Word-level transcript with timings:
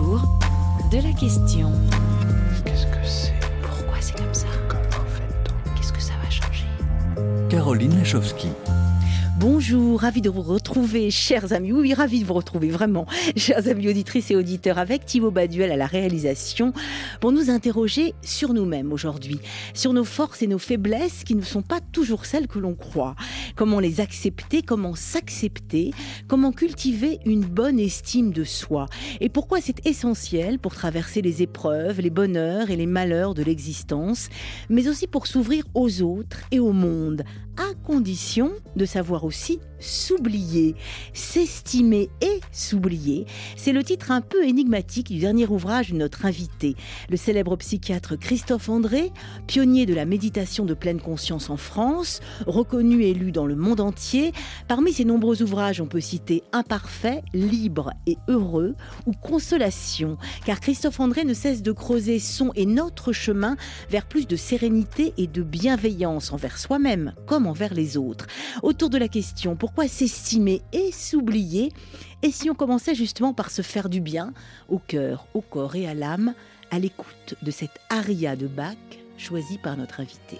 autour 0.00 0.22
de 0.90 0.96
la 0.96 1.12
question. 1.12 1.72
Qu'est-ce 2.64 2.86
que 2.86 3.06
c'est? 3.06 3.34
Pourquoi 3.62 3.96
c'est 4.00 4.16
comme 4.16 4.32
ça? 4.34 4.46
Comment 4.68 4.82
fait-on? 5.06 5.74
Qu'est-ce 5.74 5.92
que 5.92 6.00
ça 6.00 6.12
va 6.22 6.30
changer? 6.30 6.66
Caroline 7.48 7.96
Lachowski. 7.98 8.48
Bonjour, 9.40 10.02
ravi 10.02 10.20
de 10.20 10.28
vous 10.28 10.42
retrouver, 10.42 11.10
chers 11.10 11.54
amis. 11.54 11.72
Oui, 11.72 11.94
ravi 11.94 12.20
de 12.20 12.26
vous 12.26 12.34
retrouver, 12.34 12.68
vraiment, 12.68 13.06
chers 13.36 13.68
amis 13.68 13.88
auditrices 13.88 14.30
et 14.30 14.36
auditeurs, 14.36 14.76
avec 14.76 15.06
Thibaut 15.06 15.30
Baduel 15.30 15.72
à 15.72 15.78
la 15.78 15.86
réalisation, 15.86 16.74
pour 17.22 17.32
nous 17.32 17.48
interroger 17.48 18.12
sur 18.20 18.52
nous-mêmes 18.52 18.92
aujourd'hui, 18.92 19.40
sur 19.72 19.94
nos 19.94 20.04
forces 20.04 20.42
et 20.42 20.46
nos 20.46 20.58
faiblesses 20.58 21.24
qui 21.24 21.34
ne 21.34 21.40
sont 21.40 21.62
pas 21.62 21.80
toujours 21.80 22.26
celles 22.26 22.48
que 22.48 22.58
l'on 22.58 22.74
croit. 22.74 23.16
Comment 23.56 23.80
les 23.80 24.02
accepter, 24.02 24.60
comment 24.60 24.94
s'accepter, 24.94 25.92
comment 26.28 26.52
cultiver 26.52 27.18
une 27.24 27.46
bonne 27.46 27.80
estime 27.80 28.34
de 28.34 28.44
soi. 28.44 28.88
Et 29.22 29.30
pourquoi 29.30 29.62
c'est 29.62 29.86
essentiel 29.86 30.58
pour 30.58 30.74
traverser 30.74 31.22
les 31.22 31.40
épreuves, 31.40 32.02
les 32.02 32.10
bonheurs 32.10 32.68
et 32.68 32.76
les 32.76 32.84
malheurs 32.84 33.32
de 33.32 33.42
l'existence, 33.42 34.28
mais 34.68 34.86
aussi 34.86 35.06
pour 35.06 35.26
s'ouvrir 35.26 35.64
aux 35.72 36.02
autres 36.02 36.40
et 36.50 36.60
au 36.60 36.72
monde, 36.72 37.24
à 37.60 37.74
condition 37.84 38.52
de 38.74 38.86
savoir 38.86 39.24
aussi 39.24 39.60
s'oublier, 39.80 40.76
s'estimer 41.12 42.10
et 42.20 42.40
s'oublier. 42.52 43.26
C'est 43.56 43.72
le 43.72 43.82
titre 43.82 44.10
un 44.10 44.20
peu 44.20 44.46
énigmatique 44.46 45.08
du 45.08 45.18
dernier 45.18 45.46
ouvrage 45.46 45.90
de 45.90 45.96
notre 45.96 46.26
invité, 46.26 46.76
le 47.08 47.16
célèbre 47.16 47.56
psychiatre 47.56 48.18
Christophe 48.18 48.68
André, 48.68 49.12
pionnier 49.46 49.86
de 49.86 49.94
la 49.94 50.04
méditation 50.04 50.64
de 50.64 50.74
pleine 50.74 51.00
conscience 51.00 51.50
en 51.50 51.56
France, 51.56 52.20
reconnu 52.46 53.02
et 53.04 53.14
lu 53.14 53.32
dans 53.32 53.46
le 53.46 53.56
monde 53.56 53.80
entier. 53.80 54.32
Parmi 54.68 54.92
ses 54.92 55.04
nombreux 55.04 55.42
ouvrages, 55.42 55.80
on 55.80 55.86
peut 55.86 56.00
citer 56.00 56.42
Imparfait, 56.52 57.22
Libre 57.32 57.92
et 58.06 58.16
Heureux 58.28 58.74
ou 59.06 59.12
Consolation, 59.12 60.16
car 60.44 60.60
Christophe 60.60 61.00
André 61.00 61.24
ne 61.24 61.34
cesse 61.34 61.62
de 61.62 61.72
creuser 61.72 62.18
son 62.18 62.52
et 62.54 62.66
notre 62.66 63.12
chemin 63.12 63.56
vers 63.88 64.06
plus 64.06 64.26
de 64.26 64.36
sérénité 64.36 65.14
et 65.16 65.26
de 65.26 65.42
bienveillance 65.42 66.32
envers 66.32 66.58
soi-même 66.58 67.14
comme 67.26 67.46
envers 67.46 67.74
les 67.74 67.96
autres. 67.96 68.26
Autour 68.62 68.90
de 68.90 68.98
la 68.98 69.08
question 69.08 69.56
pourquoi 69.70 69.86
s'estimer 69.86 70.62
et 70.72 70.90
s'oublier 70.90 71.72
Et 72.24 72.32
si 72.32 72.50
on 72.50 72.54
commençait 72.54 72.96
justement 72.96 73.32
par 73.32 73.52
se 73.52 73.62
faire 73.62 73.88
du 73.88 74.00
bien 74.00 74.34
au 74.68 74.80
cœur, 74.80 75.28
au 75.32 75.42
corps 75.42 75.76
et 75.76 75.86
à 75.86 75.94
l'âme, 75.94 76.34
à 76.72 76.80
l'écoute 76.80 77.36
de 77.40 77.52
cette 77.52 77.78
aria 77.88 78.34
de 78.34 78.48
Bach 78.48 78.74
choisie 79.16 79.58
par 79.58 79.76
notre 79.76 80.00
invité. 80.00 80.38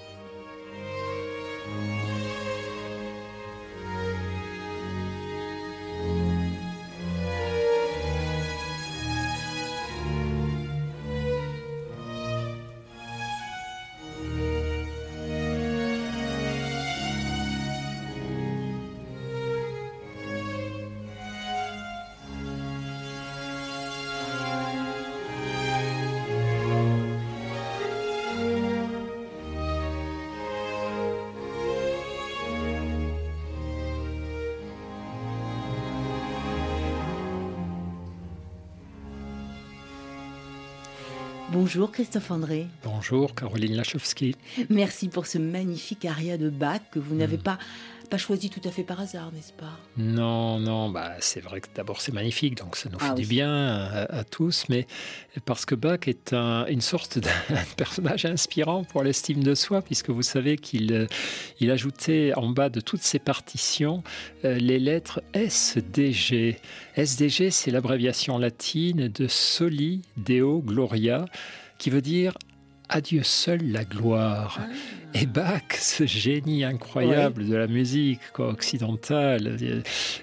Bonjour 41.61 41.93
Christophe 41.93 42.31
André. 42.31 42.69
Bonjour 42.83 43.35
Caroline 43.35 43.77
Lachowski. 43.77 44.35
Merci 44.71 45.09
pour 45.09 45.27
ce 45.27 45.37
magnifique 45.37 46.07
aria 46.07 46.39
de 46.39 46.49
Bach 46.49 46.81
que 46.91 46.99
vous 46.99 47.15
n'avez 47.15 47.37
pas, 47.37 47.59
pas 48.11 48.19
choisi 48.19 48.51
tout 48.51 48.61
à 48.65 48.71
fait 48.71 48.83
par 48.83 49.01
hasard, 49.01 49.31
n'est-ce 49.33 49.53
pas? 49.53 49.79
Non, 49.97 50.59
non, 50.59 50.91
bah, 50.91 51.13
c'est 51.21 51.41
vrai 51.41 51.61
que 51.61 51.69
d'abord 51.75 52.01
c'est 52.01 52.13
magnifique, 52.13 52.57
donc 52.57 52.77
ça 52.77 52.89
nous 52.91 52.99
fait 52.99 53.07
Ah 53.11 53.15
du 53.15 53.23
oui. 53.23 53.29
bien 53.29 53.51
à, 53.53 54.19
à 54.19 54.25
tous, 54.25 54.65
mais 54.69 54.87
parce 55.45 55.65
que 55.65 55.75
Bach 55.77 56.01
est 56.09 56.33
un- 56.33 56.67
une 56.67 56.81
sorte 56.81 57.19
d'un 57.19 57.31
personnage 57.77 58.25
inspirant 58.27 58.83
pour 58.85 59.03
l'estime 59.05 59.43
de 59.43 59.55
soi, 59.55 59.81
puisque 59.81 60.11
vous 60.11 60.23
savez 60.23 60.57
qu'il 60.59 60.93
euh, 60.93 61.07
il 61.61 61.71
ajoutait 61.71 62.33
en 62.37 62.49
bas 62.51 62.69
de 62.69 62.81
toutes 62.81 63.03
ses 63.03 63.19
partitions 63.21 64.03
euh, 64.45 64.55
les 64.59 64.79
lettres 64.81 65.23
SDG. 65.35 66.57
SDG, 66.97 67.51
c'est 67.51 67.71
l'abréviation 67.71 68.39
latine 68.39 69.09
de 69.09 69.29
Soli 69.29 70.03
Deo 70.17 70.61
Gloria, 70.61 71.25
qui 71.79 71.91
veut 71.91 72.03
dire 72.03 72.35
Adieu 72.91 73.23
seul 73.23 73.61
la 73.71 73.85
gloire. 73.85 74.59
Et 75.15 75.27
Bach, 75.27 75.63
ce 75.73 76.07
génie 76.07 76.65
incroyable 76.65 77.49
de 77.49 77.57
la 77.57 77.69
musique 77.69 78.21
quoi, 78.33 78.49
occidentale, 78.49 79.57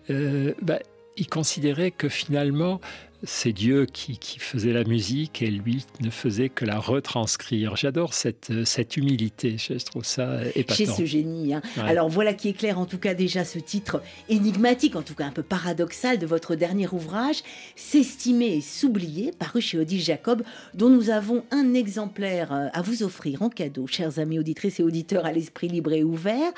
euh, 0.10 0.54
bah, 0.62 0.80
il 1.16 1.28
considérait 1.28 1.92
que 1.92 2.10
finalement, 2.10 2.80
c'est 3.24 3.52
Dieu 3.52 3.86
qui, 3.86 4.18
qui 4.18 4.40
faisait 4.40 4.74
la 4.74 4.84
musique 4.84 5.42
et 5.42 5.48
lui 5.50 5.86
ne 6.02 6.10
faisait 6.10 6.50
que 6.50 6.66
la 6.66 6.78
retranscrire. 6.80 7.76
J'adore 7.76 8.14
cette, 8.14 8.52
euh, 8.52 8.64
cette 8.64 8.96
humilité, 8.96 9.58
je 9.58 9.74
trouve 9.84 10.06
ça 10.06 10.42
épatant. 10.56 10.76
Chez 10.76 10.86
ce 10.86 11.06
génie. 11.06 11.54
hein. 11.54 11.62
Ouais. 11.78 11.84
Alors 11.84 12.10
voilà 12.10 12.34
qui 12.34 12.50
éclaire 12.50 12.78
en 12.80 12.86
tout 12.86 13.00
cas 13.00 13.14
déjà 13.14 13.44
ce 13.44 13.58
titre 13.60 14.02
énigmatique, 14.30 14.96
en 14.96 15.02
tout 15.02 15.16
cas 15.16 15.26
un 15.26 15.32
peu 15.32 15.44
paradoxal 15.44 16.20
de 16.20 16.26
votre 16.26 16.56
dernier 16.56 16.88
ouvrage, 16.88 17.38
S'estimer 17.76 18.58
et 18.58 18.62
s'oublier, 18.62 19.32
paru 19.32 19.62
chez 19.62 19.80
Odile 19.80 20.02
Jacob, 20.02 20.44
dont 20.74 20.90
nous 20.90 21.10
avons 21.10 21.44
un 21.52 21.74
exemplaire 21.74 22.52
euh, 22.54 22.68
à 22.74 22.82
vous 22.82 23.04
offrir 23.04 23.42
en 23.42 23.50
cadeau, 23.50 23.88
chers 23.88 24.20
amis 24.20 24.40
auditrices 24.40 24.80
et 24.80 24.84
auditeurs 24.84 25.26
à 25.26 25.32
l'esprit 25.32 25.68
libre 25.68 25.94
et 25.94 26.04
ouvert, 26.04 26.52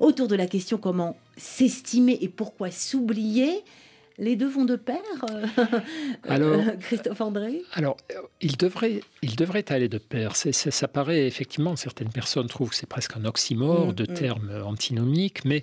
autour 0.00 0.28
de 0.28 0.36
la 0.36 0.46
question 0.46 0.78
comment 0.78 1.16
s'estimer 1.36 2.18
et 2.20 2.28
pourquoi 2.28 2.70
s'oublier. 2.70 3.62
Les 4.16 4.36
deux 4.36 4.48
vont 4.48 4.64
de 4.64 4.76
pair, 4.76 5.00
euh, 5.30 5.46
Alors- 6.28 6.60
Christophe 6.80 7.20
André? 7.20 7.62
Alors, 7.72 7.96
euh, 8.12 8.20
il 8.40 8.56
devrait, 8.56 9.00
il 9.22 9.34
devrait 9.34 9.64
aller 9.72 9.88
de 9.88 9.98
pair. 9.98 10.36
Ça 10.36 10.88
paraît 10.88 11.26
effectivement, 11.26 11.74
certaines 11.74 12.10
personnes 12.10 12.46
trouvent 12.46 12.70
que 12.70 12.76
c'est 12.76 12.88
presque 12.88 13.16
un 13.16 13.24
oxymore 13.24 13.88
Mm, 13.88 13.92
de 13.94 14.02
mm. 14.04 14.14
termes 14.14 14.62
antinomiques, 14.64 15.44
mais 15.44 15.62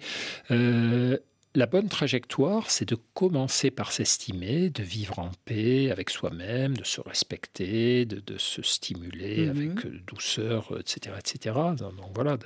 euh, 0.52 1.18
la 1.54 1.66
bonne 1.66 1.90
trajectoire, 1.90 2.72
c'est 2.72 2.88
de 2.88 2.96
commencer 3.14 3.72
par 3.72 3.92
s'estimer, 3.92 4.70
de 4.70 4.84
vivre 4.84 5.20
en 5.20 5.32
paix 5.46 5.92
avec 5.92 6.10
soi-même, 6.10 6.78
de 6.78 6.84
se 6.86 7.02
respecter, 7.02 8.06
de, 8.06 8.20
de 8.20 8.38
se 8.38 8.62
stimuler 8.62 9.48
Mhm. 9.48 9.50
avec 9.50 9.86
euh, 9.86 10.00
douceur, 10.08 10.72
euh, 10.72 10.80
etc., 10.80 11.16
etc. 11.20 11.56
Donc 11.78 11.94
voilà, 12.16 12.38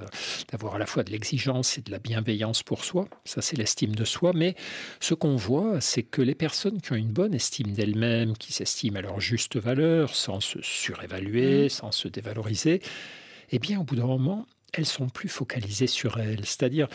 d'avoir 0.51 0.75
à 0.75 0.79
la 0.79 0.85
fois 0.87 1.03
de 1.03 1.11
l'exigence 1.11 1.77
et 1.77 1.81
de 1.81 1.91
la 1.91 1.99
bienveillance 1.99 2.63
pour 2.63 2.83
soi. 2.83 3.07
Ça, 3.25 3.41
c'est 3.41 3.57
l'estime 3.57 3.93
de 3.95 4.05
soi. 4.05 4.31
Mais 4.33 4.55
ce 4.99 5.13
qu'on 5.13 5.35
voit, 5.35 5.81
c'est 5.81 6.03
que 6.03 6.21
les 6.23 6.35
personnes 6.35 6.81
qui 6.81 6.91
ont 6.93 6.95
une 6.95 7.11
bonne 7.13 7.33
estime 7.35 7.73
d'elles-mêmes, 7.73 8.35
qui 8.35 8.53
s'estiment 8.53 8.97
à 8.97 9.01
leur 9.01 9.19
juste 9.19 9.57
valeur, 9.57 10.15
sans 10.15 10.39
se 10.39 10.59
surévaluer, 10.61 11.69
sans 11.69 11.91
se 11.91 12.07
dévaloriser, 12.07 12.81
eh 13.51 13.59
bien, 13.59 13.79
au 13.79 13.83
bout 13.83 13.95
d'un 13.95 14.07
moment, 14.07 14.47
elles 14.77 14.85
sont 14.85 15.09
plus 15.09 15.29
focalisées 15.29 15.87
sur 15.87 16.17
elles. 16.19 16.45
C'est-à-dire, 16.45 16.87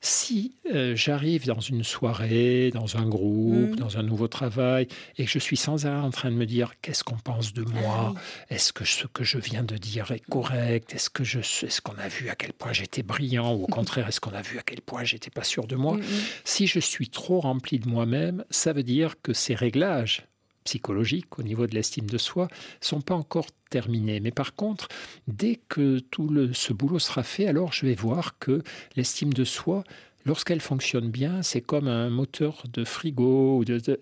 si 0.00 0.54
euh, 0.74 0.94
j'arrive 0.94 1.46
dans 1.46 1.60
une 1.60 1.82
soirée, 1.82 2.70
dans 2.74 2.96
un 2.96 3.06
groupe, 3.08 3.70
Mm. 3.72 3.76
dans 3.76 3.96
un 3.98 4.02
nouveau 4.02 4.28
travail, 4.28 4.86
et 5.16 5.24
que 5.24 5.30
je 5.30 5.38
suis 5.38 5.56
sans 5.56 5.86
arrêt 5.86 6.00
en 6.04 6.10
train 6.10 6.30
de 6.30 6.36
me 6.36 6.44
dire 6.46 6.74
qu'est-ce 6.82 7.02
qu'on 7.04 7.16
pense 7.16 7.52
de 7.54 7.62
moi, 7.62 7.82
Ah 8.08 8.12
oui. 8.14 8.18
est-ce 8.50 8.72
que 8.72 8.84
ce 8.84 9.06
que 9.06 9.24
je 9.24 9.38
viens 9.38 9.62
de 9.62 9.76
dire 9.76 10.10
est 10.12 10.20
correct, 10.20 10.94
est-ce 10.94 11.08
que 11.10 11.24
je, 11.24 11.38
est-ce 11.40 11.80
qu'on 11.80 11.96
a 11.98 12.08
vu 12.08 12.28
à 12.28 12.34
quel 12.34 12.52
point 12.52 12.72
j'étais 12.72 13.02
brillant, 13.02 13.54
ou 13.54 13.64
au 13.64 13.66
contraire, 13.78 14.08
est-ce 14.08 14.20
qu'on 14.20 14.34
a 14.34 14.42
vu 14.42 14.58
à 14.58 14.62
quel 14.62 14.80
point 14.82 15.04
j'étais 15.04 15.30
pas 15.30 15.44
sûr 15.44 15.66
de 15.66 15.76
moi, 15.76 15.96
Mm, 15.96 16.00
mm. 16.00 16.20
si 16.44 16.66
je 16.66 16.80
suis 16.80 17.08
trop 17.08 17.40
rempli 17.40 17.78
de 17.78 17.88
moi-même, 17.88 18.44
ça 18.50 18.72
veut 18.72 18.82
dire 18.82 19.14
que 19.22 19.32
ces 19.32 19.54
réglages 19.54 20.26
psychologiques 20.64 21.38
au 21.38 21.42
niveau 21.42 21.66
de 21.66 21.74
l'estime 21.74 22.06
de 22.06 22.18
soi 22.18 22.48
sont 22.80 23.00
pas 23.00 23.14
encore 23.14 23.46
terminés. 23.70 24.20
Mais 24.20 24.30
par 24.30 24.54
contre, 24.54 24.88
dès 25.28 25.56
que 25.68 25.98
tout 25.98 26.28
le, 26.28 26.52
ce 26.52 26.72
boulot 26.72 26.98
sera 26.98 27.22
fait, 27.22 27.46
alors 27.46 27.72
je 27.72 27.86
vais 27.86 27.94
voir 27.94 28.38
que 28.38 28.62
l'estime 28.96 29.32
de 29.32 29.44
soi, 29.44 29.84
lorsqu'elle 30.24 30.60
fonctionne 30.60 31.10
bien, 31.10 31.42
c'est 31.42 31.60
comme 31.60 31.88
un 31.88 32.10
moteur 32.10 32.62
de 32.72 32.84
frigo. 32.84 33.58
ou 33.58 33.64
de- 33.64 33.78
de- 33.78 34.00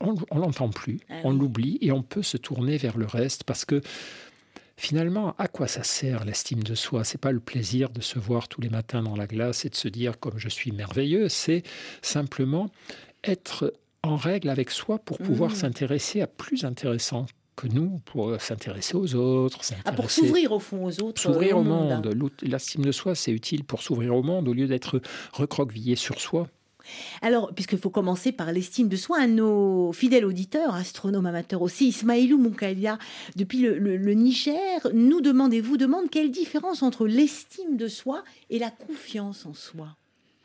on 0.00 0.14
on 0.30 0.38
l'entend 0.38 0.68
plus, 0.70 0.98
Ah 1.08 1.20
on 1.24 1.32
l'oublie 1.32 1.78
et 1.80 1.90
on 1.92 2.02
peut 2.02 2.22
se 2.22 2.36
tourner 2.36 2.76
vers 2.76 2.96
le 2.98 3.06
reste 3.06 3.44
parce 3.44 3.64
que 3.64 3.80
Finalement, 4.76 5.36
à 5.38 5.46
quoi 5.46 5.68
ça 5.68 5.84
sert 5.84 6.24
l'estime 6.24 6.64
de 6.64 6.74
soi? 6.74 7.04
C'est 7.04 7.20
pas 7.20 7.30
le 7.30 7.38
plaisir 7.38 7.90
de 7.90 8.00
se 8.00 8.18
voir 8.18 8.48
tous 8.48 8.60
les 8.60 8.68
matins 8.70 9.04
dans 9.04 9.14
la 9.14 9.28
glace 9.28 9.64
et 9.64 9.68
de 9.68 9.76
se 9.76 9.86
dire 9.86 10.18
comme 10.18 10.36
je 10.36 10.48
suis 10.48 10.72
merveilleux, 10.72 11.28
c'est 11.28 11.62
simplement 12.02 12.68
être 13.22 13.72
en 14.04 14.16
règle 14.16 14.48
avec 14.48 14.70
soi 14.70 14.98
pour 14.98 15.18
pouvoir 15.18 15.50
Mmh. 15.50 15.54
s'intéresser 15.56 16.20
à 16.20 16.26
plus 16.26 16.64
intéressant 16.64 17.26
que 17.56 17.68
nous, 17.68 18.00
pour 18.04 18.40
s'intéresser 18.40 18.96
aux 18.96 19.14
autres, 19.14 19.60
Ah, 19.84 19.92
pour 19.92 20.10
s'ouvrir 20.10 20.50
au 20.52 20.58
fond 20.58 20.86
aux 20.86 21.00
autres. 21.02 21.20
s'ouvrir 21.22 21.56
au 21.58 21.62
monde. 21.62 22.10
L'estime 22.42 22.84
de 22.84 22.90
soi, 22.92 23.14
c'est 23.14 23.30
utile 23.32 23.62
pour 23.64 23.80
s'ouvrir 23.82 24.14
au 24.16 24.22
monde 24.22 24.48
au 24.48 24.52
lieu 24.52 24.66
d'être 24.66 25.00
recroquevillé 25.32 25.94
sur 25.94 26.20
soi. 26.20 26.48
Alors, 27.22 27.54
puisqu'il 27.54 27.78
faut 27.78 27.88
commencer 27.90 28.30
par 28.32 28.52
l'estime 28.52 28.88
de 28.88 28.96
soi, 28.96 29.18
un 29.20 29.28
de 29.28 29.32
nos 29.34 29.92
fidèles 29.92 30.26
auditeurs, 30.26 30.74
astronomes 30.74 31.24
amateurs 31.26 31.62
aussi, 31.62 31.88
Ismailou 31.88 32.36
Moukalia, 32.36 32.98
depuis 33.36 33.60
le, 33.60 33.78
le 33.78 34.12
Niger, 34.14 34.80
nous 34.92 35.22
demande 35.22 35.54
et 35.54 35.62
vous 35.62 35.78
demande 35.78 36.10
quelle 36.10 36.30
différence 36.30 36.82
entre 36.82 37.06
l'estime 37.06 37.78
de 37.78 37.88
soi 37.88 38.22
et 38.50 38.58
la 38.58 38.70
confiance 38.70 39.46
en 39.46 39.54
soi? 39.54 39.96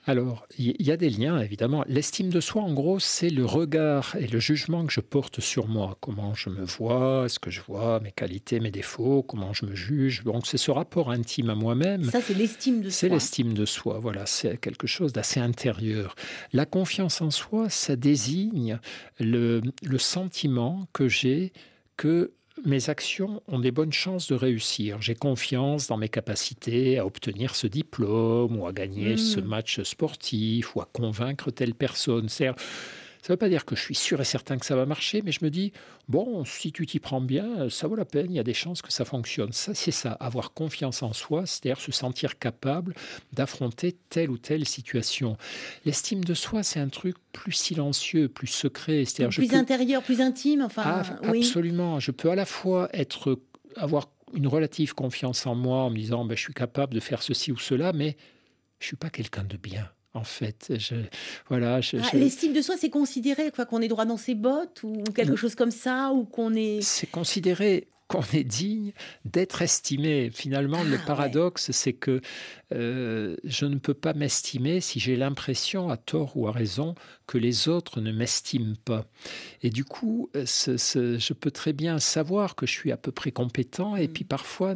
Alors, 0.10 0.48
il 0.58 0.82
y 0.82 0.92
a 0.92 0.98
des 0.98 1.12
liens, 1.12 1.40
évidemment. 1.40 1.86
L'estime 1.88 2.32
de 2.32 2.40
soi, 2.40 2.64
en 2.64 2.74
gros, 2.74 2.98
c'est 2.98 3.30
le 3.30 3.46
regard 3.46 4.16
et 4.20 4.26
le 4.26 4.40
jugement 4.40 4.84
que 4.84 4.92
je 4.92 5.02
porte 5.02 5.40
sur 5.40 5.68
moi. 5.68 6.00
Comment 6.02 6.34
je 6.34 6.50
me 6.50 6.66
vois, 6.66 7.26
est-ce 7.26 7.38
que 7.38 7.52
je 7.52 7.62
vois 7.62 8.00
mes 8.00 8.12
qualités, 8.12 8.60
mes 8.60 8.72
défauts, 8.72 9.22
comment 9.22 9.54
je 9.54 9.68
me 9.68 9.76
juge. 9.76 10.24
Donc, 10.24 10.48
c'est 10.48 10.58
ce 10.58 10.72
rapport 10.72 11.12
intime 11.12 11.52
à 11.52 11.56
moi-même. 11.56 12.06
Ça, 12.06 12.22
c'est 12.22 12.34
l'estime 12.34 12.82
de 12.82 12.90
soi. 12.90 12.92
C'est 12.92 13.10
l'estime 13.10 13.54
de 13.54 13.66
soi, 13.66 14.00
voilà. 14.00 14.26
C'est 14.26 14.58
quelque 14.58 14.88
chose 14.88 15.14
d'assez 15.14 15.40
intérieur. 15.40 16.16
La 16.54 16.66
confiance 16.66 17.22
en 17.22 17.30
soi, 17.30 17.70
ça 17.70 17.96
désigne 17.96 18.80
le, 19.20 19.62
le 19.84 19.98
sentiment 20.00 20.88
que 20.92 21.08
j'ai 21.08 21.54
que 21.98 22.32
mes 22.66 22.90
actions 22.90 23.42
ont 23.48 23.60
des 23.60 23.72
bonnes 23.72 23.94
chances 23.94 24.28
de 24.28 24.36
réussir. 24.36 25.02
J'ai 25.02 25.16
confiance 25.16 25.88
dans 25.88 25.98
mes 25.98 26.10
capacités 26.10 26.98
à 27.00 27.06
obtenir 27.06 27.56
ce 27.56 27.68
diplôme 27.68 28.58
ou 28.58 28.68
à 28.68 28.74
gagner 28.74 29.18
ce 29.18 29.40
hmm. 29.40 29.46
match 29.46 29.82
sportif 29.84 30.76
ou 30.76 30.82
à 30.82 30.90
convaincre 30.92 31.52
telle 31.52 31.74
personne. 31.74 32.30
Ça 33.22 33.34
ne 33.34 33.34
veut 33.34 33.38
pas 33.38 33.50
dire 33.50 33.66
que 33.66 33.76
je 33.76 33.82
suis 33.82 33.96
sûr 33.96 34.22
et 34.22 34.26
certain 34.26 34.58
que 34.58 34.66
ça 34.66 34.78
va 34.78 34.86
marcher, 34.86 35.22
mais 35.22 35.34
je 35.34 35.44
me 35.44 35.50
dis, 35.50 35.74
bon, 36.08 36.46
si 36.46 36.72
tu 36.72 36.86
t'y 36.86 37.00
prends 37.00 37.20
bien, 37.20 37.70
ça 37.70 37.88
vaut 37.88 37.96
la 37.96 38.06
peine, 38.06 38.28
il 38.32 38.36
y 38.36 38.40
a 38.40 38.44
des 38.44 38.54
chances 38.54 38.82
que 38.82 38.94
ça 38.94 39.04
fonctionne. 39.04 39.52
Ça, 39.52 39.74
c'est 39.74 39.92
ça, 39.92 40.14
avoir 40.14 40.54
confiance 40.54 41.04
en 41.04 41.12
soi, 41.12 41.46
c'est-à-dire 41.46 41.82
se 41.82 41.92
sentir 41.92 42.40
capable 42.40 42.96
d'affronter 43.34 43.98
telle 44.10 44.30
ou 44.30 44.38
telle 44.38 44.66
situation. 44.66 45.36
L'estime 45.84 46.24
de 46.24 46.34
soi, 46.34 46.64
c'est 46.64 46.80
un 46.80 46.88
truc 46.88 47.18
plus 47.34 47.52
silencieux, 47.52 48.30
plus 48.30 48.48
secret. 48.48 49.04
C'est-à-dire 49.04 49.36
plus 49.36 49.54
intérieur, 49.54 50.02
plus 50.02 50.22
intime, 50.22 50.62
enfin. 50.62 50.84
Ah, 50.86 51.04
absolument. 51.24 52.00
Je 52.00 52.12
peux 52.12 52.32
à 52.32 52.36
la 52.36 52.46
fois 52.46 52.88
être, 52.94 53.38
avoir 53.76 54.08
une 54.34 54.48
relative 54.48 54.94
confiance 54.94 55.46
en 55.46 55.56
moi 55.56 55.84
en 55.84 55.90
me 55.90 55.98
disant, 55.98 56.24
ben, 56.24 56.38
je 56.38 56.42
suis 56.42 56.54
capable 56.54 56.94
de 56.94 57.02
faire 57.02 57.22
ceci 57.22 57.52
ou 57.52 57.58
cela, 57.58 57.92
mais 57.92 58.16
je 58.80 58.88
suis 58.88 58.98
pas 58.98 59.10
quelqu'un 59.10 59.44
de 59.44 59.58
bien 59.58 59.90
en 60.14 60.24
fait. 60.24 60.74
Je, 60.78 60.96
voilà, 61.48 61.80
ah, 61.82 62.16
L'estime 62.18 62.54
de 62.54 62.62
soi, 62.62 62.76
c'est 62.78 62.90
considéré 62.90 63.52
quoi, 63.52 63.66
qu'on 63.66 63.82
est 63.82 63.88
droit 63.88 64.06
dans 64.06 64.18
ses 64.18 64.36
bottes 64.36 64.84
ou 64.84 65.04
quelque 65.16 65.36
chose 65.36 65.56
comme 65.56 65.72
ça, 65.72 66.12
ou 66.12 66.26
qu'on 66.26 66.54
est... 66.54 66.82
C'est 66.82 67.10
considéré 67.10 67.88
qu'on 68.10 68.24
est 68.34 68.44
digne 68.44 68.92
d'être 69.24 69.62
estimé. 69.62 70.32
Finalement, 70.34 70.84
le 70.84 70.98
ah, 71.00 71.06
paradoxe, 71.06 71.72
c'est 71.72 71.94
que 71.94 72.22
euh, 72.74 73.36
je 73.44 73.66
ne 73.66 73.78
peux 73.78 73.94
pas 73.94 74.14
m'estimer 74.14 74.82
si 74.82 75.00
j'ai 75.00 75.16
l'impression, 75.16 75.90
à 75.90 75.98
tort 75.98 76.36
ou 76.36 76.48
à 76.48 76.52
raison, 76.52 76.96
que 77.28 77.38
les 77.38 77.68
autres 77.68 78.02
ne 78.02 78.12
m'estiment 78.12 78.76
pas. 78.84 79.06
Et 79.62 79.70
du 79.70 79.86
coup, 79.86 80.30
euh, 80.36 80.46
je 80.46 81.34
peux 81.34 81.52
très 81.52 81.72
bien 81.72 82.00
savoir 82.00 82.56
que 82.56 82.66
je 82.66 82.72
suis 82.72 82.92
à 82.92 82.98
peu 82.98 83.12
près 83.12 83.32
compétent 83.32 83.96
et 83.96 84.08
mm. 84.08 84.12
puis 84.14 84.24
parfois, 84.24 84.74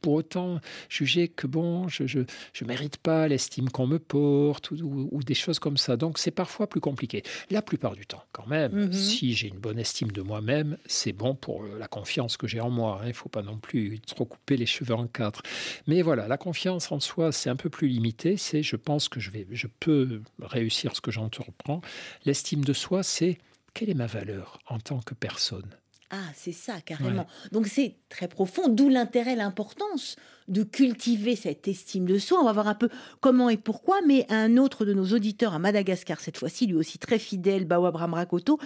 pour 0.00 0.14
autant, 0.14 0.60
juger 0.88 1.26
que 1.26 1.48
bon, 1.48 1.88
je 1.88 2.04
ne 2.04 2.66
mérite 2.66 2.98
pas 2.98 3.26
l'estime 3.26 3.70
qu'on 3.70 3.88
me 3.88 3.98
porte 3.98 4.70
ou, 4.70 5.20
des 5.24 5.34
choses 5.34 5.58
comme 5.58 5.76
ça. 5.76 5.96
Donc, 5.96 6.18
c'est 6.18 6.30
parfois 6.30 6.68
plus 6.68 6.80
compliqué. 6.80 7.24
La 7.50 7.60
plupart 7.60 7.96
du 7.96 8.06
temps, 8.06 8.22
quand 8.30 8.46
même, 8.46 8.86
mm-hmm. 8.86 8.92
si 8.92 9.34
j'ai 9.34 9.48
une 9.48 9.58
bonne 9.58 9.80
estime 9.80 10.12
de 10.12 10.22
moi-même, 10.22 10.78
c'est 10.86 11.12
bon 11.12 11.34
pour 11.34 11.64
la 11.64 11.88
confiance 11.88 12.36
que 12.36 12.46
j'ai 12.46 12.60
en 12.60 12.67
moi. 12.70 12.98
Hein. 13.00 13.06
Il 13.06 13.08
ne 13.08 13.12
faut 13.12 13.28
pas 13.28 13.42
non 13.42 13.58
plus 13.58 14.00
trop 14.00 14.24
couper 14.24 14.56
les 14.56 14.66
cheveux 14.66 14.94
en 14.94 15.06
quatre. 15.06 15.42
Mais 15.86 16.02
voilà, 16.02 16.28
la 16.28 16.36
confiance 16.36 16.90
en 16.92 17.00
soi, 17.00 17.32
c'est 17.32 17.50
un 17.50 17.56
peu 17.56 17.70
plus 17.70 17.88
limité. 17.88 18.36
C'est 18.36 18.62
je 18.62 18.76
pense 18.76 19.08
que 19.08 19.20
je, 19.20 19.30
vais, 19.30 19.46
je 19.50 19.66
peux 19.80 20.22
réussir 20.40 20.94
ce 20.94 21.00
que 21.00 21.10
j'entreprends. 21.10 21.80
L'estime 22.24 22.64
de 22.64 22.72
soi, 22.72 23.02
c'est 23.02 23.38
quelle 23.74 23.90
est 23.90 23.94
ma 23.94 24.06
valeur 24.06 24.58
en 24.66 24.78
tant 24.78 25.00
que 25.00 25.14
personne? 25.14 25.70
Ah, 26.10 26.30
c'est 26.34 26.52
ça, 26.52 26.80
carrément. 26.80 27.26
Donc 27.52 27.66
c'est 27.66 27.94
très 28.08 28.28
profond, 28.28 28.68
d'où 28.68 28.88
l'intérêt, 28.88 29.36
l'importance 29.36 30.16
de 30.48 30.62
cultiver 30.62 31.36
cette 31.36 31.68
estime 31.68 32.06
de 32.06 32.18
soi. 32.18 32.40
On 32.40 32.44
va 32.44 32.52
voir 32.52 32.68
un 32.68 32.74
peu 32.74 32.88
comment 33.20 33.50
et 33.50 33.58
pourquoi, 33.58 34.00
mais 34.06 34.26
un 34.30 34.56
autre 34.56 34.84
de 34.84 34.94
nos 34.94 35.04
auditeurs 35.12 35.54
à 35.54 35.58
Madagascar, 35.58 36.20
cette 36.20 36.38
fois-ci, 36.38 36.66
lui 36.66 36.74
aussi 36.74 36.98
très 36.98 37.18
fidèle, 37.18 37.66
Bawa 37.66 37.90
Rakoto, 37.90 38.58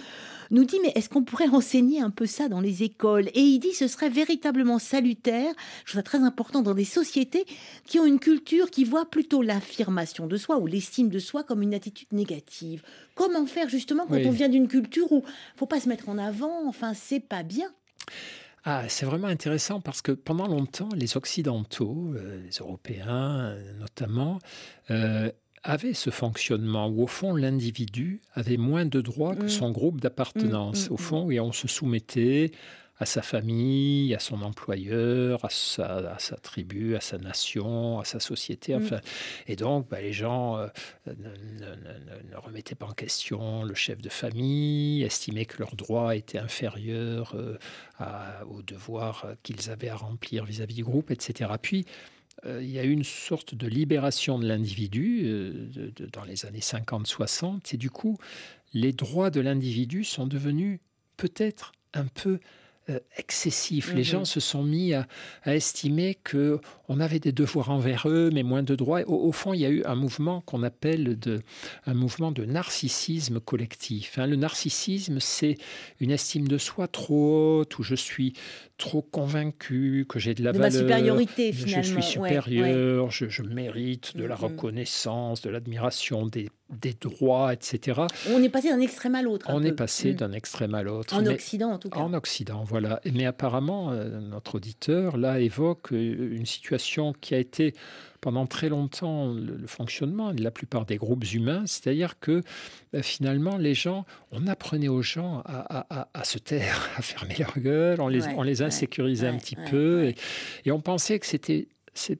nous 0.49 0.63
dit, 0.63 0.79
mais 0.81 0.93
est-ce 0.95 1.09
qu'on 1.09 1.23
pourrait 1.23 1.49
enseigner 1.49 1.99
un 1.99 2.09
peu 2.09 2.25
ça 2.25 2.47
dans 2.47 2.61
les 2.61 2.83
écoles? 2.83 3.27
Et 3.33 3.41
il 3.41 3.59
dit, 3.59 3.73
ce 3.73 3.87
serait 3.87 4.09
véritablement 4.09 4.79
salutaire, 4.79 5.53
je 5.85 5.91
trouve 5.91 5.99
ça 5.99 6.03
très 6.03 6.19
important 6.19 6.61
dans 6.61 6.73
des 6.73 6.85
sociétés 6.85 7.45
qui 7.85 7.99
ont 7.99 8.05
une 8.05 8.19
culture 8.19 8.71
qui 8.71 8.85
voit 8.85 9.05
plutôt 9.05 9.41
l'affirmation 9.41 10.27
de 10.27 10.37
soi 10.37 10.57
ou 10.57 10.67
l'estime 10.67 11.09
de 11.09 11.19
soi 11.19 11.43
comme 11.43 11.61
une 11.61 11.73
attitude 11.73 12.13
négative. 12.13 12.81
Comment 13.15 13.45
faire 13.45 13.67
justement 13.67 14.05
quand 14.07 14.21
on 14.25 14.31
vient 14.31 14.49
d'une 14.49 14.67
culture 14.67 15.11
où 15.11 15.23
faut 15.57 15.65
pas 15.65 15.81
se 15.81 15.89
mettre 15.89 16.07
en 16.07 16.17
avant, 16.17 16.67
enfin 16.67 16.93
c'est 16.93 17.19
pas 17.19 17.43
bien? 17.43 17.67
Ah, 18.65 18.83
c'est 18.87 19.05
vraiment 19.05 19.27
intéressant 19.27 19.81
parce 19.81 20.01
que 20.01 20.11
pendant 20.11 20.47
longtemps, 20.47 20.89
les 20.95 21.17
Occidentaux, 21.17 22.13
euh, 22.15 22.41
les 22.45 22.57
Européens 22.59 23.57
notamment, 23.79 24.39
euh, 24.89 25.29
avaient 25.63 25.93
ce 25.93 26.09
fonctionnement 26.09 26.87
où, 26.87 27.03
au 27.03 27.07
fond, 27.07 27.35
l'individu 27.35 28.21
avait 28.33 28.57
moins 28.57 28.85
de 28.85 29.01
droits 29.01 29.35
que 29.35 29.45
mmh. 29.45 29.49
son 29.49 29.71
groupe 29.71 30.01
d'appartenance. 30.01 30.85
Mmh, 30.85 30.89
mmh, 30.89 30.93
au 30.93 30.97
fond, 30.97 31.31
et 31.31 31.39
on 31.39 31.51
se 31.51 31.67
soumettait 31.67 32.51
à 32.99 33.05
sa 33.05 33.21
famille, 33.21 34.13
à 34.13 34.19
son 34.19 34.41
employeur, 34.43 35.43
à 35.45 35.49
sa, 35.49 36.17
tribu, 36.41 36.95
à 36.95 37.01
sa 37.01 37.17
nation, 37.17 37.99
à 37.99 38.05
sa 38.05 38.19
société. 38.19 38.75
Enfin, 38.75 38.99
Et 39.47 39.55
donc, 39.55 39.89
bah, 39.89 39.99
les 40.01 40.13
gens 40.13 40.57
ne, 41.07 42.35
remettaient 42.35 42.75
pas 42.75 42.85
en 42.85 42.93
question 42.93 43.63
le 43.63 43.73
chef 43.73 44.01
de 44.01 44.09
famille, 44.09 45.03
estimaient 45.03 45.45
que 45.45 45.59
leurs 45.59 45.75
droits 45.75 46.15
étaient 46.15 46.37
inférieurs 46.37 47.35
aux 48.47 48.61
devoirs 48.61 49.27
qu'ils 49.41 49.69
avaient 49.69 49.89
à 49.89 49.95
remplir 49.95 50.45
vis-à-vis 50.45 50.75
du 50.75 50.83
groupe, 50.83 51.09
etc. 51.11 51.49
Puis, 51.61 51.85
euh, 52.45 52.61
il 52.61 52.69
y 52.69 52.79
a 52.79 52.83
eu 52.83 52.91
une 52.91 53.03
sorte 53.03 53.55
de 53.55 53.67
libération 53.67 54.39
de 54.39 54.47
l'individu 54.47 55.21
euh, 55.25 55.91
dans 56.11 56.23
les 56.23 56.45
années 56.45 56.59
50-60, 56.59 57.73
et 57.73 57.77
du 57.77 57.89
coup, 57.89 58.17
les 58.73 58.91
droits 58.91 59.29
de 59.29 59.39
l'individu 59.39 60.03
sont 60.03 60.27
devenus 60.27 60.79
peut-être 61.17 61.71
un 61.93 62.05
peu 62.05 62.39
euh, 62.89 62.99
excessif. 63.17 63.93
Les 63.93 63.99
mhm. 63.99 64.03
gens 64.03 64.25
se 64.25 64.41
sont 64.41 64.61
mis 64.61 64.93
à, 64.93 65.07
estimer 65.45 66.15
que 66.15 66.59
on 66.89 66.99
avait 66.99 67.19
des 67.19 67.31
devoirs 67.31 67.69
envers 67.69 68.09
eux, 68.09 68.29
mais 68.33 68.43
moins 68.43 68.61
de 68.61 68.75
droits. 68.75 69.01
Au, 69.07 69.31
fond, 69.31 69.53
il 69.53 69.61
y 69.61 69.65
a 69.65 69.69
eu 69.69 69.83
un 69.85 69.95
mouvement 69.95 70.41
qu'on 70.41 70.63
appelle 70.63 71.17
de, 71.17 71.41
un 71.85 71.93
mouvement 71.93 72.31
de 72.33 72.43
narcissisme 72.43 73.39
collectif. 73.39 74.19
Hein. 74.19 74.27
Le 74.27 74.35
narcissisme, 74.35 75.21
c'est 75.21 75.55
une 76.01 76.11
estime 76.11 76.45
de 76.47 76.57
soi 76.57 76.89
trop 76.89 77.59
haute, 77.59 77.79
où 77.79 77.83
je 77.83 77.95
suis 77.95 78.33
trop 78.77 79.01
convaincu 79.01 80.05
que 80.09 80.19
j'ai 80.19 80.33
de 80.33 80.43
la 80.43 80.51
de 80.51 80.57
valeur. 80.57 80.81
supériorité, 80.81 81.53
finalement. 81.53 81.83
Je 81.83 82.01
suis 82.01 82.03
supérieur, 82.03 83.11
Je, 83.11 83.43
mérite 83.43 84.17
de 84.17 84.25
la 84.25 84.35
mhm. 84.35 84.43
reconnaissance, 84.43 85.41
de 85.41 85.49
l'admiration, 85.49 86.25
des, 86.25 86.49
des, 86.69 86.93
droits, 86.93 87.53
etc. 87.53 88.01
On 88.31 88.41
est 88.41 88.49
passé 88.49 88.69
d'un 88.69 88.79
extrême 88.79 89.15
à 89.15 89.21
l'autre. 89.21 89.45
On 89.49 89.63
est 89.63 89.73
passé 89.73 90.11
mhm. 90.11 90.15
d'un 90.15 90.31
extrême 90.31 90.75
à 90.75 90.83
l'autre. 90.83 91.15
En 91.15 91.25
Occident, 91.25 91.71
en 91.71 91.77
tout 91.77 91.89
cas. 91.89 91.99
En 91.99 92.13
Occident, 92.13 92.63
voilà. 92.63 93.01
Mais 93.11 93.25
apparemment, 93.25 93.91
euh, 93.91 94.19
notre 94.19 94.55
auditeur, 94.55 95.17
là, 95.17 95.39
évoque 95.39 95.91
euh, 95.93 96.35
une 96.35 96.45
situation 96.45 97.13
qui 97.13 97.35
a 97.35 97.37
été 97.37 97.73
pendant 98.21 98.45
très 98.45 98.69
longtemps 98.69 99.33
le, 99.33 99.67
fonctionnement 99.67 100.33
de 100.33 100.41
la 100.41 100.51
plupart 100.51 100.85
des 100.85 100.95
groupes 100.95 101.25
humains, 101.33 101.63
c'est-à-dire 101.65 102.19
que 102.21 102.41
bah, 102.93 103.03
finalement 103.03 103.57
les 103.57 103.73
gens, 103.73 104.05
on 104.31 104.47
apprenait 104.47 104.87
aux 104.87 105.01
gens 105.01 105.43
à, 105.45 106.23
se 106.23 106.37
taire, 106.37 106.89
à 106.97 107.01
fermer 107.01 107.35
leur 107.37 107.59
gueule, 107.59 107.99
on 107.99 108.07
les, 108.07 108.25
on 108.29 108.43
les 108.43 108.61
insécurisait 108.61 109.27
un 109.27 109.37
petit 109.37 109.57
peu, 109.69 110.05
et, 110.05 110.15
et, 110.63 110.71
on 110.71 110.79
pensait 110.79 111.19
que 111.19 111.25
c'était 111.25 111.67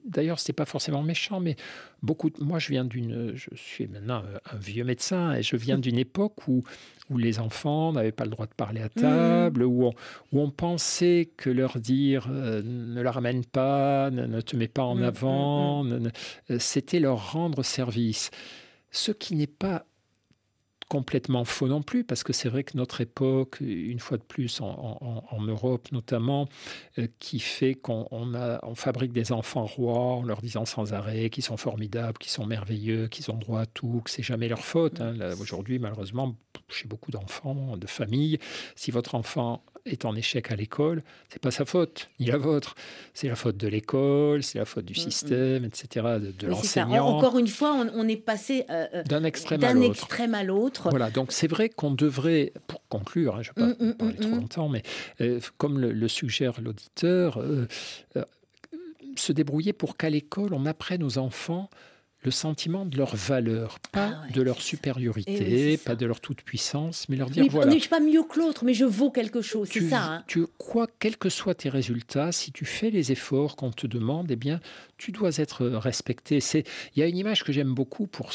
D'ailleurs, 0.04 0.38
ce 0.38 0.44
n'était 0.44 0.52
pas 0.52 0.64
forcément 0.64 1.02
méchant, 1.02 1.40
mais 1.40 1.56
beaucoup. 2.02 2.30
moi, 2.38 2.58
je 2.58 2.68
viens 2.70 2.84
d'une. 2.84 3.32
Je 3.34 3.48
suis 3.54 3.86
maintenant 3.86 4.22
un 4.50 4.56
vieux 4.56 4.84
médecin 4.84 5.34
et 5.34 5.42
je 5.42 5.56
viens 5.56 5.78
d'une 5.78 5.98
époque 5.98 6.46
où, 6.48 6.62
où 7.10 7.18
les 7.18 7.40
enfants 7.40 7.92
n'avaient 7.92 8.12
pas 8.12 8.24
le 8.24 8.30
droit 8.30 8.46
de 8.46 8.54
parler 8.54 8.80
à 8.80 8.86
mmh. 8.86 9.00
table, 9.00 9.62
où, 9.64 9.86
on, 9.86 9.94
où, 10.32 10.40
on, 10.40 10.50
pensait 10.50 11.30
que 11.36 11.50
leur 11.50 11.78
dire 11.80 12.28
euh, 12.30 12.62
ne 12.64 13.00
la 13.02 13.10
ramène 13.10 13.44
pas, 13.44 14.10
ne, 14.10 14.40
te 14.40 14.56
mets 14.56 14.68
pas 14.68 14.84
en 14.84 14.94
mmh, 14.94 15.00
mmh, 15.00 15.04
avant, 15.04 15.86
c'était 16.58 17.00
leur 17.00 17.32
rendre 17.32 17.62
service. 17.62 18.30
Ce 18.90 19.10
qui 19.10 19.34
n'est 19.34 19.46
pas 19.46 19.86
complètement 20.88 21.44
faux 21.44 21.68
non 21.68 21.82
plus, 21.82 22.04
parce 22.04 22.22
que 22.22 22.32
c'est 22.32 22.48
vrai 22.48 22.64
que 22.64 22.76
notre 22.76 23.00
époque, 23.00 23.58
une 23.60 23.98
fois 23.98 24.16
de 24.16 24.22
plus 24.22 24.60
en, 24.60 25.18
Europe 25.46 25.88
notamment, 25.92 26.48
euh, 26.98 27.06
qui 27.18 27.38
fait 27.38 27.74
qu'on 27.74 28.06
on 28.10 28.74
fabrique 28.74 29.12
des 29.12 29.32
enfants 29.32 29.66
rois 29.66 30.16
en 30.16 30.22
leur 30.22 30.40
disant 30.40 30.64
sans 30.64 30.92
arrêt 30.92 31.30
qu'ils 31.30 31.44
sont 31.44 31.56
formidables, 31.56 32.18
qu'ils 32.18 32.32
sont 32.32 32.46
merveilleux, 32.46 33.08
qu'ils 33.08 33.30
ont 33.30 33.36
droit 33.36 33.60
à 33.60 33.66
tout, 33.66 34.02
que 34.04 34.10
c'est 34.10 34.22
jamais 34.22 34.48
leur 34.48 34.64
faute. 34.64 35.00
Hein. 35.00 35.14
Aujourd'hui, 35.40 35.78
malheureusement, 35.78 36.34
chez 36.68 36.88
beaucoup 36.88 37.10
d'enfants, 37.10 37.76
de 37.76 37.86
familles, 37.86 38.38
si 38.76 38.90
votre 38.90 39.14
enfant 39.14 39.62
est 39.86 40.04
en 40.04 40.16
échec 40.16 40.50
à 40.50 40.56
l'école, 40.56 41.02
c'est 41.28 41.40
pas 41.40 41.50
sa 41.50 41.64
faute, 41.64 42.08
ni 42.18 42.26
la 42.26 42.38
vôtre. 42.38 42.74
C'est 43.12 43.28
la 43.28 43.36
faute 43.36 43.56
de 43.56 43.68
l'école, 43.68 44.42
c'est 44.42 44.58
la 44.58 44.64
faute 44.64 44.84
du 44.84 44.92
mm, 44.92 44.96
mm. 44.96 45.10
système, 45.10 45.64
etc., 45.64 46.06
de, 46.38 46.46
l'enseignant. 46.46 47.06
Encore 47.06 47.38
une 47.38 47.48
fois, 47.48 47.86
on, 47.94 48.08
est 48.08 48.16
passé 48.16 48.64
euh, 48.70 48.86
euh, 48.94 49.02
d'un 49.04 49.24
extrême, 49.24 49.62
à 50.34 50.42
l'autre. 50.42 50.73
Voilà, 50.90 51.10
donc 51.10 51.32
c'est 51.32 51.46
vrai 51.48 51.68
qu'on 51.68 51.90
devrait, 51.90 52.52
pour 52.66 52.82
conclure, 52.88 53.36
hein, 53.36 53.42
je 53.42 53.50
ne 53.56 53.66
vais 53.66 53.74
pas 53.74 53.84
mm, 53.84 53.94
parler 53.94 54.16
trop 54.16 54.34
longtemps, 54.36 54.68
mais 54.68 54.82
euh, 55.20 55.40
comme 55.58 55.78
le, 55.78 56.08
suggère 56.08 56.60
l'auditeur, 56.60 57.42
se 59.16 59.32
débrouiller 59.32 59.72
pour 59.72 59.96
qu'à 59.96 60.10
l'école, 60.10 60.54
on 60.54 60.66
apprenne 60.66 61.02
aux 61.02 61.18
enfants 61.18 61.68
le 62.24 62.30
sentiment 62.30 62.86
de 62.86 62.96
leur 62.96 63.14
valeur, 63.14 63.78
pas 63.92 64.22
ah 64.24 64.32
de 64.32 64.40
leur 64.40 64.62
supériorité, 64.62 65.72
eh 65.72 65.76
pas 65.76 65.94
de 65.94 66.06
leur 66.06 66.20
toute-puissance, 66.20 67.06
mais 67.08 67.16
leur 67.16 67.28
dire 67.28 67.44
voilà. 67.50 67.70
Je 67.70 67.76
ne 67.76 67.80
suis 67.80 67.90
pas 67.90 68.00
mieux 68.00 68.22
que 68.22 68.38
l'autre, 68.38 68.64
mais 68.64 68.72
je 68.72 68.86
vaux 68.86 69.10
quelque 69.10 69.42
chose, 69.42 69.68
c'est 69.70 69.88
ça. 69.88 70.04
Hein. 70.04 70.24
Tu 70.26 70.46
crois, 70.58 70.86
quels 70.98 71.18
que 71.18 71.28
soient 71.28 71.54
tes 71.54 71.68
résultats, 71.68 72.32
si 72.32 72.50
tu 72.50 72.64
fais 72.64 72.90
les 72.90 73.12
efforts 73.12 73.56
qu'on 73.56 73.70
te 73.70 73.86
demande, 73.86 74.30
eh 74.30 74.36
bien, 74.36 74.60
tu 75.04 75.12
dois 75.12 75.36
être 75.36 75.66
respecté. 75.66 76.38
Il 76.96 77.00
y 77.00 77.02
a 77.02 77.06
une 77.06 77.18
image 77.18 77.44
que 77.44 77.52
j'aime 77.52 77.74
beaucoup 77.74 78.06
pour 78.06 78.30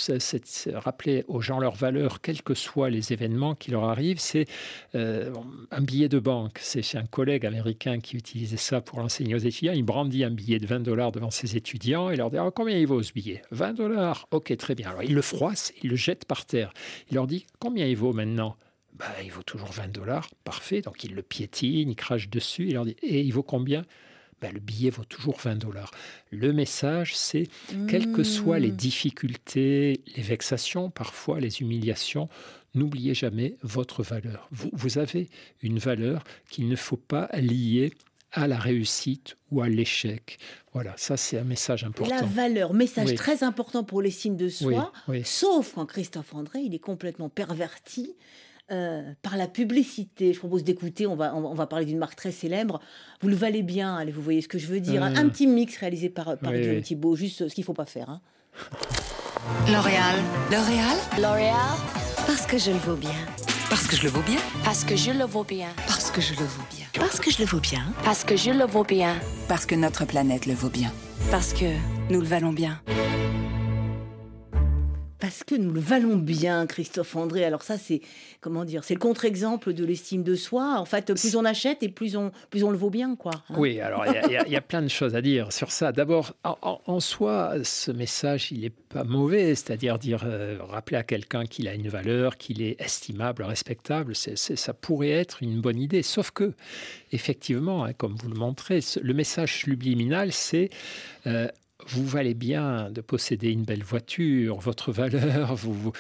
rappeler 0.76 1.26
aux 1.28 1.42
gens 1.42 1.60
leur 1.60 1.74
valeur, 1.74 2.22
quels 2.22 2.44
que 2.44 2.54
soient 2.54 2.92
les 2.92 3.12
événements 3.12 3.56
qui 3.56 3.72
leur 3.72 3.86
arrivent. 3.86 4.20
C'est 4.20 4.46
euh, 4.94 5.34
un 5.72 5.82
billet 5.82 6.10
de 6.10 6.20
banque. 6.20 6.60
C'est 6.62 6.96
un 6.96 7.08
collègue 7.08 7.48
américain 7.48 8.00
qui 8.00 8.18
utilisait 8.18 8.58
ça 8.58 8.82
pour 8.82 9.00
l'enseigner 9.00 9.34
aux 9.34 9.40
étudiants. 9.40 9.74
Il 9.74 9.82
brandit 9.82 10.24
un 10.24 10.30
billet 10.30 10.60
de 10.60 10.68
20 10.68 10.82
dollars 10.82 11.12
devant 11.12 11.32
ses 11.32 11.58
étudiants 11.58 12.12
et 12.12 12.16
leur 12.16 12.30
dit 12.30 12.38
ah, 12.38 12.52
combien 12.54 12.78
il 12.78 12.86
vaut 12.86 13.02
ce 13.02 13.14
billet? 13.14 13.42
20 13.50 13.74
dollars. 13.74 14.28
Ok, 14.30 14.56
très 14.58 14.76
bien. 14.76 14.90
Alors 14.90 15.02
il 15.02 15.16
le 15.16 15.24
froisse, 15.24 15.74
il 15.82 15.90
le 15.90 15.96
jette 15.96 16.26
par 16.26 16.46
terre. 16.46 16.72
Il 17.10 17.16
leur 17.16 17.26
dit 17.26 17.48
combien 17.58 17.88
il 17.88 17.98
vaut 17.98 18.14
maintenant? 18.14 18.58
Bah, 18.94 19.08
il 19.24 19.32
vaut 19.32 19.42
toujours 19.42 19.72
20 19.72 19.88
dollars, 19.88 20.30
parfait. 20.44 20.82
Donc 20.82 21.04
il 21.04 21.16
le 21.16 21.24
piétine, 21.24 21.90
il 21.90 21.96
crache 21.96 22.30
dessus, 22.30 22.68
il 22.68 22.74
leur 22.76 22.86
dit 22.86 22.96
Et 23.02 23.22
il 23.22 23.34
vaut 23.34 23.42
combien? 23.42 23.86
Ben, 24.41 24.53
le 24.53 24.60
billet 24.60 24.89
vaut 24.89 25.03
toujours 25.03 25.38
20 25.38 25.55
dollars. 25.55 25.91
Le 26.31 26.53
message, 26.53 27.15
c'est 27.15 27.48
quelles 27.88 28.12
que 28.12 28.24
soient 28.24 28.60
les 28.60 28.72
mmh. 28.72 28.75
difficultés, 28.75 30.01
les 30.15 30.24
vexations, 30.24 30.89
parfois 30.89 31.39
les 31.39 31.62
humiliations, 31.62 32.29
n'oubliez 32.75 33.13
jamais 33.13 33.55
votre 33.63 34.03
valeur. 34.03 34.48
Vous, 34.51 34.69
vous 34.74 34.98
avez 34.98 35.29
une 35.62 35.79
valeur 35.79 36.24
qu'il 36.50 36.67
ne 36.67 36.75
faut 36.75 36.98
pas 36.98 37.29
lier 37.34 37.91
à 38.31 38.48
la 38.48 38.60
réussite 38.60 39.36
ou 39.51 39.62
à 39.62 39.69
l'échec. 39.69 40.38
Voilà, 40.74 40.93
ça 40.98 41.17
c'est 41.17 41.38
un 41.38 41.43
message 41.43 41.84
important. 41.84 42.15
La 42.15 42.22
valeur, 42.22 42.74
message 42.74 43.15
très 43.15 43.43
important 43.43 43.84
pour 43.84 44.01
les 44.01 44.12
signes 44.12 44.38
de 44.38 44.50
soi, 44.50 44.91
sauf 45.24 45.74
quand 45.74 45.86
Christophe 45.86 46.36
André, 46.36 46.60
il 46.60 46.75
est 46.75 46.79
complètement 46.79 47.29
perverti 47.29 48.15
euh, 48.72 49.02
par 49.22 49.38
la 49.38 49.48
publicité. 49.48 50.34
Je 50.34 50.40
propose 50.40 50.64
d'écouter, 50.64 51.08
on 51.08 51.16
va, 51.16 51.36
on 51.36 51.54
va 51.54 51.68
parler 51.68 51.86
d'une 51.86 51.98
marque 51.98 52.16
très 52.16 52.32
célèbre. 52.32 52.80
Vous 53.22 53.28
le 53.28 53.36
valez 53.36 53.64
bien, 53.64 53.96
allez, 53.96 54.12
vous 54.12 54.22
voyez 54.22 54.42
ce 54.42 54.48
que 54.48 54.58
je 54.58 54.68
veux 54.68 54.80
dire. 54.80 55.04
Un 55.04 55.30
petit 55.30 55.48
mix 55.48 55.78
réalisé 55.78 56.10
par, 56.10 56.38
par 56.38 56.54
Guillaume 56.54 56.82
Thibault, 56.82 57.16
juste 57.16 57.48
ce 57.48 57.54
qu'il 57.54 57.64
ne 57.64 57.66
faut 57.66 57.74
pas 57.74 57.86
faire. 57.86 58.10
Hein. 58.10 58.22
L'Oréal. 59.68 60.16
L'Oréal? 60.52 60.98
L'Oréal. 61.20 61.78
Parce 62.28 62.46
que 62.46 62.58
je 62.58 62.72
le 62.72 62.78
vaux 62.78 62.96
bien. 62.96 63.12
Parce 63.70 63.88
que 63.88 63.96
je 63.96 64.04
le 64.04 64.10
vaux 64.10 64.22
bien? 64.22 64.40
Parce 64.64 64.84
que 64.84 64.96
je 64.96 65.12
le 65.12 65.26
vaux 65.26 65.44
bien. 65.44 65.68
Parce 65.88 66.12
que 66.12 66.22
je 66.22 66.34
le 66.34 66.46
vaux 66.46 66.64
bien. 66.76 66.88
Parce 66.94 67.20
que 67.20 67.32
je 67.32 67.40
le 67.40 67.46
vaux 67.46 67.60
bien. 67.60 67.82
Parce 68.04 68.24
que 68.24 68.36
je 68.36 68.52
le 68.52 68.66
vaux 68.66 68.84
bien. 68.84 69.16
Parce 69.48 69.66
que 69.66 69.76
notre 69.76 70.06
planète 70.06 70.46
le 70.46 70.54
vaut 70.54 70.70
bien. 70.70 70.92
Parce 71.30 71.54
que 71.54 71.66
nous 72.12 72.20
le 72.20 72.28
valons 72.28 72.54
bien 72.54 72.82
parce 75.20 75.44
que 75.44 75.56
nous 75.56 75.72
le 75.72 75.82
valons 75.82 76.16
bien, 76.16 76.66
Christophe 76.66 77.16
André. 77.16 77.44
Alors 77.44 77.62
ça, 77.62 77.78
c'est 77.78 78.02
comment 78.42 78.64
dire, 78.64 78.84
c'est 78.84 78.94
le 78.94 79.00
contre-exemple 79.00 79.74
de 79.74 79.84
l'estime 79.84 80.24
de 80.24 80.36
soi. 80.36 80.76
En 80.78 80.86
fait, 80.86 81.14
plus 81.14 81.36
on 81.36 81.46
achète 81.46 81.84
et 81.84 81.90
plus 81.90 82.16
on, 82.16 82.32
plus 82.50 82.64
on 82.64 82.72
le 82.72 82.78
vaut 82.78 82.90
bien, 82.90 83.16
quoi. 83.16 83.32
Hein. 83.50 83.56
oui, 83.58 83.82
alors 83.82 84.06
il 84.08 84.52
y, 84.52 84.56
a 84.56 84.62
plein 84.62 84.82
de 84.82 84.88
choses 84.88 85.16
à 85.16 85.22
dire 85.22 85.52
sur 85.52 85.72
ça. 85.72 85.92
D'abord, 85.92 86.34
en, 86.44 87.00
soi, 87.00 87.56
ce 87.64 87.92
message, 87.92 88.52
il 88.52 88.62
n'est 88.62 88.70
pas 88.70 89.04
mauvais, 89.04 89.56
c'est-à-dire 89.56 90.00
dire, 90.00 90.24
euh, 90.26 90.58
rappeler 90.62 90.98
à 90.98 91.04
quelqu'un 91.04 91.46
qu'il 91.46 91.68
a 91.68 91.74
une 91.74 91.90
valeur, 91.90 92.38
qu'il 92.38 92.62
est 92.62 92.80
estimable, 92.80 93.44
respectable. 93.44 94.16
Ça 94.16 94.74
pourrait 94.74 95.10
être 95.10 95.44
une 95.44 95.60
bonne 95.60 95.80
idée. 95.80 96.02
Sauf 96.02 96.32
que, 96.32 96.54
effectivement, 97.12 97.84
hein, 97.84 97.94
comme 97.94 98.16
vous 98.16 98.30
le 98.30 98.36
montrez, 98.36 98.80
le 99.02 99.14
message 99.14 99.58
subliminal, 99.58 100.32
c'est 100.32 100.70
euh, 101.28 101.48
vous 101.89 102.05
valez 102.05 102.34
bien 102.34 102.91
de 102.91 103.01
posséder 103.01 103.50
une 103.50 103.63
belle 103.63 103.84
voiture, 103.84 104.60
votre 104.60 104.91
valeur 104.91 105.55
vous, 105.55 105.74
vous, 105.74 105.91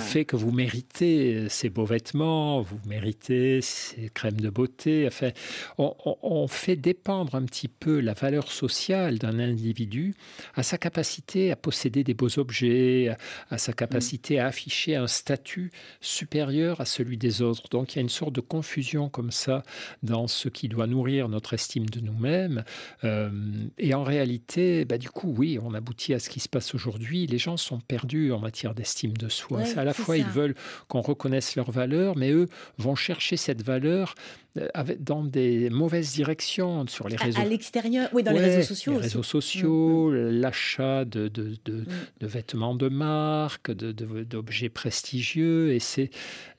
fait 0.00 0.24
que 0.24 0.36
vous 0.36 0.52
méritez 0.52 1.48
ces 1.48 1.68
beaux 1.68 1.84
vêtements, 1.84 2.62
vous 2.62 2.78
méritez 2.86 3.60
ces 3.60 4.08
crèmes 4.10 4.40
de 4.40 4.50
beauté. 4.50 5.06
Enfin, 5.06 5.30
on, 5.78 6.46
fait 6.48 6.76
dépendre 6.76 7.34
un 7.34 7.42
petit 7.42 7.66
peu 7.68 7.98
la 7.98 8.12
valeur 8.12 8.52
sociale 8.52 9.18
d'un 9.18 9.40
individu 9.40 10.14
à 10.54 10.62
sa 10.62 10.78
capacité 10.78 11.50
à 11.50 11.56
posséder 11.56 12.04
des 12.04 12.14
beaux 12.14 12.38
objets, 12.38 13.16
à, 13.50 13.58
sa 13.58 13.72
capacité 13.72 14.38
à 14.38 14.46
afficher 14.46 14.94
un 14.94 15.08
statut 15.08 15.72
supérieur 16.00 16.80
à 16.80 16.84
celui 16.84 17.16
des 17.16 17.42
autres. 17.42 17.68
Donc 17.70 17.94
il 17.94 17.96
y 17.96 17.98
a 17.98 18.02
une 18.02 18.08
sorte 18.08 18.32
de 18.32 18.40
confusion 18.40 19.08
comme 19.08 19.32
ça 19.32 19.64
dans 20.02 20.28
ce 20.28 20.48
qui 20.48 20.68
doit 20.68 20.86
nourrir 20.86 21.28
notre 21.28 21.54
estime 21.54 21.86
de 21.86 22.00
nous-mêmes. 22.00 22.64
Euh, 23.02 23.30
et 23.78 23.94
en 23.94 24.04
réalité, 24.04 24.84
bah, 24.84 24.98
du 24.98 25.10
coup, 25.10 25.15
oui, 25.24 25.58
on 25.62 25.74
aboutit 25.74 26.14
à 26.14 26.18
ce 26.18 26.28
qui 26.28 26.40
se 26.40 26.48
passe 26.48 26.74
aujourd'hui. 26.74 27.26
Les 27.26 27.38
gens 27.38 27.56
sont 27.56 27.80
perdus 27.80 28.32
en 28.32 28.40
matière 28.40 28.74
d'estime 28.74 29.16
de 29.16 29.28
soi. 29.28 29.62
à 29.76 29.84
la 29.84 29.94
fois, 29.94 30.16
ils 30.16 30.24
veulent 30.26 30.54
qu'on 30.88 31.00
reconnaisse 31.00 31.56
leur 31.56 31.70
valeur, 31.70 32.16
mais 32.16 32.30
eux 32.30 32.48
vont 32.78 32.94
chercher 32.94 33.36
cette 33.36 33.62
valeur 33.62 34.14
euh, 34.56 34.84
dans 34.98 35.24
des 35.24 35.70
mauvaises 35.70 36.12
directions 36.12 36.86
sur 36.86 37.08
les 37.08 37.16
réseaux. 37.16 37.40
À, 37.40 37.44
l'extérieur, 37.44 38.08
oui, 38.12 38.22
dans 38.22 38.32
les 38.32 38.40
réseaux 38.40 38.62
sociaux. 38.62 38.92
Les 38.92 38.98
réseaux 38.98 39.22
sociaux, 39.22 40.10
mm, 40.10 40.14
mm. 40.14 40.40
l'achat 40.40 41.04
de, 41.04 41.28
de, 41.28 41.56
de, 41.64 41.72
mm. 41.72 41.86
de, 42.20 42.26
vêtements 42.26 42.74
de 42.74 42.88
marque, 42.88 43.70
d'objets 43.70 44.68
prestigieux. 44.68 45.72
Et 45.72 45.78
c'est 45.78 46.10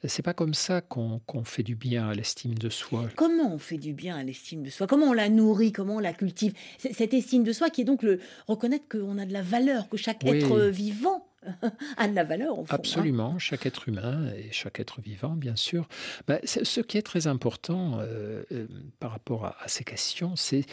c'est 0.06 0.22
pas 0.22 0.34
comme 0.34 0.54
ça 0.54 0.82
qu'on 0.82 1.22
fait 1.44 1.63
du 1.63 1.75
bien 1.75 2.08
à 2.08 2.13
l'estime 2.13 2.54
de 2.56 2.70
soi. 2.70 3.08
Comment 3.16 3.54
on 3.54 3.58
fait 3.58 3.77
du 3.77 3.94
bien 3.94 4.16
à 4.16 4.24
l'estime 4.24 4.63
de 4.63 4.70
soi? 4.70 4.88
Comment 4.88 5.08
on 5.08 5.13
la 5.13 5.30
nourrit? 5.30 5.72
Comment 5.72 5.96
on 5.96 6.00
la 6.00 6.13
cultive? 6.13 6.54
Cette 6.77 7.13
estime 7.13 7.44
de 7.44 7.51
soi 7.51 7.70
qui 7.70 7.82
est 7.82 7.86
donc 7.86 8.04
le 8.04 8.20
reconnaître 8.48 8.86
qu'on 8.89 9.18
a 9.18 9.25
de 9.25 9.34
la 9.34 9.42
valeur, 9.42 9.89
que 9.89 9.98
chaque 9.98 10.24
être 10.25 10.68
vivant 10.68 11.27
a 11.98 12.08
de 12.08 12.16
la 12.16 12.24
valeur. 12.24 12.60
Hein. 12.60 12.66
Absolument, 12.70 13.39
chaque 13.39 13.66
être 13.66 13.88
humain 13.88 14.32
et 14.36 14.51
chaque 14.51 14.80
être 14.80 15.01
vivant, 15.01 15.36
bien 15.36 15.56
sûr. 15.56 15.88
Bah, 16.27 16.39
ce 16.44 16.82
qui 16.82 16.98
est 16.98 17.01
très 17.01 17.27
important 17.27 18.00
euh, 18.00 18.44
euh, 18.51 18.68
par 19.00 19.12
rapport 19.12 19.46
à, 19.46 19.68
ces 19.68 19.84
questions, 19.84 20.36
c'est 20.36 20.66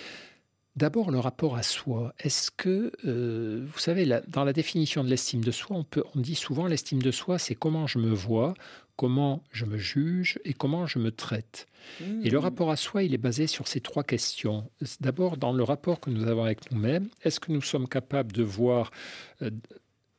D'abord, 0.77 1.13
le 1.13 1.21
rapport 1.21 1.55
à 1.55 1.63
soi. 1.63 2.13
Est-ce 2.19 2.51
que, 2.51 2.91
euh, 3.07 3.65
vous 3.65 3.79
savez, 3.79 4.13
dans 4.27 4.43
la 4.43 4.53
définition 4.53 5.05
de 5.05 5.09
l'estime 5.09 5.45
de 5.45 5.53
soi, 5.53 5.77
on, 5.77 5.85
peut, 5.85 6.03
on 6.17 6.21
dit 6.21 6.35
souvent 6.35 6.67
l'estime 6.67 7.01
de 7.01 7.13
soi, 7.13 7.39
c'est 7.39 7.55
comment 7.55 7.87
je 7.87 8.01
me 8.01 8.11
vois, 8.11 8.55
comment 8.97 9.45
je 9.53 9.67
me 9.67 9.79
juge 9.79 10.41
et 10.45 10.53
comment 10.53 10.87
je 10.87 10.99
me 10.99 11.13
traite. 11.13 11.69
Et 12.25 12.29
le 12.29 12.39
mmh. 12.39 12.43
rapport 12.43 12.71
à 12.73 12.77
soi, 12.77 13.05
il 13.05 13.15
est 13.15 13.19
basé 13.19 13.47
sur 13.47 13.69
ces 13.69 13.81
trois 13.81 14.03
questions. 14.03 14.69
D'abord, 15.01 15.37
dans 15.37 15.53
le 15.53 15.63
rapport 15.63 16.01
que 16.01 16.11
nous 16.11 16.27
avons 16.27 16.43
avec 16.43 16.69
nous-mêmes, 16.73 17.09
est-ce 17.23 17.39
que 17.39 17.53
nous 17.53 17.63
sommes 17.63 17.87
capables 17.87 18.33
de 18.33 18.43
voir 18.43 18.91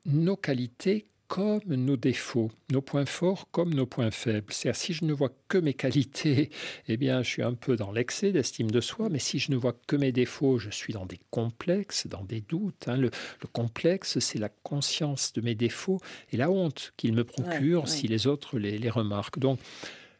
nos 0.05 0.35
qualités 0.35 1.07
comme 1.27 1.61
nos 1.65 1.97
défauts, 1.97 2.51
nos 2.71 2.81
points 2.81 3.05
forts 3.05 3.49
comme 3.51 3.73
nos 3.73 3.87
points 3.87 4.11
faibles. 4.11 4.53
C'est-à-dire, 4.53 4.79
si 4.79 4.93
je 4.93 5.05
ne 5.05 5.13
vois 5.13 5.31
que 5.47 5.57
mes 5.57 5.73
qualités, 5.73 6.51
eh 6.87 6.97
bien, 6.97 7.23
je 7.23 7.29
suis 7.29 7.41
un 7.41 7.53
peu 7.53 7.75
dans 7.75 7.91
l'excès 7.91 8.31
d'estime 8.31 8.69
de 8.69 8.81
soi, 8.81 9.09
mais 9.09 9.19
si 9.19 9.39
je 9.39 9.51
ne 9.51 9.57
vois 9.57 9.75
que 9.87 9.95
mes 9.95 10.11
défauts, 10.11 10.59
je 10.59 10.69
suis 10.69 10.93
dans 10.93 11.05
des 11.05 11.19
complexes, 11.31 12.07
dans 12.07 12.23
des 12.23 12.41
doutes. 12.41 12.87
Hein. 12.87 12.97
Le, 12.97 13.09
complexe, 13.53 14.19
c'est 14.19 14.39
la 14.39 14.49
conscience 14.49 15.33
de 15.33 15.41
mes 15.41 15.55
défauts 15.55 15.99
et 16.31 16.37
la 16.37 16.51
honte 16.51 16.93
qu'ils 16.97 17.13
me 17.13 17.23
procurent 17.23 17.87
si 17.87 18.07
les 18.07 18.27
autres 18.27 18.59
les, 18.59 18.77
les 18.77 18.89
remarquent. 18.89 19.39
Donc, 19.39 19.59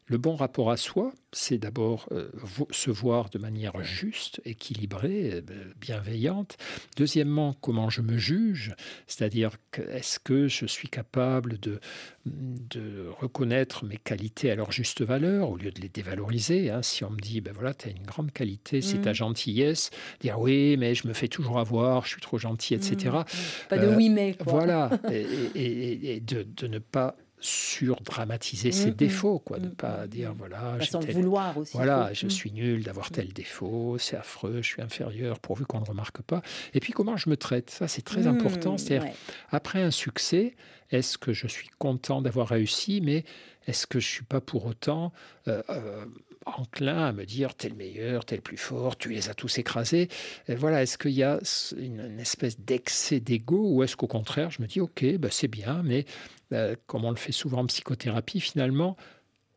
le 0.07 0.17
bon 0.17 0.35
rapport 0.35 0.69
à 0.69 0.77
soi, 0.77 1.13
c'est 1.31 1.57
d'abord 1.57 2.07
euh, 2.11 2.29
se 2.69 2.91
voir 2.91 3.29
de 3.29 3.39
manière 3.39 3.83
juste, 3.83 4.39
équilibrée, 4.45 5.43
euh, 5.49 5.73
bienveillante. 5.81 6.57
Deuxièmement, 6.95 7.53
comment 7.59 7.89
je 7.89 8.01
me 8.01 8.17
juge, 8.17 8.75
c'est-à-dire 9.07 9.57
est-ce 9.89 10.19
que 10.19 10.47
je 10.47 10.67
suis 10.67 10.89
capable 10.89 11.59
de, 11.59 11.79
de 12.25 13.09
reconnaître 13.19 13.83
mes 13.83 13.97
qualités 13.97 14.51
à 14.51 14.55
leur 14.55 14.71
juste 14.71 15.01
valeur 15.01 15.49
au 15.49 15.57
lieu 15.57 15.71
de 15.71 15.81
les 15.81 15.89
dévaloriser. 15.89 16.69
Hein? 16.69 16.83
Si 16.83 17.03
on 17.03 17.09
me 17.09 17.19
dit, 17.19 17.41
ben 17.41 17.53
voilà, 17.53 17.73
tu 17.73 17.87
as 17.87 17.91
une 17.91 18.05
grande 18.05 18.31
qualité, 18.31 18.81
c'est 18.81 19.01
ta 19.01 19.11
mmh. 19.11 19.15
gentillesse, 19.15 19.89
dire 20.21 20.39
oui, 20.39 20.77
mais 20.77 20.93
je 20.93 21.07
me 21.07 21.13
fais 21.13 21.27
toujours 21.27 21.59
avoir, 21.59 22.05
je 22.05 22.09
suis 22.11 22.21
trop 22.21 22.37
gentil, 22.37 22.75
etc. 22.75 22.95
Mmh, 22.95 23.17
mmh. 23.17 23.67
Pas 23.69 23.77
de 23.79 23.95
oui, 23.95 24.09
mais. 24.09 24.35
Voilà, 24.45 24.91
et, 25.55 26.19
de, 26.19 26.43
de 26.43 26.67
ne 26.67 26.79
pas 26.79 27.15
surdramatiser 27.39 28.71
ses 28.71 28.91
mmh, 28.91 28.95
défauts, 28.95 29.39
quoi, 29.39 29.59
ne 29.59 29.67
pas 29.67 30.07
dire 30.07 30.33
voilà, 30.37 30.77
sans 30.81 30.99
vouloir 30.99 31.57
aussi. 31.57 31.73
Voilà, 31.73 32.11
je 32.13 32.27
suis 32.27 32.51
nul 32.51 32.83
d'avoir 32.83 33.11
tel 33.11 33.33
défaut, 33.33 33.97
c'est 33.99 34.15
affreux, 34.15 34.61
je 34.61 34.67
suis 34.67 34.81
inférieur, 34.81 35.39
pourvu 35.39 35.65
qu'on 35.65 35.79
ne 35.79 35.85
le 35.85 35.89
remarque 35.89 36.21
pas. 36.21 36.41
Et 36.73 36.79
puis 36.79 36.93
comment 36.93 37.17
je 37.17 37.29
me 37.29 37.37
traite, 37.37 37.69
ça 37.69 37.87
c'est 37.87 38.01
très 38.01 38.27
important. 38.27 38.77
C'est-à-dire 38.77 39.11
après 39.51 39.81
un 39.81 39.91
succès, 39.91 40.55
est-ce 40.91 41.17
que 41.17 41.33
je 41.33 41.47
suis 41.47 41.69
content 41.77 42.21
d'avoir 42.21 42.47
réussi, 42.47 43.01
mais 43.01 43.25
est-ce 43.67 43.87
que 43.87 43.99
je 43.99 44.07
suis 44.07 44.23
pas 44.23 44.41
pour 44.41 44.65
autant 44.65 45.11
euh, 45.47 45.61
euh, 45.69 46.05
enclin 46.45 47.05
à 47.05 47.11
me 47.11 47.25
dire 47.25 47.55
t'es 47.55 47.69
le 47.69 47.75
meilleur, 47.75 48.25
t'es 48.25 48.35
le 48.35 48.41
plus 48.41 48.57
fort, 48.57 48.97
tu 48.97 49.09
les 49.09 49.29
as 49.29 49.33
tous 49.33 49.57
écrasés? 49.57 50.09
Voilà, 50.47 50.83
est-ce 50.83 50.97
qu'il 50.97 51.11
y 51.11 51.23
a 51.23 51.39
une, 51.77 52.19
espèce 52.19 52.59
d'excès 52.59 53.19
d'ego 53.19 53.69
ou 53.71 53.83
est-ce 53.83 53.95
qu'au 53.95 54.07
contraire 54.07 54.51
je 54.51 54.61
me 54.61 54.67
dis 54.67 54.79
ok, 54.79 55.17
bah, 55.17 55.29
c'est 55.31 55.47
bien, 55.47 55.81
mais 55.83 56.05
euh, 56.53 56.75
comme 56.87 57.05
on 57.05 57.11
le 57.11 57.17
fait 57.17 57.31
souvent 57.31 57.59
en 57.59 57.65
psychothérapie, 57.65 58.39
finalement, 58.39 58.97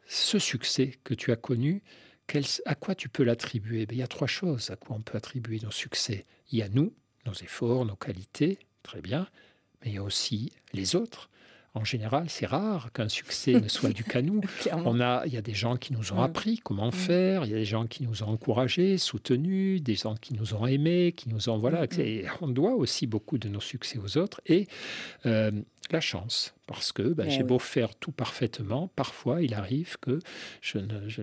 ce 0.06 0.38
succès 0.38 0.98
que 1.04 1.14
tu 1.14 1.32
as 1.32 1.36
connu, 1.36 1.82
à 2.66 2.74
quoi 2.74 2.94
tu 2.94 3.08
peux 3.08 3.22
l'attribuer? 3.22 3.86
Ben, 3.86 3.94
Il 3.96 3.98
y 3.98 4.02
a 4.02 4.08
trois 4.08 4.26
choses 4.26 4.70
à 4.70 4.76
quoi 4.76 4.96
on 4.96 5.00
peut 5.00 5.16
attribuer 5.16 5.60
nos 5.62 5.70
succès. 5.70 6.26
Il 6.50 6.58
y 6.58 6.62
a 6.62 6.68
nous, 6.68 6.92
nos 7.26 7.32
efforts, 7.32 7.84
nos 7.84 7.96
qualités, 7.96 8.58
très 8.82 9.00
bien, 9.00 9.28
mais 9.80 9.90
il 9.90 9.94
y 9.94 9.98
a 9.98 10.02
aussi 10.02 10.52
les 10.72 10.94
autres 10.94 11.30
en 11.74 11.84
général, 11.84 12.26
c'est 12.28 12.46
rare 12.46 12.90
qu'un 12.92 13.08
succès 13.08 13.52
ne 13.52 13.68
soit 13.68 13.90
du 13.90 14.04
canou. 14.04 14.40
On 14.72 15.00
a, 15.00 15.22
il 15.26 15.32
y 15.32 15.36
a 15.36 15.42
des 15.42 15.54
gens 15.54 15.76
qui 15.76 15.92
nous 15.92 16.12
ont 16.12 16.20
mm. 16.20 16.24
appris 16.24 16.58
comment 16.58 16.88
mm. 16.88 16.92
faire, 16.92 17.44
il 17.44 17.50
y 17.50 17.54
a 17.54 17.58
des 17.58 17.64
gens 17.64 17.86
qui 17.86 18.02
nous 18.02 18.22
ont 18.22 18.28
encouragés, 18.28 18.98
soutenus, 18.98 19.82
des 19.82 19.94
gens 19.94 20.16
qui 20.16 20.34
nous 20.34 20.54
ont 20.54 20.66
aimés, 20.66 21.12
qui 21.16 21.28
nous 21.28 21.48
ont 21.48 21.58
voilà. 21.58 21.84
Mm, 21.84 22.28
on 22.40 22.48
doit 22.48 22.74
aussi 22.74 23.06
beaucoup 23.06 23.38
de 23.38 23.48
nos 23.48 23.60
succès 23.60 23.98
aux 23.98 24.18
autres 24.18 24.40
et 24.46 24.66
euh, 25.26 25.50
la 25.90 26.00
chance, 26.00 26.54
parce 26.66 26.92
que 26.92 27.02
ben, 27.02 27.26
eh 27.28 27.30
j'ai 27.30 27.42
beau 27.42 27.58
faire 27.58 27.94
tout 27.94 28.12
parfaitement, 28.12 28.88
parfois 28.94 29.42
il 29.42 29.54
arrive 29.54 29.96
que 30.00 30.18
je 30.60 30.78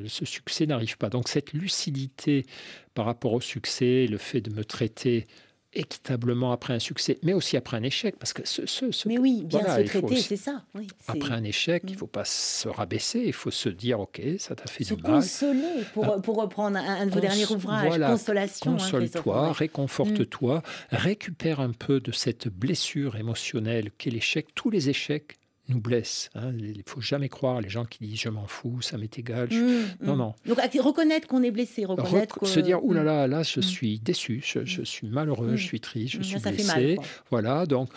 ce 0.08 0.26
succès 0.26 0.66
n'arrive 0.66 0.98
pas. 0.98 1.10
Donc 1.10 1.28
cette 1.28 1.54
lucidité 1.54 2.46
par 2.94 3.06
rapport 3.06 3.34
au 3.34 3.42
succès, 3.42 4.08
le 4.08 4.18
fait 4.18 4.42
de 4.42 4.50
me 4.52 4.66
traiter 4.66 5.28
équitablement 5.76 6.52
après 6.52 6.74
un 6.74 6.80
succès, 6.80 7.20
mais 7.22 7.34
aussi 7.34 7.58
après 7.58 7.78
un 7.78 7.84
échec, 7.84 8.16
parce 8.18 8.34
que 8.34 8.46
ce, 8.46 8.66
ce, 8.66 9.08
mais 9.08 9.18
oui, 9.18 9.44
bien 9.46 9.62
se 9.62 9.82
traiter, 9.82 10.18
c'est 10.18 10.38
ça. 10.38 10.64
après 11.08 11.34
un 11.34 11.44
échec, 11.44 11.84
il 11.86 11.92
ne 11.92 11.96
mm. 11.96 12.00
faut 12.00 12.08
pas 12.08 12.26
se 12.26 12.68
rabaisser, 12.68 13.24
il 13.26 13.34
faut 13.34 13.52
se 13.52 13.70
dire, 13.70 14.00
ok, 14.00 14.22
ça 14.40 14.56
t'a 14.56 14.66
fait 14.66 14.84
du 14.84 14.96
mal. 15.02 15.22
Consoler, 15.22 15.84
pour, 15.94 16.06
ah. 16.06 16.22
pour 16.22 16.38
reprendre 16.38 16.78
un, 16.78 17.06
de 17.06 17.12
vos 17.12 17.20
derniers 17.20 17.50
ouvrages, 17.52 18.00
consolation. 18.00 18.72
Hein, 18.72 18.78
Console-toi, 18.78 19.52
réconforte-toi, 19.52 20.58
mm. 20.58 20.96
récupère 20.96 21.60
un 21.60 21.72
peu 21.72 22.00
de 22.00 22.12
cette 22.12 22.48
blessure 22.48 23.16
émotionnelle 23.18 23.92
qu'est 23.98 24.12
l'échec. 24.12 24.48
Tous 24.56 24.70
les 24.70 24.90
échecs 24.90 25.38
nous 25.70 25.80
blesse. 25.80 26.30
Hein. 26.36 26.54
Il 26.58 26.78
ne 26.78 26.84
faut 26.86 27.02
jamais 27.02 27.30
croire 27.30 27.62
les 27.62 27.70
gens 27.70 27.86
qui 27.86 28.00
disent 28.06 28.20
je 28.20 28.30
m'en 28.30 28.48
fous, 28.48 28.82
ça 28.82 28.98
m'est 28.98 29.18
égal. 29.18 29.50
Mmh, 29.52 30.06
non, 30.06 30.16
mmh. 30.16 30.18
non. 30.18 30.36
Donc 30.46 30.60
reconnaître 30.80 31.28
qu'on 31.28 31.44
est 31.44 31.52
blessé, 31.52 31.86
reconnaître 31.86 32.46
Se 32.46 32.60
dire, 32.60 32.84
oulala, 32.84 33.04
là 33.04 33.28
là, 33.28 33.38
là 33.38 33.44
je 33.44 33.60
mmh. 33.60 33.64
suis 33.64 34.00
déçu, 34.00 34.44
je, 34.44 34.84
suis 34.84 35.08
malheureux, 35.08 35.56
je 35.56 35.66
suis 35.66 35.80
triste, 35.80 36.16
je 36.18 36.22
suis 36.22 36.40
blessé. 36.40 36.98
voilà, 37.30 37.66
donc 37.66 37.90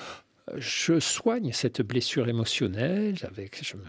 je 0.57 0.99
soigne 0.99 1.53
cette 1.53 1.83
blessure 1.83 2.29
émotionnelle, 2.29 3.17
avec, 3.23 3.63
je, 3.63 3.77
me, 3.77 3.83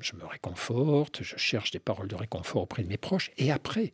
je 0.00 0.16
me 0.16 0.24
réconforte, 0.24 1.22
je 1.22 1.36
cherche 1.36 1.70
des 1.70 1.78
paroles 1.78 2.08
de 2.08 2.14
réconfort 2.14 2.62
auprès 2.62 2.82
de 2.82 2.88
mes 2.88 2.96
proches, 2.96 3.30
et 3.36 3.52
après, 3.52 3.92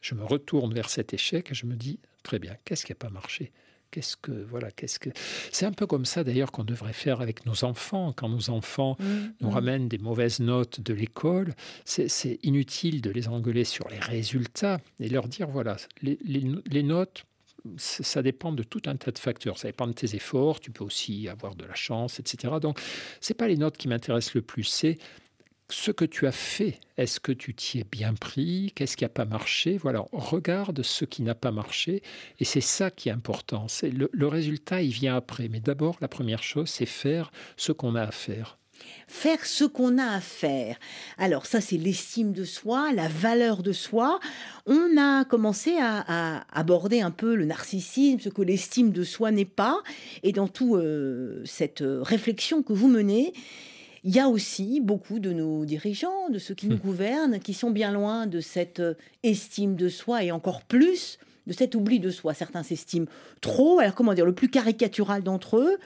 je 0.00 0.14
me 0.14 0.24
retourne 0.24 0.72
vers 0.72 0.88
cet 0.88 1.12
échec 1.12 1.50
et 1.50 1.54
je 1.54 1.66
me 1.66 1.74
dis, 1.74 1.98
très 2.22 2.38
bien, 2.38 2.56
qu'est-ce 2.64 2.86
qui 2.86 2.92
n'a 2.92 2.96
pas 2.96 3.10
marché? 3.10 3.52
Qu'est-ce 3.90 4.16
que 4.16 4.32
voilà, 4.32 4.70
qu'est-ce 4.70 4.98
que 4.98 5.10
c'est 5.50 5.66
un 5.66 5.72
peu 5.72 5.86
comme 5.86 6.04
ça 6.04 6.24
d'ailleurs 6.24 6.52
qu'on 6.52 6.64
devrait 6.64 6.92
faire 6.92 7.20
avec 7.20 7.46
nos 7.46 7.64
enfants 7.64 8.12
quand 8.12 8.28
nos 8.28 8.50
enfants 8.50 8.96
mmh, 8.98 9.04
nous 9.40 9.50
mmh. 9.50 9.52
ramènent 9.52 9.88
des 9.88 9.98
mauvaises 9.98 10.40
notes 10.40 10.80
de 10.80 10.94
l'école. 10.94 11.54
C'est 11.84 12.38
inutile 12.42 13.00
de 13.00 13.10
les 13.10 13.28
engueuler 13.28 13.64
sur 13.64 13.88
les 13.88 13.98
résultats 13.98 14.80
et 15.00 15.08
leur 15.08 15.28
dire 15.28 15.48
voilà 15.48 15.76
les, 16.02 16.18
les 16.24 16.82
notes 16.82 17.24
ça 17.76 18.22
dépend 18.22 18.52
de 18.52 18.62
tout 18.62 18.82
un 18.86 18.96
tas 18.96 19.10
de 19.10 19.18
facteurs. 19.18 19.58
Ça 19.58 19.68
dépend 19.68 19.86
de 19.86 19.92
tes 19.92 20.14
efforts. 20.14 20.60
Tu 20.60 20.70
peux 20.70 20.84
aussi 20.84 21.28
avoir 21.28 21.54
de 21.54 21.64
la 21.64 21.74
chance, 21.74 22.18
etc. 22.20 22.54
Donc, 22.60 22.80
c'est 23.20 23.34
pas 23.34 23.48
les 23.48 23.56
notes 23.56 23.76
qui 23.76 23.88
m'intéressent 23.88 24.34
le 24.34 24.42
plus. 24.42 24.64
C'est 24.64 24.98
ce 25.70 25.90
que 25.90 26.04
tu 26.04 26.26
as 26.26 26.32
fait, 26.32 26.78
est-ce 26.96 27.20
que 27.20 27.32
tu 27.32 27.54
t'y 27.54 27.80
es 27.80 27.84
bien 27.90 28.14
pris? 28.14 28.72
Qu'est-ce 28.74 28.96
qui 28.96 29.04
n'a 29.04 29.08
pas 29.08 29.24
marché? 29.24 29.78
Voilà, 29.78 30.04
regarde 30.12 30.82
ce 30.82 31.04
qui 31.04 31.22
n'a 31.22 31.34
pas 31.34 31.50
marché 31.52 32.02
et 32.38 32.44
c'est 32.44 32.60
ça 32.60 32.90
qui 32.90 33.08
est 33.08 33.12
important. 33.12 33.68
C'est 33.68 33.90
le, 33.90 34.26
résultat, 34.26 34.82
il 34.82 34.90
vient 34.90 35.16
après. 35.16 35.48
Mais 35.48 35.60
d'abord, 35.60 35.96
la 36.00 36.08
première 36.08 36.42
chose, 36.42 36.68
c'est 36.68 36.86
faire 36.86 37.32
ce 37.56 37.72
qu'on 37.72 37.94
a 37.94 38.02
à 38.02 38.10
faire. 38.10 38.58
Faire 39.08 39.44
ce 39.44 39.64
qu'on 39.64 39.98
a 39.98 40.06
à 40.06 40.20
faire. 40.20 40.78
Alors 41.18 41.44
ça, 41.44 41.60
c'est 41.60 41.76
l'estime 41.76 42.32
de 42.32 42.44
soi, 42.44 42.92
la 42.92 43.08
valeur 43.08 43.62
de 43.62 43.72
soi. 43.72 44.20
On 44.66 44.96
a 44.98 45.24
commencé 45.24 45.76
à, 45.80 46.44
aborder 46.52 47.00
un 47.00 47.10
peu 47.10 47.34
le 47.34 47.44
narcissisme, 47.44 48.20
ce 48.20 48.28
que 48.28 48.42
l'estime 48.42 48.92
de 48.92 49.04
soi 49.04 49.30
n'est 49.30 49.44
pas. 49.44 49.82
Et 50.22 50.32
dans 50.32 50.48
toute 50.48 50.76
euh, 50.76 51.42
cette 51.44 51.82
euh, 51.82 52.02
réflexion 52.02 52.62
que 52.62 52.72
vous 52.72 52.88
menez, 52.88 53.34
il 54.04 54.14
y 54.14 54.20
a 54.20 54.28
aussi 54.28 54.80
beaucoup 54.80 55.18
de 55.18 55.32
nos 55.32 55.64
dirigeants, 55.64 56.30
de 56.30 56.38
ceux 56.38 56.54
qui 56.54 56.68
nous 56.68 56.76
hmm. 56.76 56.80
gouvernent, 56.80 57.40
qui 57.40 57.54
sont 57.54 57.70
bien 57.70 57.92
loin 57.92 58.26
de 58.26 58.40
cette 58.40 58.80
euh, 58.80 58.94
estime 59.22 59.76
de 59.76 59.88
soi 59.88 60.24
et 60.24 60.32
encore 60.32 60.62
plus 60.62 61.18
de 61.46 61.52
cet 61.52 61.74
oubli 61.74 62.00
de 62.00 62.10
soi. 62.10 62.34
Certains 62.34 62.62
s'estiment 62.62 63.06
trop. 63.40 63.80
Alors 63.80 63.94
comment 63.94 64.14
dire, 64.14 64.26
le 64.26 64.34
plus 64.34 64.48
caricatural 64.48 65.22
d'entre 65.22 65.58
eux, 65.58 65.78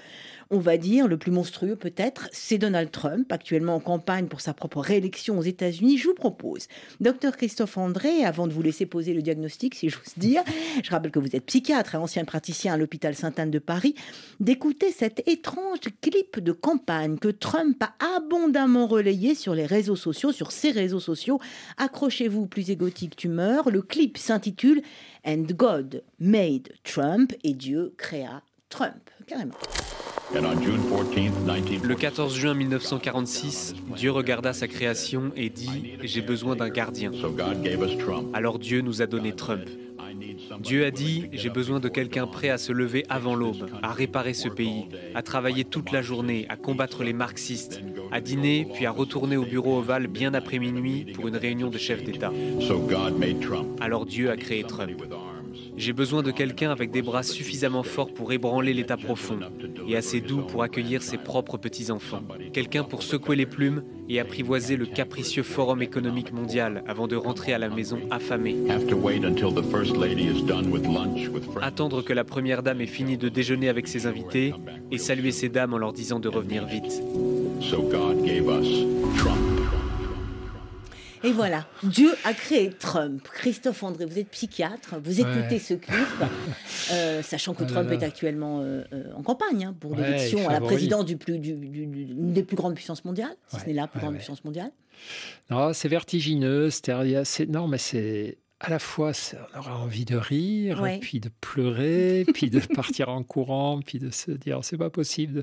on 0.54 0.60
va 0.60 0.76
dire, 0.76 1.08
le 1.08 1.16
plus 1.16 1.32
monstrueux 1.32 1.74
peut-être, 1.74 2.28
c'est 2.30 2.58
Donald 2.58 2.92
Trump, 2.92 3.32
actuellement 3.32 3.74
en 3.74 3.80
campagne 3.80 4.26
pour 4.26 4.40
sa 4.40 4.54
propre 4.54 4.80
réélection 4.80 5.36
aux 5.36 5.42
États-Unis. 5.42 5.98
Je 5.98 6.06
vous 6.06 6.14
propose, 6.14 6.68
docteur 7.00 7.36
Christophe 7.36 7.76
André, 7.76 8.24
avant 8.24 8.46
de 8.46 8.52
vous 8.52 8.62
laisser 8.62 8.86
poser 8.86 9.14
le 9.14 9.22
diagnostic, 9.22 9.74
si 9.74 9.88
j'ose 9.88 10.14
dire, 10.16 10.44
je 10.82 10.90
rappelle 10.90 11.10
que 11.10 11.18
vous 11.18 11.34
êtes 11.34 11.44
psychiatre 11.44 11.96
et 11.96 11.98
ancien 11.98 12.24
praticien 12.24 12.74
à 12.74 12.76
l'hôpital 12.76 13.16
Sainte-Anne 13.16 13.50
de 13.50 13.58
Paris, 13.58 13.96
d'écouter 14.38 14.92
cet 14.92 15.28
étrange 15.28 15.80
clip 16.00 16.38
de 16.38 16.52
campagne 16.52 17.18
que 17.18 17.28
Trump 17.28 17.82
a 17.82 18.16
abondamment 18.16 18.86
relayé 18.86 19.34
sur 19.34 19.56
les 19.56 19.66
réseaux 19.66 19.96
sociaux, 19.96 20.30
sur 20.30 20.52
ses 20.52 20.70
réseaux 20.70 21.00
sociaux. 21.00 21.40
Accrochez-vous, 21.78 22.46
plus 22.46 22.70
égotique 22.70 23.16
tu 23.16 23.28
meurs. 23.28 23.70
Le 23.70 23.82
clip 23.82 24.18
s'intitule 24.18 24.82
And 25.26 25.46
God 25.56 26.04
Made 26.20 26.68
Trump 26.84 27.32
et 27.42 27.54
Dieu 27.54 27.92
créa 27.96 28.42
Trump, 28.74 29.08
carrément. 29.24 29.54
Le 30.32 31.94
14 31.94 32.34
juin 32.34 32.54
1946, 32.54 33.74
Dieu 33.96 34.10
regarda 34.10 34.52
sa 34.52 34.66
création 34.66 35.32
et 35.36 35.48
dit⁇ 35.50 35.96
J'ai 36.06 36.22
besoin 36.22 36.56
d'un 36.56 36.70
gardien⁇ 36.70 37.10
Alors 38.32 38.58
Dieu 38.58 38.80
nous 38.80 39.02
a 39.02 39.06
donné 39.06 39.32
Trump. 39.32 39.64
Dieu 40.60 40.86
a 40.86 40.90
dit⁇ 40.90 41.22
J'ai 41.32 41.50
besoin 41.50 41.78
de 41.78 41.88
quelqu'un 41.88 42.26
prêt 42.26 42.48
à 42.48 42.58
se 42.58 42.72
lever 42.72 43.04
avant 43.08 43.34
l'aube, 43.34 43.68
à 43.82 43.92
réparer 43.92 44.34
ce 44.34 44.48
pays, 44.48 44.86
à 45.14 45.22
travailler 45.22 45.64
toute 45.64 45.92
la 45.92 46.02
journée, 46.02 46.46
à 46.48 46.56
combattre 46.56 47.04
les 47.04 47.12
marxistes, 47.12 47.80
à 48.10 48.20
dîner, 48.20 48.66
puis 48.74 48.86
à 48.86 48.90
retourner 48.90 49.36
au 49.36 49.44
bureau 49.44 49.78
ovale 49.78 50.06
bien 50.06 50.34
après 50.34 50.58
minuit 50.58 51.12
pour 51.14 51.28
une 51.28 51.36
réunion 51.36 51.68
de 51.68 51.78
chefs 51.78 52.02
d'État. 52.02 52.32
Alors 53.80 54.06
Dieu 54.06 54.30
a 54.30 54.36
créé 54.36 54.64
Trump. 54.64 55.02
J'ai 55.76 55.92
besoin 55.92 56.22
de 56.22 56.30
quelqu'un 56.30 56.70
avec 56.70 56.90
des 56.90 57.02
bras 57.02 57.22
suffisamment 57.22 57.82
forts 57.82 58.12
pour 58.12 58.32
ébranler 58.32 58.72
l'état 58.72 58.96
profond 58.96 59.38
et 59.88 59.96
assez 59.96 60.20
doux 60.20 60.42
pour 60.42 60.62
accueillir 60.62 61.02
ses 61.02 61.18
propres 61.18 61.58
petits-enfants. 61.58 62.22
Quelqu'un 62.52 62.84
pour 62.84 63.02
secouer 63.02 63.36
les 63.36 63.46
plumes 63.46 63.82
et 64.08 64.20
apprivoiser 64.20 64.76
le 64.76 64.86
capricieux 64.86 65.42
forum 65.42 65.82
économique 65.82 66.32
mondial 66.32 66.84
avant 66.86 67.08
de 67.08 67.16
rentrer 67.16 67.52
à 67.52 67.58
la 67.58 67.68
maison 67.68 67.98
affamé. 68.10 68.56
Attendre 71.60 72.02
que 72.02 72.12
la 72.12 72.24
première 72.24 72.62
dame 72.62 72.80
ait 72.80 72.86
fini 72.86 73.16
de 73.16 73.28
déjeuner 73.28 73.68
avec 73.68 73.88
ses 73.88 74.06
invités 74.06 74.54
et 74.90 74.98
saluer 74.98 75.32
ces 75.32 75.48
dames 75.48 75.74
en 75.74 75.78
leur 75.78 75.92
disant 75.92 76.20
de 76.20 76.28
revenir 76.28 76.66
vite. 76.66 77.02
Et 81.24 81.32
voilà, 81.32 81.66
Dieu 81.82 82.14
a 82.24 82.34
créé 82.34 82.68
Trump. 82.68 83.26
Christophe 83.32 83.82
André, 83.82 84.04
vous 84.04 84.18
êtes 84.18 84.28
psychiatre, 84.28 84.96
vous 85.02 85.20
écoutez 85.20 85.58
ce 85.58 85.72
clip, 85.72 85.96
euh, 86.92 87.22
sachant 87.22 87.54
que 87.54 87.64
oh 87.64 87.66
Trump 87.66 87.90
est 87.92 88.02
actuellement 88.02 88.60
euh, 88.60 88.84
euh, 88.92 89.04
en 89.16 89.22
campagne 89.22 89.64
hein, 89.64 89.74
pour 89.80 89.96
l'élection 89.96 90.46
à 90.46 90.52
la 90.52 90.60
présidence 90.60 91.06
du 91.06 91.16
plus, 91.16 91.38
du, 91.38 91.54
des 91.54 92.42
plus 92.42 92.56
grandes 92.56 92.74
puissances 92.74 93.06
mondiales, 93.06 93.34
si 93.48 93.58
ce 93.58 93.66
n'est 93.66 93.72
la 93.72 93.86
plus 93.86 94.00
grande 94.00 94.16
puissance 94.16 94.44
mondiale. 94.44 94.70
Non, 95.50 95.72
c'est 95.72 95.88
vertigineux, 95.88 96.68
c'est 96.68 97.48
non, 97.48 97.68
mais 97.68 97.78
c'est 97.78 98.36
à 98.60 98.68
la 98.68 98.78
fois, 98.78 99.12
on 99.54 99.58
aura 99.58 99.78
envie 99.78 100.04
de 100.04 100.16
rire, 100.16 100.84
puis 101.00 101.20
de 101.20 101.30
pleurer, 101.40 102.26
puis 102.34 102.50
de 102.50 102.60
partir 102.74 103.08
en 103.08 103.22
courant, 103.22 103.80
puis 103.80 103.98
de 103.98 104.10
se 104.10 104.30
dire 104.30 104.60
c'est 104.62 104.78
pas 104.78 104.90
possible. 104.90 105.42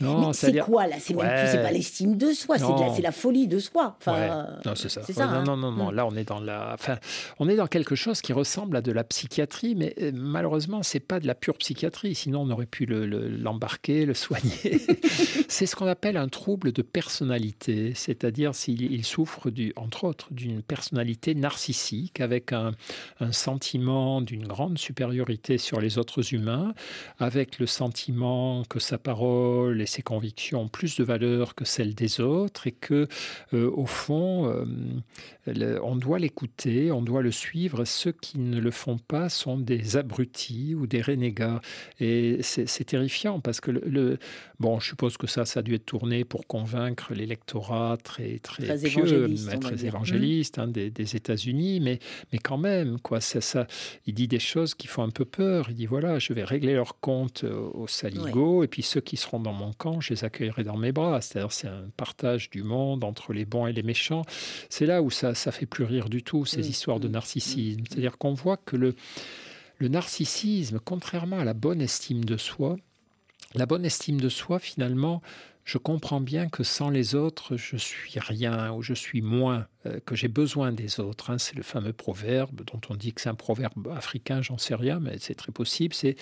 Non, 0.00 0.32
c'est 0.32 0.58
quoi 0.58 0.86
là? 0.86 0.96
C'est 0.98 1.14
pas 1.14 1.70
l'estime 1.70 2.16
de 2.16 2.32
soi, 2.32 2.56
c'est 2.58 3.02
la, 3.02 3.12
folie 3.12 3.46
de 3.46 3.58
soi. 3.58 3.96
Enfin, 3.98 4.46
Non, 4.64 4.74
c'est 4.74 4.88
ça. 4.88 5.00
non, 5.00 5.22
hein. 5.22 5.44
non, 5.44 5.56
non, 5.56 5.72
non, 5.72 5.92
mm. 5.92 5.94
Là, 5.94 6.06
on 6.06 6.16
est 6.16 6.24
dans 6.24 6.40
la. 6.40 6.72
Enfin, 6.74 6.98
on 7.38 7.48
est 7.48 7.56
dans 7.56 7.66
quelque 7.66 7.94
chose 7.94 8.20
qui 8.20 8.32
ressemble 8.32 8.76
à 8.76 8.80
de 8.80 8.92
la 8.92 9.04
psychiatrie, 9.04 9.74
mais 9.74 9.94
euh, 10.00 10.12
malheureusement, 10.14 10.82
c'est 10.82 11.00
pas 11.00 11.20
de 11.20 11.26
la 11.26 11.34
pure 11.34 11.56
psychiatrie. 11.58 12.14
Sinon, 12.14 12.42
on 12.42 12.50
aurait 12.50 12.66
pu 12.66 12.86
l'embarquer, 12.86 14.06
le, 14.06 14.14
soigner. 14.14 14.50
c'est 15.48 15.66
ce 15.66 15.76
qu'on 15.76 15.86
appelle 15.86 16.16
un 16.16 16.28
trouble 16.28 16.72
de 16.72 16.82
personnalité, 16.82 17.92
c'est-à-dire 17.94 18.54
s'il 18.54 19.04
souffre, 19.04 19.50
du, 19.50 19.72
entre 19.76 20.04
autres, 20.04 20.28
d'une 20.32 20.62
personnalité 20.62 21.34
narcissique 21.34 22.20
avec 22.20 22.52
un, 22.52 22.72
un 23.20 23.32
sentiment 23.32 24.20
d'une 24.20 24.46
grande 24.46 24.78
supériorité 24.78 25.58
sur 25.58 25.80
les 25.80 25.98
autres 25.98 26.34
humains, 26.34 26.74
avec 27.18 27.58
le 27.58 27.66
sentiment 27.66 28.62
que 28.68 28.78
sa 28.78 28.98
parole 28.98 29.81
et 29.82 29.86
ses 29.86 30.02
convictions 30.02 30.62
ont 30.62 30.68
plus 30.68 30.96
de 30.96 31.04
valeur 31.04 31.54
que 31.54 31.64
celles 31.64 31.94
des 31.94 32.20
autres 32.20 32.66
et 32.66 32.72
que, 32.72 33.08
euh, 33.52 33.70
au 33.70 33.86
fond, 33.86 34.46
euh, 34.46 35.78
on 35.82 35.96
doit 35.96 36.18
l'écouter, 36.18 36.92
on 36.92 37.02
doit 37.02 37.22
le 37.22 37.32
suivre. 37.32 37.84
Ceux 37.84 38.12
qui 38.12 38.38
ne 38.38 38.60
le 38.60 38.70
font 38.70 38.98
pas 38.98 39.28
sont 39.28 39.58
des 39.58 39.96
abrutis 39.96 40.74
ou 40.74 40.86
des 40.86 41.02
renégats. 41.02 41.60
Et 42.00 42.38
c'est 42.42 42.84
terrifiant 42.84 43.40
parce 43.40 43.60
que 43.60 43.70
le, 43.70 44.18
bon, 44.60 44.78
je 44.80 44.88
suppose 44.88 45.16
que 45.16 45.26
ça, 45.26 45.44
ça 45.44 45.60
a 45.60 45.62
dû 45.62 45.74
être 45.74 45.86
tourné 45.86 46.24
pour 46.24 46.46
convaincre 46.46 47.12
l'électorat 47.14 47.96
très 48.02 48.38
très, 48.38 48.64
très 48.64 48.86
évangéliste, 48.86 49.60
très 49.60 49.84
évangéliste 49.84 50.58
hein, 50.58 50.68
des, 50.68 50.90
des 50.90 51.16
États-Unis, 51.16 51.80
mais 51.80 51.98
mais 52.32 52.38
quand 52.38 52.58
même, 52.58 52.98
quoi, 53.00 53.20
ça, 53.20 53.40
ça, 53.40 53.66
il 54.06 54.14
dit 54.14 54.28
des 54.28 54.38
choses 54.38 54.74
qui 54.74 54.86
font 54.86 55.02
un 55.02 55.10
peu 55.10 55.24
peur. 55.24 55.66
Il 55.70 55.74
dit 55.74 55.86
voilà, 55.86 56.18
je 56.18 56.32
vais 56.32 56.44
régler 56.44 56.74
leur 56.74 57.00
compte 57.00 57.44
euh, 57.44 57.68
au 57.74 57.86
saligo, 57.88 58.62
et 58.62 58.68
puis 58.68 58.82
ceux 58.82 59.00
qui 59.00 59.16
seront 59.16 59.40
dans 59.40 59.52
mon 59.52 59.71
camp, 59.72 60.00
je 60.00 60.14
les 60.14 60.24
accueillerai 60.24 60.64
dans 60.64 60.76
mes 60.76 60.92
bras. 60.92 61.20
C'est-à-dire, 61.20 61.52
c'est 61.52 61.68
un 61.68 61.88
partage 61.96 62.50
du 62.50 62.62
monde 62.62 63.04
entre 63.04 63.32
les 63.32 63.44
bons 63.44 63.66
et 63.66 63.72
les 63.72 63.82
méchants. 63.82 64.22
C'est 64.68 64.86
là 64.86 65.02
où 65.02 65.10
ça, 65.10 65.34
ça 65.34 65.52
fait 65.52 65.66
plus 65.66 65.84
rire 65.84 66.08
du 66.08 66.22
tout, 66.22 66.44
ces 66.44 66.62
mm. 66.62 66.70
histoires 66.70 67.00
de 67.00 67.08
mm. 67.08 67.12
narcissisme. 67.12 67.80
Mm. 67.80 67.84
C'est-à-dire 67.88 68.18
qu'on 68.18 68.34
voit 68.34 68.56
que 68.56 68.76
le, 68.76 68.94
le 69.78 69.88
narcissisme, 69.88 70.80
contrairement 70.84 71.38
à 71.38 71.44
la 71.44 71.54
bonne 71.54 71.80
estime 71.80 72.24
de 72.24 72.36
soi, 72.36 72.76
la 73.54 73.66
bonne 73.66 73.84
estime 73.84 74.20
de 74.20 74.28
soi, 74.28 74.58
finalement, 74.58 75.22
je 75.64 75.78
comprends 75.78 76.20
bien 76.20 76.48
que 76.48 76.64
sans 76.64 76.90
les 76.90 77.14
autres, 77.14 77.56
je 77.56 77.76
suis 77.76 78.18
rien 78.18 78.72
ou 78.72 78.82
je 78.82 78.94
suis 78.94 79.22
moins, 79.22 79.66
euh, 79.86 80.00
que 80.04 80.16
j'ai 80.16 80.28
besoin 80.28 80.72
des 80.72 80.98
autres. 80.98 81.30
Hein. 81.30 81.38
C'est 81.38 81.54
le 81.54 81.62
fameux 81.62 81.92
proverbe 81.92 82.62
dont 82.64 82.80
on 82.88 82.96
dit 82.96 83.12
que 83.12 83.20
c'est 83.20 83.28
un 83.28 83.34
proverbe 83.34 83.88
africain, 83.88 84.42
j'en 84.42 84.58
sais 84.58 84.74
rien, 84.74 84.98
mais 84.98 85.18
c'est 85.18 85.34
très 85.34 85.52
possible. 85.52 85.94
C'est 85.94 86.16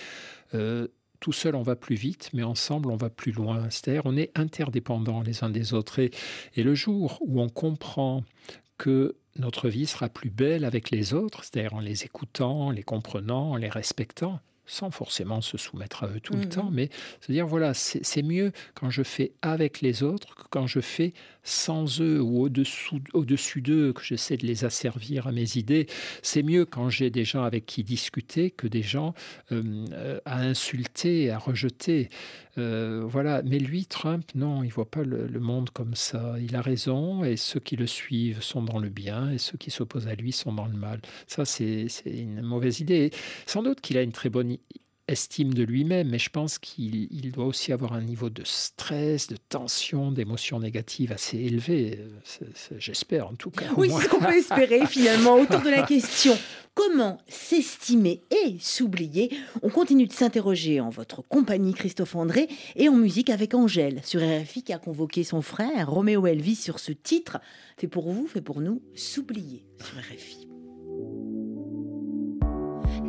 euh, 0.53 0.87
tout 1.21 1.31
seul 1.31 1.55
on 1.55 1.61
va 1.61 1.77
plus 1.77 1.95
vite, 1.95 2.29
mais 2.33 2.43
ensemble 2.43 2.91
on 2.91 2.97
va 2.97 3.09
plus 3.09 3.31
loin. 3.31 3.69
C'est-à-dire 3.69 4.01
on 4.03 4.17
est 4.17 4.37
interdépendants 4.37 5.21
les 5.21 5.45
uns 5.45 5.49
des 5.49 5.73
autres. 5.73 5.99
Et, 5.99 6.11
et 6.57 6.63
le 6.63 6.75
jour 6.75 7.17
où 7.21 7.41
on 7.41 7.47
comprend 7.47 8.25
que 8.77 9.15
notre 9.37 9.69
vie 9.69 9.85
sera 9.85 10.09
plus 10.09 10.29
belle 10.29 10.65
avec 10.65 10.91
les 10.91 11.13
autres, 11.13 11.43
c'est-à-dire 11.43 11.75
en 11.75 11.79
les 11.79 12.03
écoutant, 12.03 12.67
en 12.67 12.71
les 12.71 12.83
comprenant, 12.83 13.51
en 13.51 13.55
les 13.55 13.69
respectant, 13.69 14.41
sans 14.65 14.91
forcément 14.91 15.41
se 15.41 15.57
soumettre 15.57 16.03
à 16.03 16.07
eux 16.07 16.19
tout 16.19 16.33
le 16.33 16.45
mmh 16.45 16.49
temps, 16.49 16.69
mais 16.71 16.89
se 17.19 17.31
dire, 17.31 17.45
voilà, 17.45 17.73
c'est 17.73 18.23
mieux 18.23 18.51
quand 18.73 18.89
je 18.89 19.03
fais 19.03 19.33
avec 19.41 19.81
les 19.81 20.03
autres 20.03 20.35
que 20.35 20.43
quand 20.49 20.67
je 20.67 20.79
fais 20.79 21.13
sans 21.43 22.01
eux 22.01 22.21
ou 22.21 22.43
au-dessus 22.43 23.61
d'eux, 23.61 23.93
que 23.93 24.03
j'essaie 24.03 24.37
de 24.37 24.45
les 24.45 24.65
asservir 24.65 25.27
à 25.27 25.31
mes 25.31 25.57
idées. 25.57 25.87
C'est 26.21 26.43
mieux 26.43 26.65
quand 26.65 26.89
j'ai 26.89 27.09
des 27.09 27.25
gens 27.25 27.43
avec 27.43 27.65
qui 27.65 27.83
discuter 27.83 28.51
que 28.51 28.67
des 28.67 28.83
gens 28.83 29.13
euh, 29.51 30.19
à 30.25 30.39
insulter, 30.41 31.31
à 31.31 31.37
rejeter. 31.37 32.09
Euh, 32.57 33.03
voilà. 33.05 33.41
Mais 33.43 33.59
lui, 33.59 33.85
Trump, 33.85 34.25
non, 34.35 34.63
il 34.63 34.69
voit 34.69 34.89
pas 34.89 35.03
le, 35.03 35.27
monde 35.39 35.71
comme 35.71 35.95
ça. 35.95 36.35
Il 36.39 36.55
a 36.55 36.61
raison 36.61 37.23
et 37.23 37.35
ceux 37.37 37.59
qui 37.59 37.75
le 37.75 37.87
suivent 37.87 38.41
sont 38.41 38.61
dans 38.61 38.77
le 38.77 38.89
bien 38.89 39.31
et 39.31 39.37
ceux 39.37 39.57
qui 39.57 39.71
s'opposent 39.71 40.07
à 40.07 40.15
lui 40.15 40.31
sont 40.31 40.53
dans 40.53 40.67
le 40.67 40.77
mal. 40.77 41.01
Ça, 41.27 41.45
c'est 41.45 41.87
une 42.05 42.41
mauvaise 42.41 42.79
idée. 42.79 43.11
sans 43.45 43.63
doute 43.63 43.81
qu'il 43.81 43.97
a 43.97 44.01
une 44.03 44.11
très 44.11 44.29
bonne 44.29 44.57
estime 45.07 45.53
de 45.53 45.63
lui-même, 45.63 46.09
mais 46.09 46.19
je 46.19 46.29
pense 46.29 46.57
qu'il 46.57 47.31
doit 47.31 47.45
aussi 47.45 47.71
avoir 47.73 47.93
un 47.93 48.01
niveau 48.01 48.29
de 48.29 48.43
stress, 48.45 49.27
de 49.27 49.37
tension, 49.49 50.11
d'émotions 50.11 50.59
négatives 50.59 51.11
assez 51.11 51.37
élevé. 51.37 51.99
J'espère 52.77 53.27
en 53.27 53.35
tout 53.35 53.51
cas. 53.51 53.65
Oui, 53.77 53.89
c'est 53.89 54.05
ce 54.05 54.09
qu'on 54.09 54.19
peut 54.19 54.37
espérer 54.37 54.85
finalement 54.85 55.35
autour 55.35 55.61
de 55.61 55.69
la 55.69 55.83
question. 55.83 56.37
Comment 56.73 57.17
s'estimer 57.27 58.21
et 58.31 58.55
s'oublier? 58.59 59.29
On 59.61 59.69
continue 59.69 60.07
de 60.07 60.13
s'interroger 60.13 60.79
en 60.79 60.89
votre 60.89 61.21
compagnie, 61.21 61.73
Christophe 61.73 62.15
André, 62.15 62.47
et 62.75 62.87
en 62.87 62.95
musique 62.95 63.29
avec 63.29 63.53
Angèle, 63.53 64.01
sur 64.05 64.21
RFI 64.21 64.63
qui 64.63 64.71
a 64.71 64.79
convoqué 64.79 65.25
son 65.25 65.41
frère, 65.41 65.91
Roméo 65.91 66.25
Elvis, 66.27 66.55
sur 66.55 66.79
ce 66.79 66.93
titre, 66.93 67.39
fait 67.77 67.87
pour 67.87 68.09
vous, 68.09 68.25
fait 68.27 68.41
pour 68.41 68.61
nous, 68.61 68.81
s'oublier 68.95 69.65
sur 69.79 69.97
RFI 69.97 70.47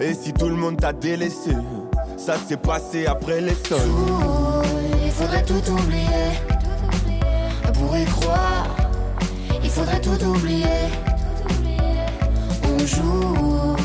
Et 0.00 0.14
si 0.14 0.32
tout 0.32 0.48
le 0.48 0.54
monde 0.54 0.76
t'a 0.80 0.92
délaissé, 0.92 1.50
ça 2.16 2.36
s'est 2.36 2.56
passé 2.56 3.06
après 3.06 3.40
les 3.40 3.56
sols. 3.68 3.80
il 5.04 5.10
faudrait 5.10 5.42
tout 5.42 5.72
oublier. 5.72 6.30
Pour 7.74 7.96
y 7.96 8.04
croire, 8.04 8.66
il 9.62 9.70
faudrait 9.70 10.00
tout 10.00 10.24
oublier. 10.24 10.64
On 12.64 12.78
joue, 12.86 13.76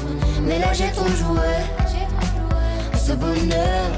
mais 0.43 0.60
là 0.60 0.71
j'ai 0.73 0.91
trop 0.91 1.08
joué. 1.08 1.49
Ce 2.95 3.13
bonheur, 3.13 3.89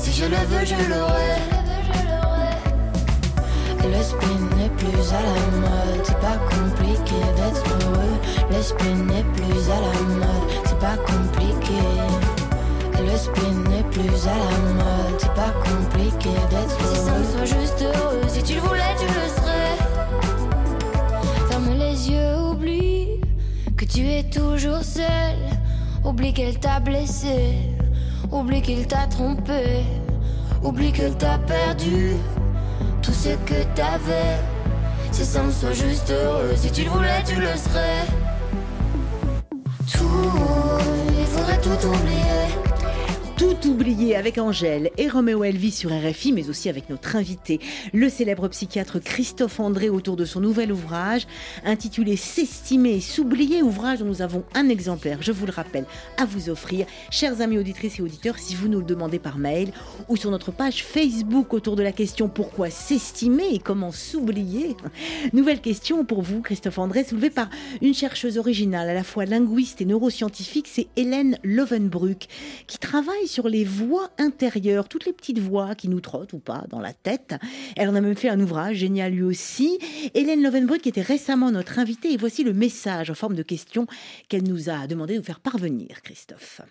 si 0.00 0.12
je 0.12 0.24
le 0.24 0.36
veux, 0.48 0.64
je 0.64 0.88
l'aurai. 0.88 1.58
Le 3.84 4.02
spin 4.02 4.56
n'est 4.56 4.68
plus 4.70 5.12
à 5.12 5.22
la 5.22 5.58
mode, 5.60 6.04
c'est 6.04 6.20
pas 6.20 6.38
compliqué 6.50 7.20
d'être 7.36 7.64
heureux. 7.84 8.18
Le 8.50 8.62
spin 8.62 8.94
n'est 9.06 9.24
plus 9.34 9.70
à 9.70 9.80
la 9.80 10.00
mode, 10.14 10.67
pas 10.80 10.96
compliqué. 10.96 11.80
Le 13.00 13.16
spin 13.16 13.70
n'est 13.70 13.84
plus 13.84 14.26
à 14.26 14.36
la 14.36 14.58
mode, 14.74 15.18
c'est 15.18 15.34
pas 15.34 15.52
compliqué 15.64 16.30
d'être 16.50 16.76
heureux. 16.80 16.94
Si 16.94 17.00
ça 17.00 17.12
me 17.12 17.24
soit 17.24 17.60
juste 17.60 17.82
heureux, 17.82 18.22
si 18.28 18.42
tu 18.42 18.54
le 18.54 18.60
voulais, 18.60 18.94
tu 18.98 19.06
le 19.06 19.28
serais. 19.36 19.76
Ferme 21.48 21.70
les 21.78 22.10
yeux, 22.10 22.36
oublie 22.50 23.20
que 23.76 23.84
tu 23.84 24.08
es 24.08 24.24
toujours 24.24 24.82
seul. 24.82 25.36
Oublie 26.04 26.32
qu'elle 26.32 26.58
t'a 26.58 26.80
blessé, 26.80 27.54
oublie 28.30 28.62
qu'il 28.62 28.86
t'a 28.86 29.06
trompé, 29.08 29.84
oublie 30.62 30.92
que 30.92 31.08
t'a 31.10 31.38
perdu 31.38 32.12
tout 33.02 33.12
ce 33.12 33.30
que 33.30 33.62
t'avais. 33.74 34.38
Si 35.10 35.24
ça 35.24 35.42
me 35.42 35.50
soit 35.50 35.72
juste 35.72 36.10
heureux, 36.10 36.54
si 36.56 36.70
tu 36.70 36.84
le 36.84 36.90
voulais, 36.90 37.22
tu 37.26 37.34
le 37.34 37.54
serais. 37.56 38.06
Tout, 39.92 40.57
tout 41.76 41.86
oublier. 41.86 42.67
Tout 43.38 43.68
oublié 43.68 44.16
avec 44.16 44.36
Angèle 44.36 44.90
et 44.98 45.08
Roméo 45.08 45.44
Elvis 45.44 45.70
sur 45.70 45.90
RFI, 45.90 46.32
mais 46.32 46.50
aussi 46.50 46.68
avec 46.68 46.90
notre 46.90 47.14
invité, 47.14 47.60
le 47.92 48.08
célèbre 48.08 48.48
psychiatre 48.48 48.98
Christophe 48.98 49.60
André, 49.60 49.90
autour 49.90 50.16
de 50.16 50.24
son 50.24 50.40
nouvel 50.40 50.72
ouvrage 50.72 51.28
intitulé 51.64 52.16
S'estimer 52.16 52.96
et 52.96 53.00
s'oublier, 53.00 53.62
ouvrage 53.62 54.00
dont 54.00 54.06
nous 54.06 54.22
avons 54.22 54.42
un 54.54 54.68
exemplaire, 54.68 55.22
je 55.22 55.30
vous 55.30 55.46
le 55.46 55.52
rappelle, 55.52 55.84
à 56.16 56.24
vous 56.24 56.50
offrir. 56.50 56.86
Chers 57.12 57.40
amis 57.40 57.58
auditrices 57.58 58.00
et 58.00 58.02
auditeurs, 58.02 58.40
si 58.40 58.56
vous 58.56 58.66
nous 58.66 58.80
le 58.80 58.84
demandez 58.84 59.20
par 59.20 59.38
mail 59.38 59.70
ou 60.08 60.16
sur 60.16 60.32
notre 60.32 60.50
page 60.50 60.82
Facebook 60.82 61.54
autour 61.54 61.76
de 61.76 61.84
la 61.84 61.92
question 61.92 62.28
Pourquoi 62.28 62.70
s'estimer 62.70 63.54
et 63.54 63.60
comment 63.60 63.92
s'oublier 63.92 64.76
Nouvelle 65.32 65.60
question 65.60 66.04
pour 66.04 66.22
vous, 66.22 66.42
Christophe 66.42 66.78
André, 66.78 67.04
soulevée 67.04 67.30
par 67.30 67.48
une 67.82 67.94
chercheuse 67.94 68.36
originale, 68.36 68.90
à 68.90 68.94
la 68.94 69.04
fois 69.04 69.26
linguiste 69.26 69.80
et 69.80 69.84
neuroscientifique, 69.84 70.66
c'est 70.68 70.88
Hélène 70.96 71.38
Lovenbruck, 71.44 72.26
qui 72.66 72.78
travaille 72.78 73.27
sur 73.28 73.48
les 73.48 73.64
voix 73.64 74.10
intérieures, 74.18 74.88
toutes 74.88 75.06
les 75.06 75.12
petites 75.12 75.38
voix 75.38 75.74
qui 75.74 75.88
nous 75.88 76.00
trottent 76.00 76.32
ou 76.32 76.38
pas 76.38 76.64
dans 76.68 76.80
la 76.80 76.92
tête. 76.92 77.34
Elle 77.76 77.88
en 77.88 77.94
a 77.94 78.00
même 78.00 78.16
fait 78.16 78.28
un 78.28 78.40
ouvrage 78.40 78.76
génial 78.78 79.12
lui 79.12 79.22
aussi. 79.22 79.78
Hélène 80.14 80.42
Lovenbrück 80.42 80.86
était 80.86 81.02
récemment 81.02 81.50
notre 81.50 81.78
invitée 81.78 82.12
et 82.12 82.16
voici 82.16 82.42
le 82.42 82.52
message 82.52 83.10
en 83.10 83.14
forme 83.14 83.34
de 83.34 83.42
question 83.42 83.86
qu'elle 84.28 84.44
nous 84.44 84.68
a 84.68 84.86
demandé 84.86 85.14
de 85.14 85.18
nous 85.18 85.24
faire 85.24 85.40
parvenir, 85.40 86.02
Christophe. 86.02 86.62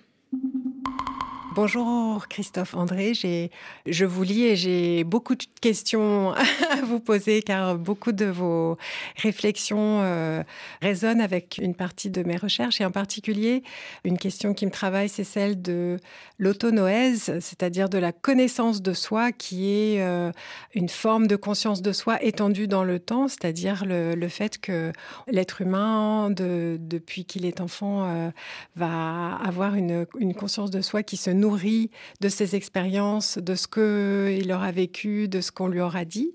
Bonjour 1.57 2.27
Christophe 2.27 2.75
André, 2.75 3.13
je 3.15 4.05
vous 4.05 4.21
lis 4.21 4.43
et 4.43 4.55
j'ai 4.55 5.03
beaucoup 5.03 5.33
de 5.33 5.43
questions 5.59 6.33
à 6.71 6.81
vous 6.83 6.99
poser 6.99 7.41
car 7.41 7.79
beaucoup 7.79 8.11
de 8.11 8.25
vos 8.25 8.77
réflexions 9.15 10.01
euh, 10.03 10.43
résonnent 10.83 11.19
avec 11.19 11.57
une 11.59 11.73
partie 11.73 12.11
de 12.11 12.21
mes 12.21 12.37
recherches. 12.37 12.79
Et 12.79 12.85
en 12.85 12.91
particulier 12.91 13.63
une 14.03 14.19
question 14.19 14.53
qui 14.53 14.67
me 14.67 14.71
travaille, 14.71 15.09
c'est 15.09 15.23
celle 15.23 15.59
de 15.59 15.97
l'autonoèse, 16.37 17.39
c'est-à-dire 17.39 17.89
de 17.89 17.97
la 17.97 18.11
connaissance 18.11 18.83
de 18.83 18.93
soi 18.93 19.31
qui 19.31 19.71
est 19.71 20.03
euh, 20.03 20.31
une 20.75 20.89
forme 20.89 21.25
de 21.25 21.35
conscience 21.35 21.81
de 21.81 21.91
soi 21.91 22.21
étendue 22.23 22.67
dans 22.67 22.83
le 22.83 22.99
temps, 22.99 23.27
c'est-à-dire 23.27 23.83
le, 23.83 24.27
fait 24.27 24.59
que 24.59 24.91
l'être 25.27 25.61
humain, 25.61 26.29
depuis 26.29 27.25
qu'il 27.25 27.47
est 27.47 27.61
enfant, 27.61 28.03
euh, 28.05 28.29
va 28.75 29.37
avoir 29.37 29.73
une, 29.73 30.05
une 30.19 30.35
conscience 30.35 30.69
de 30.69 30.81
soi 30.81 31.01
qui 31.01 31.17
se 31.17 31.31
nourrit 31.31 31.46
nourri 31.47 31.89
de 32.19 32.29
ses 32.29 32.55
expériences, 32.55 33.37
de 33.37 33.55
ce 33.55 33.67
qu'il 33.67 34.51
aura 34.51 34.71
vécu, 34.71 35.27
de 35.27 35.41
ce 35.41 35.51
qu'on 35.51 35.67
lui 35.67 35.79
aura 35.79 36.03
dit. 36.03 36.33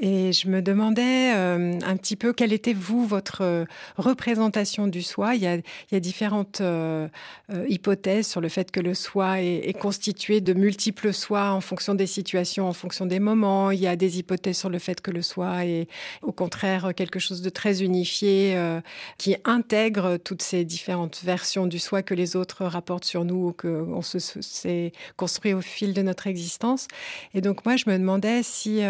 Et 0.00 0.32
je 0.32 0.48
me 0.48 0.62
demandais 0.62 1.34
euh, 1.34 1.78
un 1.84 1.96
petit 1.96 2.14
peu 2.14 2.32
quelle 2.32 2.52
était, 2.52 2.72
vous, 2.72 3.04
votre 3.04 3.42
euh, 3.42 3.64
représentation 3.96 4.86
du 4.86 5.02
soi? 5.02 5.34
Il 5.34 5.42
y 5.42 5.46
a, 5.96 6.00
différentes 6.00 6.60
euh, 6.60 7.08
hypothèses 7.68 8.28
sur 8.28 8.40
le 8.40 8.48
fait 8.48 8.70
que 8.70 8.78
le 8.78 8.94
soi 8.94 9.40
est, 9.40 9.76
constitué 9.78 10.40
de 10.40 10.52
multiples 10.54 11.12
soi 11.12 11.50
en 11.50 11.60
fonction 11.60 11.94
des 11.94 12.06
situations, 12.06 12.68
en 12.68 12.72
fonction 12.72 13.06
des 13.06 13.18
moments. 13.18 13.72
Il 13.72 13.80
y 13.80 13.88
a 13.88 13.96
des 13.96 14.18
hypothèses 14.18 14.58
sur 14.58 14.70
le 14.70 14.78
fait 14.78 15.00
que 15.00 15.10
le 15.10 15.22
soi 15.22 15.64
est, 15.64 15.88
au 16.22 16.32
contraire, 16.32 16.92
quelque 16.94 17.18
chose 17.18 17.42
de 17.42 17.50
très 17.50 17.82
unifié, 17.82 18.56
qui 19.18 19.36
intègre 19.44 20.16
toutes 20.16 20.42
ces 20.42 20.64
différentes 20.64 21.20
versions 21.24 21.66
du 21.66 21.78
soi 21.78 22.02
que 22.02 22.14
les 22.14 22.36
autres 22.36 22.64
rapportent 22.64 23.04
sur 23.04 23.24
nous, 23.24 23.52
qu'on 23.52 24.02
se 24.02 24.37
s'est 24.40 24.92
construit 25.16 25.52
au 25.52 25.60
fil 25.60 25.94
de 25.94 26.02
notre 26.02 26.26
existence. 26.26 26.88
Et 27.34 27.40
donc, 27.40 27.64
moi, 27.64 27.76
je 27.76 27.84
me 27.88 27.98
demandais 27.98 28.42
si 28.42 28.80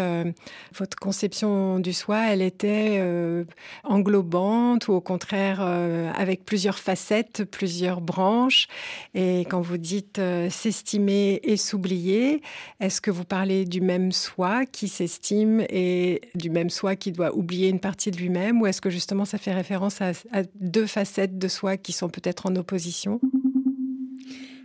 votre 0.73 0.97
conception 0.97 1.79
du 1.79 1.93
soi, 1.93 2.31
elle 2.31 2.41
était 2.41 2.97
euh, 2.99 3.43
englobante 3.83 4.87
ou 4.87 4.93
au 4.93 5.01
contraire 5.01 5.59
euh, 5.61 6.11
avec 6.15 6.45
plusieurs 6.45 6.79
facettes, 6.79 7.43
plusieurs 7.45 8.01
branches. 8.01 8.67
Et 9.13 9.41
quand 9.41 9.61
vous 9.61 9.77
dites 9.77 10.19
euh, 10.19 10.49
s'estimer 10.49 11.39
et 11.43 11.57
s'oublier, 11.57 12.41
est-ce 12.79 13.01
que 13.01 13.11
vous 13.11 13.25
parlez 13.25 13.65
du 13.65 13.81
même 13.81 14.11
soi 14.11 14.65
qui 14.65 14.87
s'estime 14.87 15.61
et 15.69 16.21
du 16.35 16.49
même 16.49 16.69
soi 16.69 16.95
qui 16.95 17.11
doit 17.11 17.35
oublier 17.35 17.69
une 17.69 17.79
partie 17.79 18.11
de 18.11 18.17
lui-même? 18.17 18.61
Ou 18.61 18.67
est-ce 18.67 18.81
que 18.81 18.89
justement 18.89 19.25
ça 19.25 19.37
fait 19.37 19.53
référence 19.53 20.01
à 20.01 20.13
deux 20.59 20.87
facettes 20.87 21.37
de 21.37 21.47
soi 21.47 21.77
qui 21.77 21.91
sont 21.91 22.09
peut-être 22.09 22.45
en 22.45 22.55
opposition? 22.55 23.19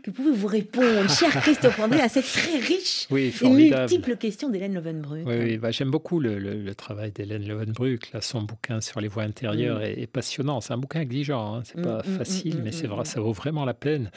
Que 0.04 0.10
pouvez-vous 0.10 0.46
répondre, 0.46 1.08
cher 1.18 1.30
Christophe 1.40 1.80
André, 1.80 2.02
à 2.02 2.10
cette 2.10 2.26
très 2.26 2.58
riche 2.58 3.06
et 3.10 3.32
multiple 3.48 4.16
question 4.16 4.50
d'Hélène 4.50 4.74
Lovenbruck 4.74 5.26
Oui, 5.26 5.56
bah, 5.56 5.70
j'aime 5.70 5.90
beaucoup 5.90 6.20
le, 6.20 6.74
travail 6.74 7.10
d'Hélène 7.10 7.48
Lovenbruck. 7.48 8.12
Là, 8.12 8.20
son 8.20 8.42
bouquin 8.42 8.82
sur 8.82 9.00
les 9.00 9.08
voies 9.08 9.22
intérieures 9.22 9.78
mm. 9.78 10.00
est, 10.02 10.06
passionnant. 10.06 10.60
C'est 10.60 10.74
un 10.74 10.78
bouquin 10.78 11.00
exigeant, 11.00 11.56
hein. 11.56 11.62
c'est 11.64 11.80
pas 11.80 12.02
mm, 12.02 12.10
mm, 12.10 12.18
facile, 12.18 12.60
mais 12.62 12.70
c'est 12.70 12.86
vrai, 12.86 13.06
ça 13.06 13.20
vaut 13.20 13.32
vraiment 13.32 13.64
la 13.64 13.72
peine. 13.72 14.10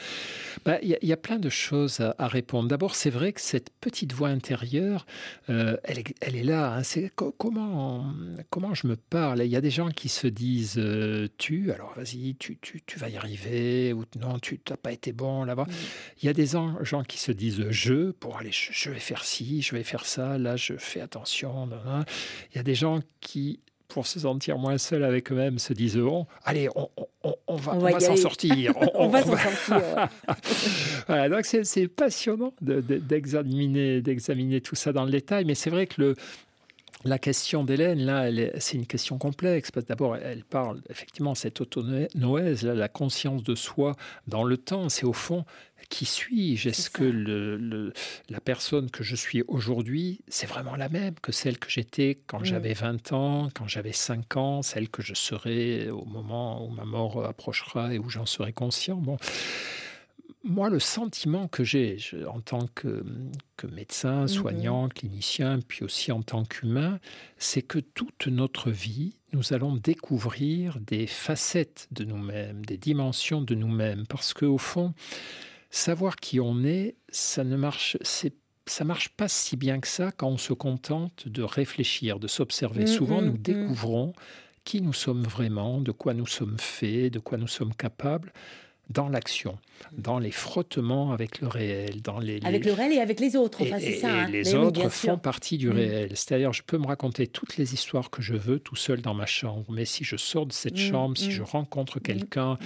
Bah, 0.66 0.78
il 0.82 0.98
y, 1.00 1.12
a 1.12 1.16
plein 1.16 1.38
de 1.38 1.48
choses 1.48 2.00
à, 2.00 2.28
répondre. 2.28 2.68
D'abord, 2.68 2.94
c'est 2.94 3.10
vrai 3.10 3.32
que 3.32 3.40
cette 3.40 3.70
petite 3.80 4.12
voix 4.12 4.28
intérieure, 4.28 5.06
euh, 5.48 5.78
elle, 5.84 6.36
est, 6.36 6.44
là. 6.44 6.74
Hein. 6.74 6.82
C'est 6.82 7.10
comment, 7.14 8.12
comment 8.50 8.74
je 8.74 8.88
me 8.88 8.96
parle? 8.96 9.42
Il 9.42 9.50
y 9.50 9.56
a 9.56 9.62
des 9.62 9.70
gens 9.70 9.88
qui 9.88 10.10
se 10.10 10.26
disent 10.26 10.76
euh, 10.76 11.28
tu, 11.38 11.72
alors 11.72 11.94
vas-y, 11.96 12.34
tu, 12.34 12.58
tu, 12.60 12.82
tu, 12.84 12.98
vas 12.98 13.08
y 13.08 13.16
arriver, 13.16 13.94
ou 13.94 14.04
non, 14.20 14.38
tu 14.38 14.60
n'as 14.68 14.76
pas 14.76 14.92
été 14.92 15.12
bon 15.12 15.44
là-bas. 15.44 15.66
Il 16.22 16.26
y 16.26 16.28
a 16.28 16.32
des 16.32 16.46
gens 16.46 17.02
qui 17.06 17.18
se 17.18 17.32
disent 17.32 17.66
je 17.70 18.10
pour 18.12 18.38
aller, 18.38 18.50
je 18.52 18.90
vais 18.90 18.98
faire 18.98 19.24
ci, 19.24 19.62
je 19.62 19.74
vais 19.74 19.84
faire 19.84 20.04
ça, 20.04 20.38
là 20.38 20.56
je 20.56 20.74
fais 20.76 21.00
attention. 21.00 21.68
Il 22.52 22.56
y 22.56 22.58
a 22.58 22.62
des 22.62 22.74
gens 22.74 23.00
qui 23.20 23.60
pour 23.88 24.06
se 24.06 24.20
sentir 24.20 24.58
moins 24.58 24.76
seuls 24.76 25.02
avec 25.02 25.32
eux-mêmes, 25.32 25.58
se 25.58 25.72
disent 25.72 25.96
oh, 25.96 26.26
allez, 26.44 26.68
on, 26.76 27.56
va, 27.56 27.98
s'en 28.00 28.16
sortir. 28.16 28.74
On, 28.94 29.08
va 29.08 29.22
s'en 29.22 29.36
sortir. 29.36 30.08
voilà, 31.08 31.28
donc 31.30 31.46
c'est 31.46 31.88
passionnant 31.88 32.52
d'examiner 32.60 34.02
d'examiner 34.02 34.60
tout 34.60 34.74
ça 34.74 34.92
dans 34.92 35.04
le 35.04 35.10
détail, 35.10 35.46
mais 35.46 35.54
c'est 35.54 35.70
vrai 35.70 35.86
que 35.86 36.02
le, 36.02 36.14
la 37.04 37.18
question 37.18 37.64
d'Hélène, 37.64 38.00
là, 38.00 38.28
c'est 38.58 38.76
une 38.76 38.86
question 38.86 39.18
complexe, 39.18 39.70
parce 39.70 39.84
que 39.84 39.88
d'abord, 39.88 40.16
elle 40.16 40.44
parle 40.44 40.82
effectivement 40.90 41.34
cette 41.34 41.60
autonoèse, 41.60 42.64
la 42.64 42.88
conscience 42.88 43.42
de 43.42 43.54
soi 43.54 43.94
dans 44.26 44.44
le 44.44 44.56
temps, 44.56 44.88
c'est 44.88 45.06
au 45.06 45.12
fond 45.12 45.44
qui 45.88 46.04
suis-je? 46.04 46.68
Est-ce 46.68 46.90
que 46.90 47.04
le, 47.04 47.92
la 48.28 48.40
personne 48.40 48.90
que 48.90 49.02
je 49.02 49.16
suis 49.16 49.42
aujourd'hui, 49.48 50.20
c'est 50.28 50.46
vraiment 50.46 50.76
la 50.76 50.88
même 50.88 51.14
que 51.20 51.32
celle 51.32 51.58
que 51.58 51.70
j'étais 51.70 52.18
quand 52.26 52.40
mm. 52.40 52.44
j'avais 52.44 52.74
20 52.74 53.12
ans, 53.12 53.48
quand 53.54 53.66
j'avais 53.66 53.92
5 53.92 54.36
ans, 54.36 54.62
celle 54.62 54.88
que 54.88 55.02
je 55.02 55.14
serai 55.14 55.90
au 55.90 56.04
moment 56.04 56.66
où 56.66 56.70
ma 56.70 56.84
mort 56.84 57.24
approchera 57.24 57.94
et 57.94 57.98
où 57.98 58.08
j'en 58.10 58.26
serai 58.26 58.52
conscient? 58.52 58.96
Bon. 58.96 59.16
Moi, 60.44 60.70
le 60.70 60.78
sentiment 60.78 61.48
que 61.48 61.64
j'ai 61.64 61.98
en 62.26 62.40
tant 62.40 62.68
que, 62.74 63.04
que 63.56 63.66
médecin, 63.66 64.24
mm-hmm. 64.24 64.28
soignant, 64.28 64.88
clinicien, 64.88 65.58
puis 65.66 65.84
aussi 65.84 66.12
en 66.12 66.22
tant 66.22 66.44
qu'humain, 66.44 67.00
c'est 67.38 67.62
que 67.62 67.80
toute 67.80 68.28
notre 68.28 68.70
vie, 68.70 69.14
nous 69.32 69.52
allons 69.52 69.76
découvrir 69.76 70.78
des 70.80 71.06
facettes 71.06 71.88
de 71.90 72.04
nous-mêmes, 72.04 72.64
des 72.64 72.78
dimensions 72.78 73.42
de 73.42 73.54
nous-mêmes, 73.54 74.06
parce 74.06 74.32
qu'au 74.32 74.58
fond, 74.58 74.94
savoir 75.70 76.16
qui 76.16 76.40
on 76.40 76.64
est, 76.64 76.96
ça 77.10 77.44
ne 77.44 77.56
marche, 77.56 77.96
c'est 78.02 78.34
ça 78.66 78.84
marche 78.84 79.08
pas 79.08 79.28
si 79.28 79.56
bien 79.56 79.80
que 79.80 79.88
ça 79.88 80.12
quand 80.12 80.28
on 80.28 80.36
se 80.36 80.52
contente 80.52 81.26
de 81.26 81.42
réfléchir, 81.42 82.18
de 82.18 82.28
s'observer. 82.28 82.84
Mmh, 82.84 82.86
Souvent, 82.86 83.22
mmh, 83.22 83.24
nous 83.24 83.32
mmh. 83.32 83.38
découvrons 83.38 84.12
qui 84.64 84.82
nous 84.82 84.92
sommes 84.92 85.22
vraiment, 85.22 85.80
de 85.80 85.92
quoi 85.92 86.12
nous 86.12 86.26
sommes 86.26 86.58
faits, 86.58 87.12
de 87.12 87.18
quoi 87.18 87.38
nous 87.38 87.48
sommes 87.48 87.74
capables 87.74 88.32
dans 88.90 89.08
l'action, 89.08 89.58
dans 89.92 90.18
les 90.18 90.30
frottements 90.30 91.12
avec 91.12 91.40
le 91.40 91.48
réel, 91.48 92.00
dans 92.00 92.18
les, 92.18 92.40
avec 92.42 92.64
le 92.64 92.72
réel 92.72 92.92
et 92.92 93.00
avec 93.00 93.20
les 93.20 93.36
autres. 93.36 93.62
Enfin, 93.62 93.78
c'est 93.78 93.96
ça. 93.96 94.10
Hein. 94.10 94.28
les 94.28 94.54
autres 94.54 94.88
font 94.88 95.18
partie 95.18 95.58
du 95.58 95.68
réel. 95.68 96.10
C'est-à-dire, 96.14 96.54
je 96.54 96.62
peux 96.62 96.78
me 96.78 96.86
raconter 96.86 97.26
toutes 97.26 97.58
les 97.58 97.74
histoires 97.74 98.10
que 98.10 98.22
je 98.22 98.34
veux 98.34 98.58
tout 98.58 98.76
seul 98.76 99.02
dans 99.02 99.12
ma 99.12 99.26
chambre, 99.26 99.66
mais 99.70 99.84
si 99.84 100.04
je 100.04 100.16
sors 100.16 100.46
de 100.46 100.52
cette 100.52 100.78
chambre, 100.78 101.18
si 101.18 101.30
je 101.30 101.42
rencontre 101.42 101.98
quelqu'un 101.98 102.58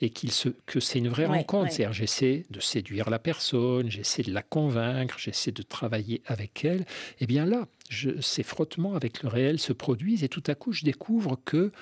et 0.00 0.10
qu'il 0.10 0.30
se, 0.30 0.48
que 0.66 0.80
c'est 0.80 0.98
une 0.98 1.08
vraie 1.08 1.26
rencontre. 1.26 1.72
C'est-à-dire, 1.72 1.92
j'essaie 1.92 2.46
de 2.50 2.60
séduire 2.60 3.10
la 3.10 3.18
personne, 3.18 3.90
j'essaie 3.90 4.22
de 4.22 4.32
la 4.32 4.42
convaincre, 4.42 5.18
j'essaie 5.18 5.52
de 5.52 5.62
travailler 5.62 6.22
avec 6.26 6.64
elle. 6.64 6.82
Et 6.82 6.84
eh 7.22 7.26
bien 7.26 7.44
là, 7.44 7.66
je, 7.88 8.20
ces 8.20 8.42
frottements 8.42 8.94
avec 8.94 9.22
le 9.22 9.28
réel 9.28 9.58
se 9.58 9.72
produisent 9.72 10.22
et 10.22 10.28
tout 10.28 10.44
à 10.46 10.54
coup, 10.54 10.72
je 10.72 10.84
découvre 10.84 11.38
que 11.44 11.72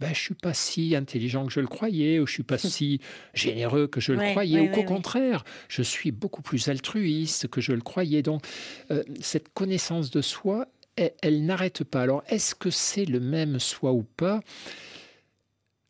ben, 0.00 0.08
je 0.08 0.12
ne 0.12 0.14
suis 0.16 0.34
pas 0.34 0.52
si 0.52 0.96
intelligent 0.96 1.46
que 1.46 1.52
je 1.52 1.60
le 1.60 1.68
croyais, 1.68 2.18
ou 2.18 2.26
je 2.26 2.32
ne 2.32 2.34
suis 2.34 2.42
pas 2.42 2.58
si 2.58 3.00
généreux 3.34 3.86
que 3.86 4.00
je 4.00 4.12
le 4.12 4.30
croyais, 4.32 4.60
ou 4.60 4.72
qu'au 4.72 4.82
contraire, 4.82 5.44
je 5.68 5.82
suis 5.82 6.10
beaucoup 6.10 6.42
plus 6.42 6.68
altruiste 6.68 7.46
que 7.46 7.60
je 7.60 7.72
le 7.72 7.82
croyais. 7.82 8.22
Donc, 8.22 8.44
euh, 8.90 9.04
cette 9.20 9.50
connaissance 9.54 10.10
de 10.10 10.20
soi, 10.20 10.66
elle 10.96 11.46
n'arrête 11.46 11.84
pas. 11.84 12.02
Alors, 12.02 12.24
est-ce 12.26 12.54
que 12.54 12.70
c'est 12.70 13.04
le 13.04 13.20
même 13.20 13.60
soi 13.60 13.92
ou 13.92 14.02
pas? 14.02 14.40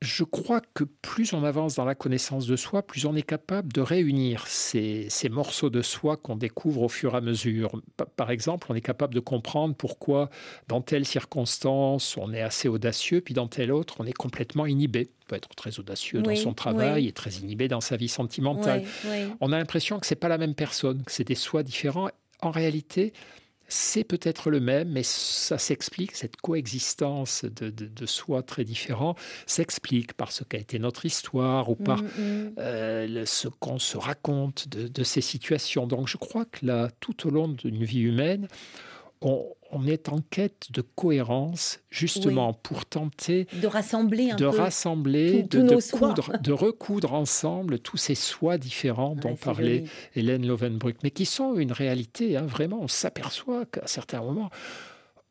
Je 0.03 0.25
crois 0.25 0.61
que 0.75 0.83
plus 0.83 1.33
on 1.33 1.45
avance 1.45 1.77
dans 1.77 1.85
la 1.85 1.95
connaissance 1.95 2.47
de 2.47 2.57
soi, 2.57 2.83
plus 2.83 3.07
on 3.07 3.15
est 3.15 3.23
capable 3.23 3.73
de 3.73 3.81
réunir 3.81 4.47
ces, 4.49 5.09
morceaux 5.31 5.71
de 5.71 5.81
soi 5.81 6.17
qu'on 6.17 6.35
découvre 6.35 6.83
au 6.83 6.89
fur 6.89 7.15
et 7.15 7.19
à 7.19 7.21
mesure. 7.21 7.81
Par 8.17 8.33
exemple, 8.33 8.67
on 8.71 8.75
est 8.75 8.81
capable 8.81 9.15
de 9.15 9.21
comprendre 9.21 9.77
pourquoi 9.77 10.29
dans 10.67 10.81
telle 10.81 11.07
circonstance 11.07 12.17
on 12.17 12.33
est 12.33 12.43
assez 12.43 12.69
audacieux, 12.69 13.21
puis 13.21 13.33
dans 13.33 13.47
telle 13.47 13.73
autre 13.73 13.97
on 14.01 14.05
est 14.05 14.13
complètement 14.13 14.67
inhibé. 14.67 15.11
On 15.23 15.27
peut 15.29 15.37
être 15.37 15.55
très 15.55 15.79
audacieux 15.79 16.21
dans 16.21 16.35
son 16.35 16.53
travail 16.53 17.07
et 17.07 17.13
très 17.13 17.31
inhibé 17.37 17.69
dans 17.69 17.81
sa 17.81 17.97
vie 17.97 18.09
sentimentale. 18.09 18.83
on 19.41 19.53
a 19.53 19.59
l'impression 19.59 20.01
que 20.01 20.07
c'est 20.07 20.17
pas 20.17 20.29
la 20.29 20.39
même 20.39 20.55
personne, 20.55 21.05
que 21.05 21.13
c'est 21.13 21.25
des 21.25 21.37
soi 21.37 21.63
différents. 21.63 22.11
En 22.41 22.51
réalité, 22.51 23.13
c'est 23.69 24.05
peut-être 24.05 24.51
le 24.51 24.61
même, 24.61 24.91
mais 24.91 25.03
ça 25.03 25.57
s'explique, 25.59 26.15
cette 26.15 26.37
coexistence 26.37 27.45
de, 27.45 28.07
soi 28.07 28.43
très 28.43 28.65
différents 28.65 29.15
s'explique 29.47 30.13
par 30.13 30.33
ce 30.33 30.45
qu'a 30.45 30.59
été 30.59 30.79
notre 30.79 31.07
histoire 31.07 31.71
ou 31.71 31.77
par 31.77 32.03
mm, 32.03 32.07
mm. 32.07 32.53
Euh, 32.59 33.25
ce 33.25 33.49
qu'on 33.49 33.79
se 33.79 33.97
raconte 33.97 34.69
de, 34.69 35.05
ces 35.05 35.21
situations. 35.21 35.87
Donc 35.87 36.09
je 36.09 36.17
crois 36.17 36.45
que 36.45 36.67
là, 36.67 36.91
tout 37.01 37.27
au 37.27 37.31
long 37.31 37.49
d'une 37.49 37.85
vie 37.85 38.01
humaine, 38.01 38.49
on, 39.23 39.87
est 39.87 40.09
en 40.09 40.19
quête 40.31 40.71
de 40.71 40.83
cohérence, 40.83 41.81
justement, 41.91 42.53
pour 42.53 42.85
tenter 42.87 43.47
de 43.61 43.67
rassembler, 43.67 44.33
un 44.33 44.37
de, 44.37 44.45
rassembler 44.45 45.43
de, 45.45 45.63
de, 45.63 46.53
recoudre 46.53 47.15
ensemble 47.15 47.79
tous 47.79 47.97
ces 47.97 48.15
soi 48.15 48.59
différents 48.59 49.15
dont 49.15 49.35
parlait 49.35 49.85
Hélène 50.15 50.47
Lovenbruck, 50.47 50.97
mais 51.03 51.11
qui 51.11 51.25
sont 51.25 51.57
une 51.57 51.73
réalité. 51.73 52.37
Hein, 52.37 52.47
vraiment, 52.47 52.81
on 52.83 52.89
s'aperçoit 52.89 53.65
qu'à 53.67 53.87
certains 53.87 54.21
moments, 54.21 54.51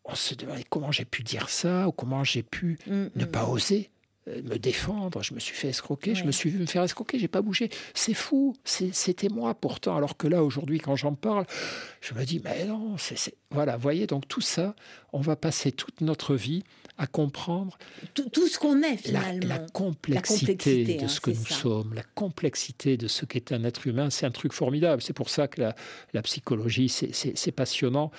on 0.06 0.16
se 0.16 0.34
demande 0.34 0.64
comment 0.70 0.92
j'ai 0.92 1.06
pu 1.06 1.24
dire 1.24 1.50
ça 1.50 1.88
ou 1.88 1.92
comment 1.92 2.24
j'ai 2.24 2.44
pu 2.44 2.80
mm, 2.88 3.08
ne 3.16 3.26
pas 3.26 3.46
mm. 3.46 3.50
oser? 3.50 3.90
Euh, 4.28 4.42
me 4.44 4.58
défendre, 4.58 5.24
je 5.24 5.34
me 5.34 5.40
suis 5.40 5.56
fait 5.56 5.70
escroquer, 5.70 6.14
je 6.14 6.26
me 6.26 6.32
suis 6.32 6.52
vu 6.52 6.60
me 6.60 6.68
faire 6.68 6.84
escroquer, 6.84 7.18
j'ai 7.18 7.28
pas 7.28 7.42
bougé. 7.42 7.72
C'est 7.96 8.14
fou, 8.14 8.56
c'était 8.64 9.30
moi 9.30 9.56
pourtant. 9.56 9.96
Alors 9.98 10.16
que 10.16 10.28
là, 10.28 10.44
aujourd'hui, 10.44 10.80
quand 10.80 10.96
j'en 10.96 11.16
parle, 11.16 11.46
je 12.02 12.14
me 12.14 12.24
dis, 12.24 12.40
mais 12.44 12.66
non, 12.66 12.98
c'est. 12.98 13.36
Voilà, 13.50 13.78
voyez, 13.78 14.06
donc 14.06 14.28
tout 14.28 14.42
ça, 14.42 14.76
on 15.12 15.22
va 15.22 15.36
passer 15.36 15.72
toute 15.72 16.02
notre 16.02 16.36
vie 16.36 16.64
à 17.02 17.08
comprendre 17.08 17.80
tout, 18.14 18.48
ce 18.48 18.60
qu'on 18.60 18.84
est 18.84 18.96
finalement. 18.96 19.48
La, 19.48 19.58
complexité, 19.58 20.86
de 20.86 21.04
hein, 21.04 21.08
ce 21.08 21.20
que 21.20 21.32
nous 21.32 21.46
sommes, 21.48 21.96
la 21.96 22.04
complexité 22.14 22.96
de 22.96 23.08
ce 23.08 23.26
qu'est 23.26 23.52
un 23.52 23.64
être 23.64 23.88
humain, 23.88 24.12
c'est 24.12 24.28
un 24.28 24.32
truc 24.32 24.54
formidable. 24.54 25.02
C'est 25.02 25.14
pour 25.14 25.32
ça 25.32 25.48
que 25.48 25.62
la, 26.14 26.22
psychologie, 26.22 26.90
c'est 26.90 27.52
passionnant 27.52 28.12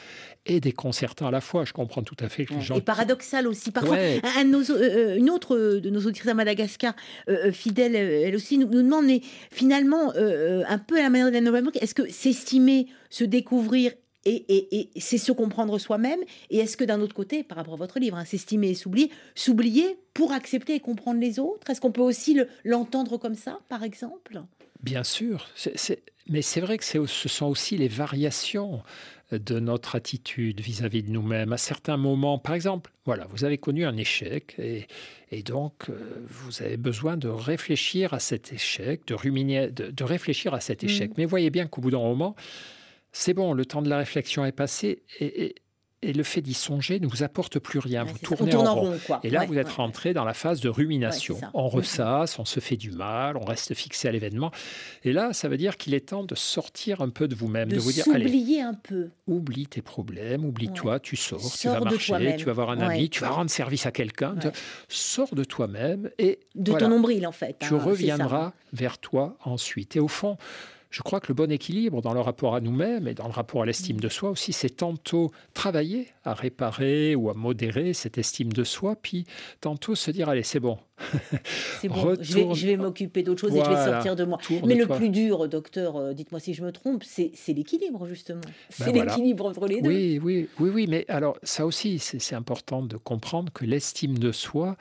et 0.46 0.58
déconcertant 0.58 1.28
à 1.28 1.30
la 1.30 1.40
fois. 1.40 1.64
Je 1.64 1.72
comprends 1.72 2.02
tout 2.02 2.16
à 2.18 2.28
fait 2.28 2.44
que 2.44 2.54
les 2.54 2.60
gens... 2.60 2.74
Et 2.74 2.80
paradoxal 2.80 3.46
aussi. 3.46 3.70
Parfois, 3.70 3.96
un, 3.96 4.52
euh, 4.52 4.64
euh, 4.70 5.16
une 5.16 5.30
autre 5.30 5.56
de 5.56 5.88
nos 5.88 6.00
auditrices 6.00 6.28
à 6.28 6.34
Madagascar, 6.34 6.94
euh, 7.28 7.52
fidèle, 7.52 7.94
elle 7.94 8.34
aussi, 8.34 8.58
nous, 8.58 8.66
demande, 8.66 9.06
mais 9.06 9.20
finalement, 9.52 10.12
un 10.16 10.78
peu 10.78 10.98
à 10.98 11.02
la 11.02 11.10
manière 11.10 11.28
de 11.28 11.34
la 11.34 11.40
nouvelle 11.40 11.62
est-ce 11.80 11.94
que 11.94 12.10
s'estimer, 12.10 12.88
se 13.10 13.22
découvrir 13.22 13.92
et, 14.24 14.88
c'est 14.96 15.18
se 15.18 15.32
comprendre 15.32 15.78
soi-même. 15.78 16.20
Et 16.50 16.58
est-ce 16.58 16.76
que 16.76 16.84
d'un 16.84 17.00
autre 17.00 17.14
côté, 17.14 17.42
par 17.42 17.56
rapport 17.56 17.74
à 17.74 17.78
votre 17.78 17.98
livre, 17.98 18.16
hein, 18.16 18.24
s'estimer 18.24 18.70
et 18.70 18.74
s'oublier, 18.74 19.10
s'oublier 19.34 19.98
pour 20.14 20.32
accepter 20.32 20.74
et 20.74 20.80
comprendre 20.80 21.20
les 21.20 21.38
autres? 21.38 21.70
Est-ce 21.70 21.80
qu'on 21.80 21.92
peut 21.92 22.02
aussi 22.02 22.38
l'entendre 22.64 23.16
comme 23.16 23.34
ça, 23.34 23.60
par 23.68 23.82
exemple? 23.82 24.42
Bien 24.82 25.04
sûr. 25.04 25.48
mais 26.28 26.42
c'est 26.42 26.60
vrai 26.60 26.78
que 26.78 26.84
ce 26.84 27.28
sont 27.28 27.46
aussi 27.46 27.76
les 27.76 27.88
variations 27.88 28.82
de 29.38 29.60
notre 29.60 29.96
attitude 29.96 30.60
vis-à-vis 30.60 31.02
de 31.02 31.10
nous-mêmes. 31.10 31.52
À 31.52 31.56
certains 31.56 31.96
moments, 31.96 32.38
par 32.38 32.54
exemple, 32.54 32.92
voilà, 33.04 33.26
vous 33.30 33.44
avez 33.44 33.58
connu 33.58 33.84
un 33.84 33.96
échec 33.96 34.56
et, 34.58 35.42
donc 35.42 35.88
euh, 35.88 35.94
vous 36.28 36.62
avez 36.62 36.76
besoin 36.76 37.16
de 37.16 37.28
réfléchir 37.28 38.12
à 38.12 38.18
cet 38.18 38.52
échec, 38.52 39.06
de 39.06 39.14
ruminer, 39.14 39.68
de, 39.70 40.04
réfléchir 40.04 40.52
à 40.52 40.60
cet 40.60 40.84
échec. 40.84 41.10
Mmh. 41.10 41.14
Mais 41.16 41.24
voyez 41.24 41.50
bien 41.50 41.66
qu'au 41.66 41.80
bout 41.80 41.90
d'un 41.90 41.98
moment, 41.98 42.36
c'est 43.12 43.34
bon, 43.34 43.52
le 43.52 43.66
temps 43.66 43.82
de 43.82 43.90
la 43.90 43.98
réflexion 43.98 44.44
est 44.44 44.52
passé 44.52 45.02
et, 45.20 45.54
le 46.04 46.24
fait 46.24 46.40
d'y 46.40 46.54
songer 46.54 46.98
ne 46.98 47.06
vous 47.06 47.22
apporte 47.22 47.60
plus 47.60 47.78
rien. 47.78 48.02
vous 48.02 48.18
tournez 48.18 48.56
en, 48.56 48.74
rond. 48.74 48.98
Et 49.22 49.30
là, 49.30 49.44
vous 49.46 49.56
êtes 49.56 49.68
rentré 49.68 50.12
dans 50.12 50.24
la 50.24 50.34
phase 50.34 50.60
de 50.60 50.68
rumination. 50.68 51.40
on 51.54 51.68
ressasse, 51.68 52.40
on 52.40 52.44
se 52.44 52.58
fait 52.58 52.76
du 52.76 52.90
mal, 52.90 53.36
on 53.36 53.44
reste 53.44 53.72
fixé 53.74 54.08
à 54.08 54.10
l'événement. 54.10 54.50
Et 55.04 55.12
là, 55.12 55.32
ça 55.32 55.48
veut 55.48 55.56
dire 55.56 55.76
qu'il 55.76 55.94
est 55.94 56.08
temps 56.08 56.24
de 56.24 56.34
sortir 56.34 57.02
un 57.02 57.10
peu 57.10 57.28
de 57.28 57.36
vous-même, 57.36 57.68
de, 57.68 57.78
vous 57.78 57.92
dire 57.92 58.04
allez, 58.12 58.58
un 58.58 58.74
peu. 58.74 59.10
Oublie 59.28 59.68
tes 59.68 59.80
problèmes, 59.80 60.44
oublie-toi, 60.44 60.98
tu 60.98 61.14
sors, 61.14 61.52
tu 61.52 61.68
vas 61.68 61.78
marcher, 61.78 62.34
tu 62.36 62.46
vas 62.46 62.52
voir 62.52 62.70
un 62.70 62.80
ami, 62.80 63.08
tu 63.08 63.20
vas 63.20 63.30
rendre 63.30 63.50
service 63.50 63.86
à 63.86 63.92
quelqu'un. 63.92 64.34
Sors 64.88 65.36
de 65.36 65.44
toi-même 65.44 66.10
et 66.18 66.40
de 66.56 66.72
ton 66.72 66.88
nombril 66.88 67.28
en 67.28 67.32
fait. 67.32 67.58
Tu 67.60 67.74
hein, 67.74 67.78
reviendras 67.78 68.54
vers 68.72 68.98
toi 68.98 69.36
ensuite. 69.44 69.94
Et 69.94 70.00
au 70.00 70.08
fond, 70.08 70.36
je 70.92 71.00
crois 71.00 71.20
que 71.20 71.28
le 71.28 71.34
bon 71.34 71.50
équilibre 71.50 72.02
dans 72.02 72.12
le 72.12 72.20
rapport 72.20 72.54
à 72.54 72.60
nous-mêmes 72.60 73.08
et 73.08 73.14
dans 73.14 73.26
le 73.26 73.32
rapport 73.32 73.62
à 73.62 73.66
l'estime 73.66 73.98
de 73.98 74.10
soi 74.10 74.28
aussi, 74.30 74.52
c'est 74.52 74.76
tantôt 74.76 75.30
travailler 75.54 76.08
à 76.22 76.34
réparer 76.34 77.16
ou 77.16 77.30
à 77.30 77.34
modérer 77.34 77.94
cette 77.94 78.18
estime 78.18 78.52
de 78.52 78.62
soi, 78.62 78.94
puis 79.00 79.24
tantôt 79.62 79.94
se 79.94 80.10
dire, 80.10 80.28
allez, 80.28 80.42
c'est 80.42 80.60
bon. 80.60 80.78
C'est 81.80 81.88
bon, 81.88 82.14
je 82.20 82.66
vais, 82.66 82.76
m'occuper 82.76 83.22
d'autre 83.22 83.40
chose 83.40 83.56
et 83.56 83.64
je 83.64 83.68
vais 83.68 83.84
sortir 83.84 84.14
de 84.14 84.24
moi. 84.24 84.38
Mais 84.64 84.74
le 84.74 84.86
plus 84.86 85.08
dur, 85.08 85.48
docteur, 85.48 85.96
euh, 85.96 86.12
dites-moi 86.12 86.38
si 86.38 86.54
je 86.54 86.62
me 86.62 86.70
trompe, 86.70 87.02
c'est 87.04 87.32
l'équilibre, 87.48 88.06
justement. 88.06 88.42
Ben 88.42 88.52
c'est 88.70 88.92
l'équilibre 88.92 89.46
entre 89.46 89.66
les 89.66 89.80
deux. 89.80 89.88
Oui, 89.88 90.20
oui, 90.22 90.48
oui, 90.60 90.70
oui, 90.72 90.86
mais 90.88 91.04
alors 91.08 91.38
ça 91.42 91.66
aussi, 91.66 91.98
c'est 91.98 92.34
important 92.36 92.82
de 92.82 92.96
comprendre 92.98 93.52
que 93.52 93.64
l'estime 93.64 94.18
de 94.18 94.30
soi, 94.30 94.76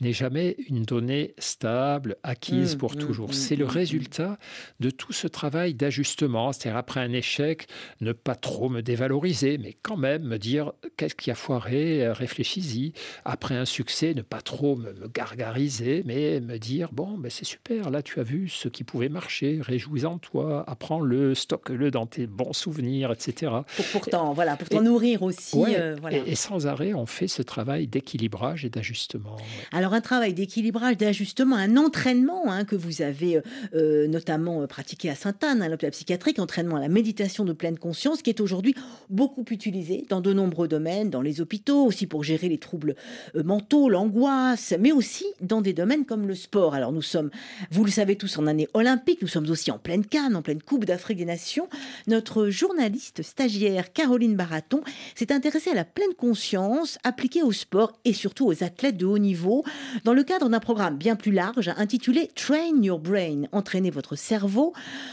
n'est 0.00 0.12
jamais 0.12 0.56
une 0.68 0.82
donnée 0.82 1.34
stable, 1.38 2.16
acquise 2.22 2.74
mmh, 2.74 2.78
pour 2.78 2.92
mmh, 2.92 2.98
toujours. 2.98 3.28
Mmh, 3.30 3.34
c'est 3.34 3.56
le 3.56 3.64
résultat 3.64 4.38
de 4.80 4.90
tout 4.90 5.12
ce 5.12 5.26
travail 5.26 5.74
d'ajustement, 5.74 6.52
c'est-à-dire 6.52 6.76
après 6.76 7.00
un 7.00 7.12
échec, 7.12 7.66
ne 8.00 8.12
pas 8.12 8.34
trop 8.34 8.68
me 8.68 8.82
dévaloriser, 8.82 9.58
mais 9.58 9.76
quand 9.82 9.96
même 9.96 10.22
me 10.22 10.38
dire 10.38 10.72
qu'est-ce 10.96 11.14
qui 11.14 11.30
a 11.30 11.34
foiré, 11.34 12.10
réfléchis-y. 12.10 12.92
Après 13.24 13.54
un 13.54 13.64
succès, 13.64 14.14
ne 14.14 14.22
pas 14.22 14.40
trop 14.40 14.76
me, 14.76 14.92
gargariser, 15.08 16.02
mais 16.04 16.40
me 16.40 16.58
dire 16.58 16.90
bon, 16.92 17.16
ben 17.18 17.30
c'est 17.30 17.44
super, 17.44 17.90
là 17.90 18.02
tu 18.02 18.20
as 18.20 18.22
vu 18.22 18.48
ce 18.48 18.68
qui 18.68 18.84
pouvait 18.84 19.08
marcher, 19.08 19.58
réjouis-en 19.60 20.18
toi, 20.18 20.64
apprends-le, 20.66 21.34
stocke-le 21.34 21.90
dans 21.90 22.06
tes 22.06 22.26
bons 22.26 22.52
souvenirs, 22.52 23.12
etc. 23.12 23.52
Pour 23.76 23.86
pourtant, 23.92 24.32
voilà, 24.32 24.56
pour 24.56 24.68
t'en 24.68 24.82
nourrir 24.82 25.22
aussi. 25.22 25.56
Euh, 25.56 25.96
et, 26.10 26.34
sans 26.34 26.66
arrêt, 26.66 26.92
on 26.94 27.06
fait 27.06 27.28
ce 27.28 27.42
travail 27.42 27.86
d'équilibrage 27.86 28.64
et 28.64 28.70
d'ajustement. 28.70 29.36
Alors 29.86 29.94
un 29.94 30.00
travail 30.00 30.34
d'équilibrage, 30.34 30.96
d'ajustement, 30.96 31.54
un 31.54 31.76
entraînement 31.76 32.50
hein, 32.50 32.64
que 32.64 32.74
vous 32.74 33.02
avez 33.02 33.36
euh, 33.36 33.40
euh, 33.76 34.08
notamment 34.08 34.62
euh, 34.62 34.66
pratiqué 34.66 35.08
à 35.08 35.14
Sainte-Anne, 35.14 35.62
à 35.62 35.68
l'hôpital 35.68 35.92
psychiatrique, 35.92 36.40
entraînement 36.40 36.74
à 36.74 36.80
la 36.80 36.88
méditation 36.88 37.44
de 37.44 37.52
pleine 37.52 37.78
conscience, 37.78 38.20
qui 38.20 38.30
est 38.30 38.40
aujourd'hui 38.40 38.74
beaucoup 39.10 39.44
utilisé 39.48 40.04
dans 40.08 40.20
de 40.20 40.32
nombreux 40.32 40.66
domaines, 40.66 41.08
dans 41.08 41.22
les 41.22 41.40
hôpitaux, 41.40 41.84
aussi 41.84 42.08
pour 42.08 42.24
gérer 42.24 42.48
les 42.48 42.58
troubles 42.58 42.96
mentaux, 43.36 43.88
l'angoisse, 43.88 44.74
mais 44.80 44.90
aussi 44.90 45.24
dans 45.40 45.60
des 45.60 45.72
domaines 45.72 46.04
comme 46.04 46.26
le 46.26 46.34
sport. 46.34 46.74
Alors 46.74 46.90
nous 46.90 47.00
sommes, 47.00 47.30
vous 47.70 47.84
le 47.84 47.92
savez 47.92 48.16
tous, 48.16 48.38
en 48.38 48.48
année 48.48 48.66
olympique, 48.74 49.22
nous 49.22 49.28
sommes 49.28 49.48
aussi 49.50 49.70
en 49.70 49.78
pleine 49.78 50.04
Cannes, 50.04 50.34
en 50.34 50.42
pleine 50.42 50.62
Coupe 50.62 50.84
d'Afrique 50.84 51.18
des 51.18 51.24
Nations. 51.26 51.68
Notre 52.08 52.48
journaliste 52.48 53.22
stagiaire 53.22 53.92
Caroline 53.92 54.34
Baraton 54.34 54.80
s'est 55.14 55.30
intéressée 55.30 55.70
à 55.70 55.74
la 55.74 55.84
pleine 55.84 56.14
conscience 56.18 56.98
appliquée 57.04 57.44
au 57.44 57.52
sport 57.52 57.92
et 58.04 58.14
surtout 58.14 58.46
aux 58.46 58.64
athlètes 58.64 58.96
de 58.96 59.06
haut 59.06 59.18
niveau 59.18 59.62
dans 60.04 60.14
le 60.14 60.22
cadre 60.22 60.48
d'un 60.48 60.60
programme 60.60 60.96
bien 60.96 61.16
plus 61.16 61.32
large 61.32 61.70
intitulé 61.76 62.30
Train 62.34 62.82
Your 62.82 62.98
Brain, 62.98 63.44
entraîner 63.52 63.90
votre 63.90 64.16
cerveau. 64.16 64.72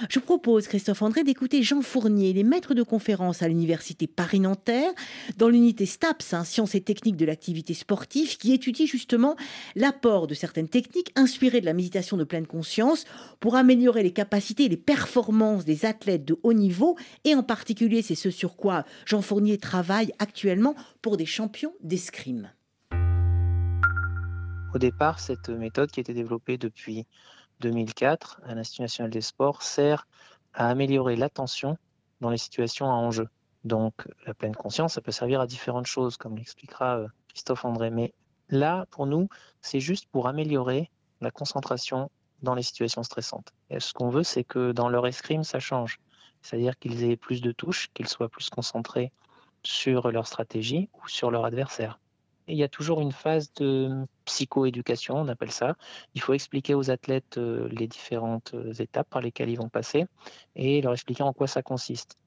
Je 0.10 0.20
propose, 0.20 0.68
Christophe 0.68 1.02
André, 1.02 1.24
d'écouter 1.24 1.64
Jean 1.64 1.82
Fournier, 1.82 2.34
les 2.34 2.44
maîtres 2.44 2.74
de 2.74 2.84
conférence 2.84 3.42
à 3.42 3.48
l'université 3.48 4.08
Paris-Nanterre, 4.08 4.92
dans 5.38 5.50
l'unité 5.50 5.86
STAPS, 5.86 6.34
hein, 6.34 6.44
sciences 6.44 6.76
et 6.76 6.82
techniques 6.82 7.18
de 7.18 7.26
l'activité 7.26 7.74
sportive, 7.74 8.38
qui 8.38 8.54
étudie 8.54 8.88
justement 8.88 9.36
l'apport 9.76 10.28
de 10.28 10.34
certaines 10.34 10.70
techniques 10.70 11.12
inspirées 11.16 11.62
de 11.62 11.66
la 11.66 11.74
méditation 11.74 12.18
de 12.18 12.24
pleine 12.24 12.48
conscience 12.48 13.06
pour 13.40 13.56
améliorer 13.56 14.04
les 14.04 14.14
capacités 14.14 14.66
et 14.66 14.70
les 14.70 14.78
performances 14.78 15.66
des 15.66 15.86
athlètes 15.86 16.26
de 16.26 16.38
haut 16.44 16.54
niveau, 16.54 16.98
et 17.24 17.36
en 17.36 17.44
particulier 17.44 18.02
c'est 18.02 18.16
ce 18.16 18.32
sur 18.32 18.56
quoi 18.56 18.86
Jean 19.06 19.22
Fournier 19.22 19.58
travaille 19.58 20.12
actuellement 20.20 20.76
pour 21.02 21.18
des 21.18 21.26
champions 21.26 21.74
d'escrime. 21.82 22.52
Au 24.74 24.80
départ, 24.80 25.20
cette 25.20 25.50
méthode 25.50 25.92
qui 25.92 26.00
a 26.00 26.02
été 26.02 26.16
développée 26.16 26.58
depuis 26.58 27.06
2004 27.60 28.42
à 28.44 28.56
l'Institut 28.56 28.82
national 28.82 29.12
des 29.12 29.22
sports 29.22 29.62
sert 29.62 30.08
à 30.54 30.68
améliorer 30.68 31.16
l'attention 31.16 31.78
dans 32.22 32.32
les 32.32 32.40
situations 32.40 32.88
à 32.90 32.94
enjeu. 32.96 33.28
Donc 33.66 33.94
la 34.26 34.34
pleine 34.34 34.56
conscience, 34.56 34.96
ça 34.96 35.02
peut 35.02 35.12
servir 35.12 35.42
à 35.42 35.46
différentes 35.46 35.86
choses, 35.86 36.18
comme 36.18 36.36
l'expliquera 36.36 36.98
euh, 36.98 37.08
Christophe 37.30 37.66
André. 37.66 37.92
Mais 37.92 38.16
là, 38.50 38.88
pour 38.90 39.06
nous, 39.06 39.30
c'est 39.62 39.80
juste 39.80 40.08
pour 40.08 40.28
améliorer 40.28 40.90
la 41.22 41.30
concentration 41.30 42.10
dans 42.42 42.56
les 42.56 42.64
situations 42.64 43.04
stressantes. 43.04 43.54
Et 43.70 43.80
ce 43.80 43.94
qu'on 43.94 44.10
veut, 44.10 44.24
c'est 44.24 44.44
que 44.44 44.72
dans 44.72 44.90
leur 44.90 45.06
escrime, 45.06 45.44
ça 45.44 45.60
change. 45.60 46.00
C'est-à-dire 46.42 46.80
qu'ils 46.80 47.04
aient 47.04 47.16
plus 47.16 47.42
de 47.42 47.52
touches, 47.52 47.90
qu'ils 47.94 48.10
soient 48.10 48.28
plus 48.28 48.50
concentrés 48.50 49.12
sur 49.62 50.12
leur 50.12 50.26
stratégie 50.26 50.90
ou 50.96 51.08
sur 51.08 51.30
leur 51.30 51.46
adversaire. 51.46 52.00
Il 52.48 52.58
y 52.58 52.64
a 52.64 52.68
toujours 52.68 53.02
une 53.02 53.12
phase 53.12 53.54
de 53.54 54.06
psychoéducation, 54.26 55.16
on 55.16 55.28
appelle 55.28 55.52
ça. 55.52 55.76
Il 56.14 56.22
faut 56.22 56.34
expliquer 56.34 56.74
aux 56.76 56.92
athlètes 56.92 57.38
euh, 57.38 57.70
les 57.72 57.88
différentes 57.88 58.54
euh, 58.54 58.74
étapes 58.74 59.10
par 59.10 59.22
lesquelles 59.22 59.50
ils 59.50 59.58
vont 59.58 59.70
passer 59.70 60.06
et 60.56 60.82
leur 60.82 60.94
expliquer 60.94 61.24
en 61.24 61.34
quoi 61.34 61.48
ça 61.48 61.62
consiste. 61.62 62.18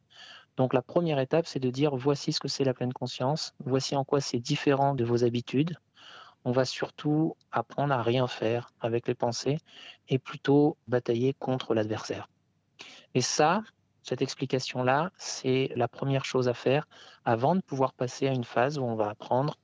Donc 0.56 0.72
la 0.72 0.82
première 0.82 1.18
étape, 1.18 1.46
c'est 1.46 1.60
de 1.60 1.70
dire 1.70 1.94
voici 1.96 2.32
ce 2.32 2.40
que 2.40 2.48
c'est 2.48 2.64
la 2.64 2.72
pleine 2.72 2.92
conscience, 2.92 3.54
voici 3.64 3.94
en 3.94 4.04
quoi 4.04 4.20
c'est 4.20 4.38
différent 4.38 4.94
de 4.94 5.04
vos 5.04 5.24
habitudes. 5.24 5.76
On 6.44 6.52
va 6.52 6.64
surtout 6.64 7.36
apprendre 7.52 7.92
à 7.92 8.02
rien 8.02 8.26
faire 8.26 8.70
avec 8.80 9.08
les 9.08 9.14
pensées 9.14 9.58
et 10.08 10.18
plutôt 10.18 10.76
batailler 10.88 11.34
contre 11.34 11.74
l'adversaire. 11.74 12.28
Et 13.14 13.20
ça, 13.20 13.62
cette 14.02 14.22
explication-là, 14.22 15.10
c'est 15.18 15.72
la 15.74 15.88
première 15.88 16.24
chose 16.24 16.48
à 16.48 16.54
faire 16.54 16.86
avant 17.24 17.56
de 17.56 17.60
pouvoir 17.60 17.92
passer 17.92 18.28
à 18.28 18.32
une 18.32 18.44
phase 18.44 18.78
où 18.78 18.84
on 18.84 18.94
va 18.94 19.10
apprendre 19.10 19.58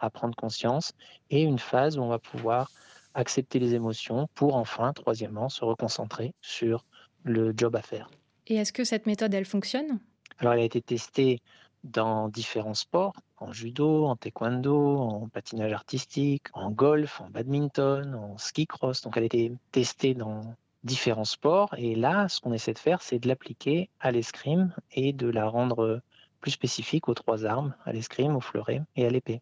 à 0.00 0.10
prendre 0.10 0.34
conscience 0.36 0.92
et 1.30 1.42
une 1.42 1.58
phase 1.58 1.98
où 1.98 2.02
on 2.02 2.08
va 2.08 2.18
pouvoir 2.18 2.70
accepter 3.14 3.58
les 3.58 3.74
émotions 3.74 4.28
pour 4.34 4.56
enfin, 4.56 4.92
troisièmement, 4.92 5.48
se 5.48 5.64
reconcentrer 5.64 6.34
sur 6.40 6.84
le 7.24 7.52
job 7.56 7.74
à 7.76 7.82
faire. 7.82 8.10
Et 8.46 8.56
est-ce 8.56 8.72
que 8.72 8.84
cette 8.84 9.06
méthode, 9.06 9.34
elle 9.34 9.44
fonctionne? 9.44 9.98
Alors, 10.38 10.52
elle 10.52 10.60
a 10.60 10.64
été 10.64 10.80
testée 10.80 11.40
dans 11.84 12.28
différents 12.28 12.74
sports, 12.74 13.14
en 13.38 13.52
judo, 13.52 14.06
en 14.06 14.16
taekwondo, 14.16 14.98
en 14.98 15.28
patinage 15.28 15.72
artistique, 15.72 16.46
en 16.52 16.70
golf, 16.70 17.20
en 17.20 17.30
badminton, 17.30 18.14
en 18.14 18.38
ski 18.38 18.66
cross. 18.66 19.02
Donc, 19.02 19.16
elle 19.16 19.24
a 19.24 19.26
été 19.26 19.52
testée 19.72 20.14
dans 20.14 20.54
différents 20.84 21.24
sports. 21.24 21.74
Et 21.76 21.94
là, 21.94 22.28
ce 22.28 22.40
qu'on 22.40 22.52
essaie 22.52 22.72
de 22.72 22.78
faire, 22.78 23.02
c'est 23.02 23.18
de 23.18 23.28
l'appliquer 23.28 23.90
à 24.00 24.12
l'escrime 24.12 24.74
et 24.92 25.12
de 25.12 25.28
la 25.28 25.48
rendre 25.48 26.00
plus 26.40 26.52
spécifique 26.52 27.08
aux 27.08 27.14
trois 27.14 27.44
armes, 27.44 27.74
à 27.84 27.92
l'escrime, 27.92 28.36
au 28.36 28.40
fleuret 28.40 28.82
et 28.96 29.04
à 29.06 29.10
l'épée. 29.10 29.40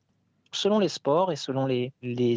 Selon 0.57 0.79
les 0.79 0.89
sports 0.89 1.33
et 1.33 1.37
selon 1.37 1.67
les, 1.67 1.93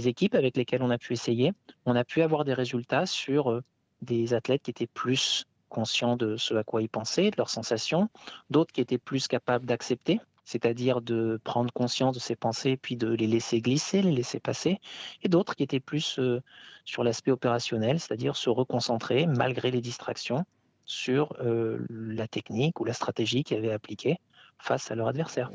équipes 0.09 0.35
avec 0.35 0.57
lesquelles 0.57 0.83
on 0.83 0.89
a 0.89 0.97
pu 0.97 1.13
essayer, 1.13 1.53
on 1.85 1.95
a 1.95 2.03
pu 2.03 2.21
avoir 2.21 2.43
des 2.43 2.53
résultats 2.53 3.05
sur 3.05 3.49
euh, 3.49 3.63
des 4.01 4.33
athlètes 4.33 4.61
qui 4.61 4.71
étaient 4.71 4.87
plus 4.87 5.45
conscients 5.69 6.17
de 6.17 6.35
ce 6.35 6.53
à 6.55 6.65
quoi 6.65 6.81
ils 6.81 6.89
pensaient, 6.89 7.31
de 7.31 7.37
leurs 7.37 7.49
sensations, 7.49 8.09
d'autres 8.49 8.73
qui 8.73 8.81
étaient 8.81 8.97
plus 8.97 9.29
capables 9.29 9.65
d'accepter, 9.65 10.19
c'est-à-dire 10.43 10.99
de 10.99 11.39
prendre 11.45 11.71
conscience 11.71 12.13
de 12.13 12.19
ses 12.19 12.35
pensées 12.35 12.75
puis 12.75 12.97
de 12.97 13.07
les 13.07 13.25
laisser 13.25 13.61
glisser, 13.61 14.01
les 14.01 14.11
laisser 14.11 14.41
passer, 14.41 14.81
et 15.23 15.29
d'autres 15.29 15.55
qui 15.55 15.63
étaient 15.63 15.79
plus 15.79 16.19
euh, 16.19 16.41
sur 16.83 17.05
l'aspect 17.05 17.31
opérationnel, 17.31 18.01
c'est-à-dire 18.01 18.35
se 18.35 18.49
reconcentrer 18.49 19.27
malgré 19.27 19.71
les 19.71 19.81
distractions 19.81 20.43
sur 20.83 21.37
euh, 21.39 21.85
la 21.89 22.27
technique 22.27 22.81
ou 22.81 22.83
la 22.83 22.93
stratégie 22.93 23.45
qu'ils 23.45 23.59
avaient 23.59 23.71
appliquée 23.71 24.17
face 24.57 24.91
à 24.91 24.95
leur 24.95 25.07
adversaire. 25.07 25.51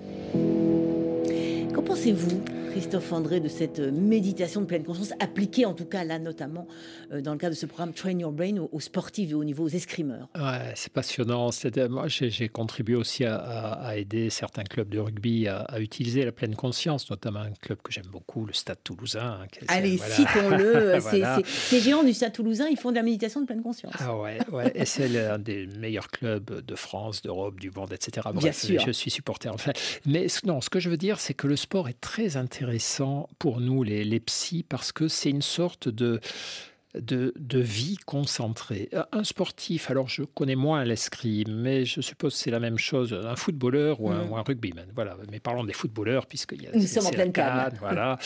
Qu'en 1.74 1.82
pensez-vous, 1.82 2.40
Christophe 2.74 3.12
André, 3.12 3.38
de 3.38 3.46
cette 3.46 3.78
euh, 3.78 3.92
méditation 3.92 4.60
de 4.60 4.66
pleine 4.66 4.82
conscience, 4.82 5.12
appliquée 5.20 5.64
en 5.64 5.74
tout 5.74 5.84
cas 5.84 6.02
là 6.02 6.18
notamment 6.18 6.66
euh, 7.12 7.20
dans 7.20 7.30
le 7.30 7.38
cadre 7.38 7.54
de 7.54 7.58
ce 7.58 7.66
programme 7.66 7.92
Train 7.92 8.18
Your 8.18 8.32
Brain 8.32 8.56
aux, 8.58 8.80
sportifs 8.80 9.30
et 9.30 9.34
au 9.34 9.44
niveau 9.44 9.64
aux 9.64 9.68
escrimeurs? 9.68 10.28
Ouais, 10.36 10.72
c'est 10.74 10.92
passionnant. 10.92 11.50
Moi, 11.88 12.08
j'ai 12.08 12.48
contribué 12.48 12.96
aussi 12.96 13.24
à, 13.24 13.96
aider 13.96 14.28
certains 14.28 14.64
clubs 14.64 14.88
de 14.88 14.98
rugby 14.98 15.46
à, 15.46 15.78
utiliser 15.78 16.24
la 16.24 16.32
pleine 16.32 16.56
conscience, 16.56 17.08
notamment 17.10 17.40
un 17.40 17.52
club 17.52 17.78
que 17.80 17.92
j'aime 17.92 18.08
beaucoup, 18.10 18.44
le 18.44 18.52
Stade 18.52 18.78
Toulousain. 18.82 19.40
Hein, 19.42 19.46
Allez, 19.68 19.96
citons-le. 19.96 20.98
Ces 21.44 21.78
géants 21.78 22.02
du 22.02 22.12
Stade 22.12 22.32
Toulousain, 22.32 22.66
ils 22.68 22.76
font 22.76 22.90
de 22.90 22.96
la 22.96 23.02
méditation 23.02 23.40
de 23.40 23.46
pleine 23.46 23.62
conscience. 23.62 23.94
Ah 24.00 24.16
ouais, 24.16 24.38
ouais. 24.50 24.72
et 24.74 24.84
c'est 24.84 25.08
l'un 25.08 25.38
des 25.38 25.68
meilleurs 25.78 26.08
clubs 26.08 26.64
de 26.64 26.74
France, 26.74 27.22
d'Europe, 27.22 27.60
du 27.60 27.70
monde, 27.70 27.92
etc. 27.92 28.28
Bien 28.34 28.50
sûr. 28.50 28.80
Je 28.84 28.90
suis 28.90 29.12
supporter. 29.12 29.48
Enfin, 29.54 29.72
mais 30.06 30.26
non, 30.44 30.60
ce 30.60 30.70
que 30.70 30.80
je 30.80 30.90
veux 30.90 30.96
dire, 30.96 31.20
c'est 31.20 31.34
que 31.34 31.46
le 31.46 31.54
sport 31.64 31.88
est 31.88 32.00
très 32.00 32.36
intéressant 32.36 33.28
pour 33.38 33.60
nous, 33.60 33.82
les, 33.82 34.04
les 34.04 34.20
psys, 34.20 34.62
parce 34.62 34.92
que 34.92 35.08
c'est 35.08 35.30
une 35.30 35.42
sorte 35.42 35.88
de, 35.88 36.20
de, 36.94 37.32
de, 37.38 37.58
vie 37.58 37.96
concentrée. 38.04 38.90
Un 39.12 39.24
sportif, 39.24 39.90
alors 39.90 40.08
je 40.08 40.24
connais 40.24 40.56
moins 40.56 40.84
l'escrime, 40.84 41.54
mais 41.54 41.86
je 41.86 42.02
suppose 42.02 42.34
que 42.34 42.38
c'est 42.38 42.50
la 42.50 42.60
même 42.60 42.76
chose, 42.76 43.14
un 43.14 43.34
footballeur 43.34 44.00
ou 44.02 44.10
un, 44.10 44.26
mm. 44.26 44.34
un, 44.34 44.42
rugbyman. 44.42 44.86
Voilà, 44.94 45.16
mais 45.30 45.40
parlons 45.40 45.64
des 45.64 45.72
footballeurs, 45.72 46.26
puisqu'il 46.26 46.62
y 46.62 46.66
a 46.66 46.72
Nous 46.72 46.86
sommes 46.86 47.06
en 47.06 47.10
pleine 47.10 47.32
Voilà. 47.80 48.18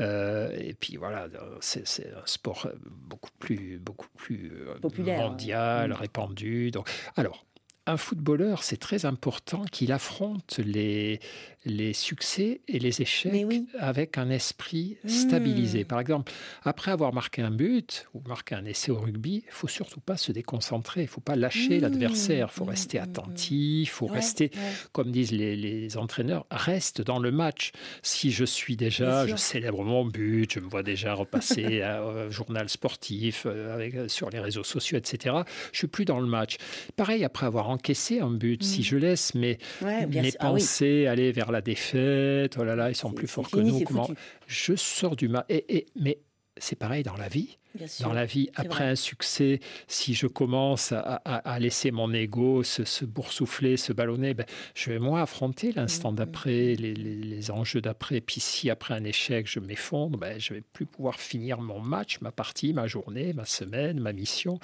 Euh, 0.00 0.50
et 0.58 0.74
puis 0.74 0.96
voilà, 0.96 1.28
c'est 1.60 2.12
un 2.14 2.26
sport 2.26 2.68
beaucoup 2.86 3.30
plus, 3.38 3.78
beaucoup 3.78 4.08
plus 4.16 4.52
euh, 4.54 4.74
Populaire, 4.80 5.30
mondial, 5.30 5.90
mm. 5.90 5.94
répandu. 5.94 6.70
Donc, 6.70 6.90
alors, 7.16 7.46
un 7.86 7.96
footballeur, 7.96 8.62
c'est 8.62 8.76
très 8.76 9.06
important 9.06 9.64
qu'il 9.64 9.90
affronte 9.92 10.58
les, 10.58 11.20
les 11.64 11.92
succès 11.92 12.60
et 12.66 12.78
les 12.78 13.02
échecs 13.02 13.32
avec 13.78 14.18
un 14.18 14.30
esprit 14.30 14.96
stabilisé. 15.06 15.84
Hmm. 15.84 15.86
Par 15.86 16.00
exemple, 16.00 16.32
après 16.64 16.90
avoir 16.90 17.12
marqué 17.12 17.42
un 17.42 17.50
but 17.50 18.06
ou 18.14 18.22
marqué 18.26 18.54
un 18.54 18.64
essai 18.64 18.90
au 18.90 18.98
rugby, 18.98 19.44
il 19.46 19.52
faut 19.52 19.68
surtout 19.68 20.00
pas 20.00 20.16
se 20.16 20.32
déconcentrer, 20.32 21.02
il 21.02 21.08
faut 21.08 21.20
pas 21.20 21.36
lâcher 21.36 21.78
hmm. 21.78 21.82
l'adversaire, 21.82 22.48
il 22.50 22.54
faut 22.54 22.64
rester 22.64 22.98
hmm. 22.98 23.04
attentif, 23.04 23.88
il 23.88 23.90
faut 23.90 24.06
rester, 24.06 24.50
comme 24.92 25.12
disent 25.12 25.32
les, 25.32 25.96
entraîneurs, 25.96 26.46
reste 26.50 27.02
dans 27.02 27.18
le 27.18 27.30
match. 27.30 27.72
Si 28.02 28.30
je 28.30 28.44
suis 28.44 28.76
déjà, 28.76 29.26
je 29.26 29.36
célèbre 29.36 29.84
mon 29.84 30.04
but, 30.04 30.52
je 30.52 30.60
me 30.60 30.68
vois 30.68 30.82
déjà 30.82 31.14
repasser 31.14 31.82
un 31.82 32.30
journal 32.30 32.68
sportif 32.68 33.44
euh, 33.46 33.74
avec, 33.74 33.94
euh, 33.94 34.08
sur 34.08 34.30
les 34.30 34.40
réseaux 34.40 34.64
sociaux, 34.64 34.96
etc. 34.96 35.36
Je 35.72 35.78
suis 35.78 35.86
plus 35.86 36.04
dans 36.04 36.20
le 36.20 36.26
match. 36.26 36.56
Pareil, 36.96 37.24
après 37.24 37.46
avoir 37.46 37.68
encaissé 37.68 38.20
un 38.20 38.30
but, 38.30 38.62
si 38.62 38.82
je 38.82 38.96
laisse 38.96 39.34
mes, 39.34 39.58
mes 39.82 40.32
ah 40.38 40.46
pensées 40.46 41.06
aller 41.06 41.30
vers 41.32 41.51
la 41.52 41.60
défaite, 41.60 42.56
oh 42.58 42.64
là 42.64 42.74
là, 42.74 42.90
ils 42.90 42.96
sont 42.96 43.12
plus 43.12 43.28
forts 43.28 43.50
que 43.50 43.60
nous. 43.60 43.80
Comment... 43.80 44.08
Je 44.46 44.74
sors 44.74 45.16
du 45.16 45.28
mal. 45.28 45.44
Et, 45.48 45.86
mais 45.94 46.18
c'est 46.58 46.76
pareil 46.76 47.02
dans 47.02 47.16
la 47.16 47.28
vie. 47.28 47.58
dans 48.00 48.12
la 48.12 48.26
vie, 48.26 48.50
après 48.54 48.84
un 48.84 48.94
succès, 48.94 49.60
si 49.88 50.12
je 50.12 50.26
commence 50.26 50.92
à, 50.92 51.58
laisser 51.58 51.90
mon 51.90 52.12
ego 52.12 52.62
se, 52.62 53.04
boursoufler, 53.04 53.76
se 53.78 53.92
ballonner, 53.92 54.34
ben, 54.34 54.44
je 54.74 54.90
vais 54.90 54.98
moins 54.98 55.22
affronter 55.22 55.72
l'instant 55.72 56.10
mm, 56.10 56.14
mm, 56.14 56.16
d'après, 56.16 56.74
mm. 56.74 56.82
les, 56.82 57.50
enjeux 57.50 57.80
d'après. 57.80 58.20
Puis 58.20 58.40
si 58.40 58.68
après 58.68 58.94
un 58.94 59.04
échec, 59.04 59.46
je 59.48 59.60
m'effondre, 59.60 60.18
ben, 60.18 60.38
je 60.38 60.54
vais 60.54 60.60
plus 60.60 60.86
pouvoir 60.86 61.18
finir 61.18 61.60
mon 61.60 61.80
match, 61.80 62.20
ma 62.20 62.30
partie, 62.30 62.72
ma 62.74 62.86
journée, 62.86 63.32
ma 63.32 63.46
semaine, 63.46 63.98
ma 63.98 64.12
mission. 64.12 64.58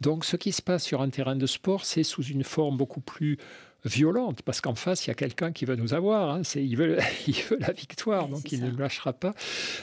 Donc 0.00 0.24
ce 0.24 0.36
qui 0.36 0.52
se 0.52 0.62
passe 0.62 0.84
sur 0.84 1.00
un 1.02 1.10
terrain 1.10 1.36
de 1.36 1.46
sport, 1.46 1.84
c'est 1.84 2.02
sous 2.02 2.24
une 2.24 2.44
forme 2.44 2.76
beaucoup 2.76 3.00
plus 3.00 3.38
violente, 3.84 4.42
parce 4.42 4.60
qu'en 4.60 4.74
face, 4.74 5.06
il 5.06 5.08
y 5.08 5.10
a 5.10 5.14
quelqu'un 5.14 5.52
qui 5.52 5.64
veut 5.64 5.76
nous 5.76 5.94
avoir. 5.94 6.34
Hein. 6.34 6.42
il, 6.54 6.76
veut, 6.76 6.98
il 7.26 7.34
veut 7.34 7.58
la 7.60 7.72
victoire, 7.72 8.28
donc 8.28 8.52
il 8.52 8.62
ne 8.62 8.76
lâchera 8.76 9.12
pas. 9.12 9.34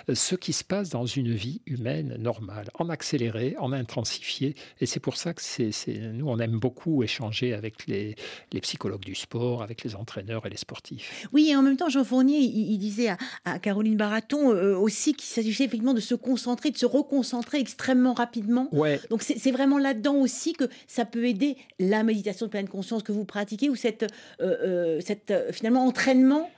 Euh, 0.09 0.15
ce 0.15 0.35
qui 0.35 0.53
se 0.53 0.63
passe 0.63 0.89
dans 0.89 1.05
une 1.05 1.33
vie 1.33 1.61
humaine 1.65 2.15
normale, 2.19 2.69
en 2.75 2.89
accéléré, 2.89 3.55
en 3.59 3.71
intensifié. 3.73 4.55
Et 4.81 4.85
c'est 4.85 4.99
pour 4.99 5.17
ça 5.17 5.33
que 5.33 5.41
c'est, 5.41 5.71
nous, 6.13 6.27
on 6.27 6.39
aime 6.39 6.59
beaucoup 6.59 7.03
échanger 7.03 7.53
avec 7.53 7.87
les, 7.87 8.15
les, 8.51 8.61
psychologues 8.61 9.05
du 9.05 9.15
sport, 9.15 9.63
avec 9.63 9.83
les 9.83 9.95
entraîneurs 9.95 10.45
et 10.45 10.49
les 10.49 10.57
sportifs. 10.57 11.27
Oui, 11.33 11.49
et 11.49 11.55
en 11.55 11.61
même 11.61 11.77
temps, 11.77 11.89
Jean 11.89 12.03
Fournier, 12.03 12.39
il, 12.39 12.77
disait 12.77 13.09
à, 13.45 13.59
Caroline 13.59 13.97
Baraton 13.97 14.51
euh, 14.53 14.75
aussi 14.75 15.13
qu'il 15.13 15.27
s'agissait 15.27 15.65
effectivement 15.65 15.93
de 15.93 15.99
se 15.99 16.15
concentrer, 16.15 16.71
de 16.71 16.77
se 16.77 16.85
reconcentrer 16.85 17.59
extrêmement 17.59 18.13
rapidement. 18.13 18.69
Ouais. 18.71 18.99
Donc 19.09 19.21
c'est, 19.23 19.51
vraiment 19.51 19.77
là-dedans 19.77 20.15
aussi 20.15 20.53
que 20.53 20.65
ça 20.87 21.05
peut 21.05 21.25
aider 21.25 21.57
la 21.79 22.03
méditation 22.03 22.45
de 22.45 22.51
pleine 22.51 22.67
conscience 22.67 23.03
que 23.03 23.11
vous 23.11 23.25
pratiquez 23.25 23.69
ou 23.69 23.75
cette, 23.87 24.03
euh, 24.41 24.99
euh, 24.99 25.01
euh, 25.31 25.51
finalement 25.51 25.85
entraînement 25.85 26.49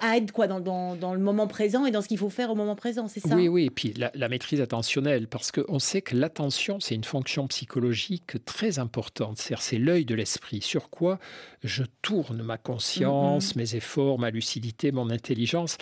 à 0.00 0.16
être 0.16 0.32
quoi 0.32 0.46
dans, 0.46 0.60
dans, 0.96 1.14
le 1.14 1.20
moment 1.20 1.46
présent 1.46 1.84
et 1.84 1.90
dans 1.90 2.00
ce 2.00 2.08
qu'il 2.08 2.16
faut 2.16 2.30
faire 2.30 2.50
au 2.50 2.54
moment 2.54 2.74
présent, 2.74 3.06
c'est 3.06 3.20
ça 3.20 3.36
Oui, 3.36 3.48
oui, 3.48 3.66
et 3.66 3.70
puis 3.70 3.92
la, 3.92 4.28
maîtrise 4.28 4.62
attentionnelle, 4.62 5.28
parce 5.28 5.52
qu'on 5.52 5.78
sait 5.78 6.00
que 6.00 6.16
l'attention, 6.16 6.80
c'est 6.80 6.94
une 6.94 7.04
fonction 7.04 7.46
psychologique 7.46 8.42
très 8.46 8.78
importante, 8.78 9.36
c'est 9.38 9.78
l'œil 9.78 10.06
de 10.06 10.14
l'esprit, 10.14 10.62
sur 10.62 10.88
quoi 10.88 11.18
je 11.62 11.84
tourne 12.00 12.42
ma 12.42 12.56
conscience, 12.56 13.54
mm-hmm. 13.54 13.58
mes 13.58 13.76
efforts, 13.76 14.18
ma 14.18 14.30
lucidité, 14.30 14.90
mon 14.90 15.10
intelligence, 15.10 15.76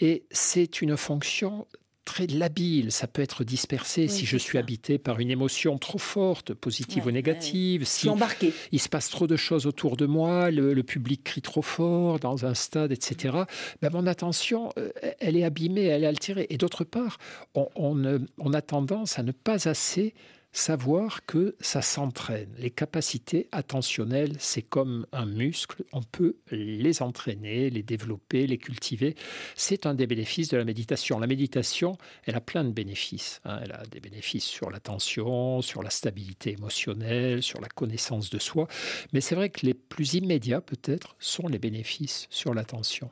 et 0.00 0.24
c'est 0.30 0.82
une 0.82 0.98
fonction 0.98 1.66
très 2.08 2.26
labile, 2.26 2.90
ça 2.90 3.06
peut 3.06 3.20
être 3.20 3.44
dispersé 3.44 4.08
si 4.08 4.24
je 4.24 4.38
suis 4.38 4.56
habité 4.56 4.96
par 4.96 5.20
une 5.20 5.30
émotion 5.30 5.76
trop 5.76 5.98
forte, 5.98 6.54
positive 6.54 7.04
ou 7.06 7.10
négative, 7.10 7.84
si 7.84 8.08
il 8.72 8.80
se 8.80 8.88
passe 8.88 9.10
trop 9.10 9.26
de 9.26 9.36
choses 9.36 9.66
autour 9.66 9.98
de 9.98 10.06
moi, 10.06 10.50
le, 10.50 10.82
public 10.82 11.22
crie 11.22 11.42
trop 11.42 11.60
fort 11.60 12.18
dans 12.18 12.46
un 12.46 12.54
stade, 12.54 12.92
etc. 12.92 13.40
Ben 13.82 13.90
mon 13.92 14.06
attention, 14.06 14.70
euh, 14.78 14.88
elle 15.20 15.36
est 15.36 15.44
abîmée, 15.44 15.84
elle 15.84 16.04
est 16.04 16.06
altérée. 16.06 16.46
Et 16.48 16.56
d'autre 16.56 16.82
part, 16.82 17.18
on, 17.54 18.18
on 18.38 18.54
a 18.54 18.62
tendance 18.62 19.18
à 19.18 19.22
ne 19.22 19.32
pas 19.32 19.68
assez 19.68 20.14
savoir 20.58 21.24
que 21.24 21.54
ça 21.60 21.82
s'entraîne. 21.82 22.52
Les 22.58 22.70
capacités 22.70 23.48
attentionnelles, 23.52 24.36
c'est 24.38 24.62
comme 24.62 25.06
un 25.12 25.24
muscle, 25.24 25.84
on 25.92 26.02
peut 26.02 26.36
les 26.50 27.00
entraîner, 27.00 27.70
les 27.70 27.82
développer, 27.82 28.46
les 28.46 28.58
cultiver. 28.58 29.14
C'est 29.54 29.86
un 29.86 29.94
des 29.94 30.06
bénéfices 30.06 30.48
de 30.48 30.56
la 30.56 30.64
méditation. 30.64 31.20
La 31.20 31.26
méditation, 31.26 31.96
elle 32.24 32.34
a 32.34 32.40
plein 32.40 32.64
de 32.64 32.72
bénéfices. 32.72 33.40
Hein. 33.44 33.60
Elle 33.62 33.72
a 33.72 33.84
des 33.86 34.00
bénéfices 34.00 34.44
sur 34.44 34.70
l'attention, 34.70 35.62
sur 35.62 35.82
la 35.82 35.90
stabilité 35.90 36.52
émotionnelle, 36.52 37.42
sur 37.42 37.60
la 37.60 37.68
connaissance 37.68 38.28
de 38.28 38.38
soi. 38.38 38.66
Mais 39.12 39.20
c'est 39.20 39.36
vrai 39.36 39.50
que 39.50 39.64
les 39.64 39.74
plus 39.74 40.14
immédiats, 40.14 40.60
peut-être, 40.60 41.16
sont 41.20 41.46
les 41.46 41.58
bénéfices 41.58 42.26
sur 42.30 42.52
l'attention. 42.52 43.10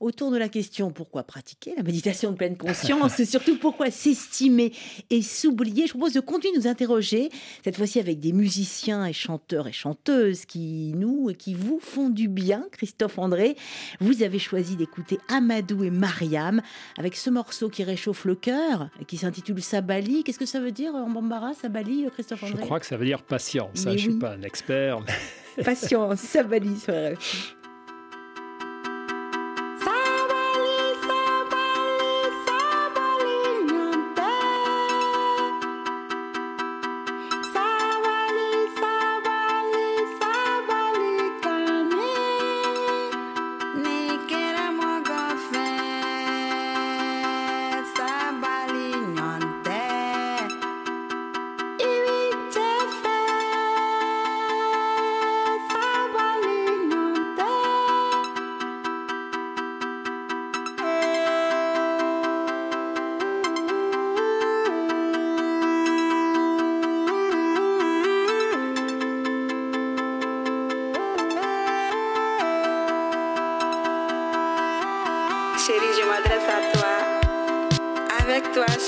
Autour 0.00 0.30
de 0.30 0.36
la 0.36 0.48
question 0.48 0.90
pourquoi 0.90 1.22
pratiquer 1.22 1.74
la 1.76 1.82
méditation 1.82 2.32
de 2.32 2.36
pleine 2.36 2.56
conscience, 2.56 3.20
et 3.20 3.24
surtout 3.24 3.56
pourquoi 3.58 3.90
s'estimer 3.90 4.72
et 5.10 5.22
s'oublier, 5.22 5.86
je 5.86 5.92
propose 5.92 6.12
de 6.12 6.20
continuer 6.20 6.54
de 6.54 6.62
nous 6.62 6.66
interroger, 6.66 7.30
cette 7.62 7.76
fois-ci 7.76 8.00
avec 8.00 8.20
des 8.20 8.32
musiciens 8.32 9.06
et 9.06 9.12
chanteurs 9.12 9.68
et 9.68 9.72
chanteuses 9.72 10.44
qui 10.44 10.92
nous 10.96 11.30
et 11.30 11.34
qui 11.34 11.54
vous 11.54 11.78
font 11.80 12.10
du 12.10 12.28
bien. 12.28 12.66
Christophe 12.72 13.18
André, 13.18 13.56
vous 14.00 14.22
avez 14.22 14.38
choisi 14.38 14.76
d'écouter 14.76 15.18
Amadou 15.28 15.84
et 15.84 15.90
Mariam 15.90 16.60
avec 16.98 17.16
ce 17.16 17.30
morceau 17.30 17.68
qui 17.68 17.84
réchauffe 17.84 18.24
le 18.24 18.34
cœur 18.34 18.90
et 19.00 19.04
qui 19.04 19.16
s'intitule 19.16 19.62
Sabali. 19.62 20.24
Qu'est-ce 20.24 20.38
que 20.38 20.46
ça 20.46 20.60
veut 20.60 20.72
dire 20.72 20.94
en 20.94 21.08
bambara, 21.08 21.54
Sabali, 21.54 22.06
Christophe 22.12 22.42
André? 22.42 22.58
Je 22.58 22.64
crois 22.64 22.80
que 22.80 22.86
ça 22.86 22.96
veut 22.96 23.06
dire 23.06 23.22
patience. 23.22 23.86
Hein, 23.86 23.90
je 23.90 23.90
ne 23.90 23.98
suis 23.98 24.18
pas 24.18 24.32
un 24.32 24.42
expert. 24.42 25.00
Patience, 25.64 26.18
Sabali 26.18 26.76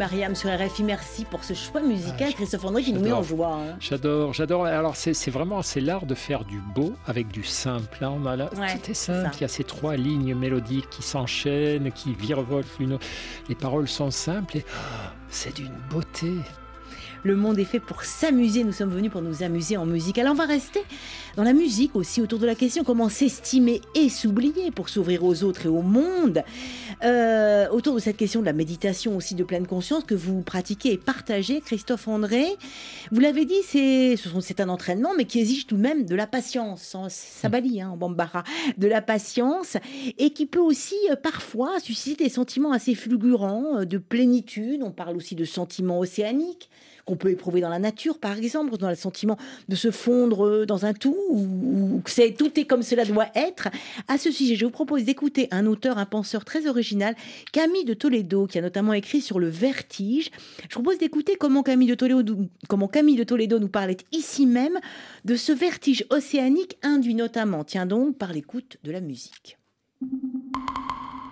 Mariam 0.06 0.36
sur 0.36 0.52
RFI. 0.52 0.84
Merci 0.84 1.26
pour 1.26 1.44
ce 1.44 1.56
choix 1.56 1.82
musical, 1.82 2.32
Christophe 2.36 2.64
André, 2.66 2.84
qui 2.84 2.94
nous 2.94 3.02
met 3.02 3.12
en 3.12 3.24
joie. 3.24 3.56
Hein. 3.56 3.76
J'adore, 3.80 4.34
j'adore. 4.34 4.68
Alors, 4.68 4.96
c'est 4.96 5.32
vraiment 5.32 5.64
c'est 5.64 5.82
l'art 5.82 6.06
de 6.06 6.14
faire 6.14 6.46
du 6.46 6.60
beau 6.60 6.94
avec 7.08 7.30
du 7.30 7.44
simple. 7.44 7.98
Là, 8.00 8.12
on 8.12 8.24
a 8.28 8.36
là, 8.36 8.46
tout 8.46 8.92
est 8.92 8.94
simple. 8.94 9.32
Il 9.38 9.42
y 9.42 9.46
a 9.46 9.48
ces 9.48 9.64
trois 9.64 9.98
lignes 9.98 10.36
mélodiques 10.36 10.92
qui 10.92 11.02
s'enchaînent, 11.02 11.92
qui 11.92 12.14
virevoltent 12.14 12.68
Les 13.50 13.56
paroles 13.56 13.88
sont 13.88 14.12
simples 14.12 14.58
et 14.58 14.66
oh, 14.68 15.10
c'est 15.32 15.56
d'une 15.56 15.74
beauté. 15.90 16.34
Le 17.26 17.36
monde 17.36 17.58
est 17.58 17.66
fait 17.66 17.80
pour 17.80 18.04
s'amuser. 18.04 18.64
Nous 18.64 18.72
sommes 18.72 18.92
venus 18.92 19.12
pour 19.12 19.24
nous 19.24 19.42
amuser 19.42 19.78
en 19.78 19.88
musique. 19.88 20.20
Alors 20.20 20.34
on 20.34 20.36
va 20.36 20.46
rester 20.46 20.82
dans 21.36 21.42
la 21.42 21.54
musique 21.54 21.96
aussi 21.96 22.22
autour 22.22 22.38
de 22.38 22.46
la 22.46 22.54
question 22.54 22.84
comment 22.84 23.10
s'estimer 23.10 23.82
et 23.96 24.10
s'oublier 24.10 24.70
pour 24.70 24.90
s'ouvrir 24.90 25.24
aux 25.24 25.44
autres 25.44 25.66
et 25.66 25.70
au 25.70 25.82
monde. 25.82 26.44
Euh, 27.04 27.68
autour 27.70 27.96
de 27.96 28.00
cette 28.00 28.18
question 28.18 28.42
de 28.42 28.46
la 28.46 28.54
méditation 28.54 29.18
aussi 29.18 29.34
de 29.34 29.44
pleine 29.44 29.66
conscience 29.66 30.04
que 30.04 30.14
vous 30.14 30.44
pratiquez 30.44 30.94
et 30.94 30.98
partagez, 31.00 31.62
Christophe 31.62 32.08
André. 32.08 32.46
Vous 33.12 33.20
l'avez 33.20 33.46
dit, 33.46 33.64
c'est 33.64 34.60
un 34.60 34.70
entraînement, 34.70 35.10
mais 35.18 35.26
qui 35.26 35.40
exige 35.40 35.66
tout 35.66 35.78
de 35.78 35.82
même 35.82 36.06
de 36.06 36.14
la 36.14 36.28
patience. 36.28 36.96
Ça 37.10 37.50
balie 37.50 37.82
hein, 37.82 37.90
en 37.90 37.98
bambara, 37.98 38.44
de 38.78 38.88
la 38.88 39.02
patience 39.02 39.78
et 40.20 40.30
qui 40.30 40.46
peut 40.46 40.60
aussi 40.60 40.96
euh, 41.10 41.16
parfois 41.16 41.80
susciter 41.80 42.26
des 42.26 42.30
sentiments 42.30 42.72
assez 42.72 42.94
fulgurants 42.94 43.80
euh, 43.80 43.86
de 43.86 43.98
plénitude. 43.98 44.84
On 44.84 44.92
parle 44.92 45.18
aussi 45.18 45.34
de 45.34 45.44
sentiments 45.44 45.98
océaniques 45.98 46.70
qu'on 47.06 47.16
peut 47.16 47.30
éprouver 47.30 47.62
dans 47.62 47.70
la 47.70 47.80
nature, 47.80 48.18
par 48.20 48.38
exemple, 48.38 48.78
dans 48.78 48.90
le 48.90 48.96
sentiment 48.96 49.38
de 49.70 49.76
se 49.76 49.92
fondre 49.92 50.66
dans 50.66 50.86
un 50.86 50.94
tout, 50.94 51.16
ou 51.30 52.02
que 52.04 52.10
c'est 52.10 52.32
tout 52.32 52.60
est 52.60 52.66
comme 52.66 52.82
cela 52.82 53.06
doit 53.06 53.28
être. 53.36 53.70
À 54.08 54.18
ce 54.18 54.32
sujet, 54.32 54.56
je 54.56 54.66
vous 54.66 54.72
propose 54.72 55.04
d'écouter 55.04 55.48
un 55.52 55.66
auteur, 55.66 55.98
un 55.98 56.06
penseur 56.06 56.46
très 56.46 56.68
original, 56.68 57.16
Camille 57.52 57.86
de 57.86 57.94
Toledo, 57.94 58.48
qui 58.48 58.58
a 58.58 58.62
notamment 58.62 58.94
écrit 58.94 59.22
sur 59.22 59.40
le 59.40 59.50
vertige. 59.50 60.32
Je 60.64 60.70
propose 60.70 60.98
d'écouter 60.98 61.36
comment 61.36 61.64
Camille 61.64 61.90
de 61.90 61.96
Toledo, 61.96 62.36
comment 62.68 62.88
Camille 62.88 63.18
de 63.18 63.24
Toledo 63.24 63.60
nous 63.60 63.70
parlait 63.70 63.98
ici 64.12 64.46
même 64.46 64.80
de 65.26 65.36
ce 65.36 65.52
vertige 65.52 66.06
océanique 66.10 66.78
induit 66.82 67.16
notamment, 67.16 67.64
tiens 67.64 67.86
donc, 67.86 68.18
par 68.18 68.34
l'écoute 68.34 68.78
de 68.84 68.92
la 68.92 69.02
musique. 69.02 69.58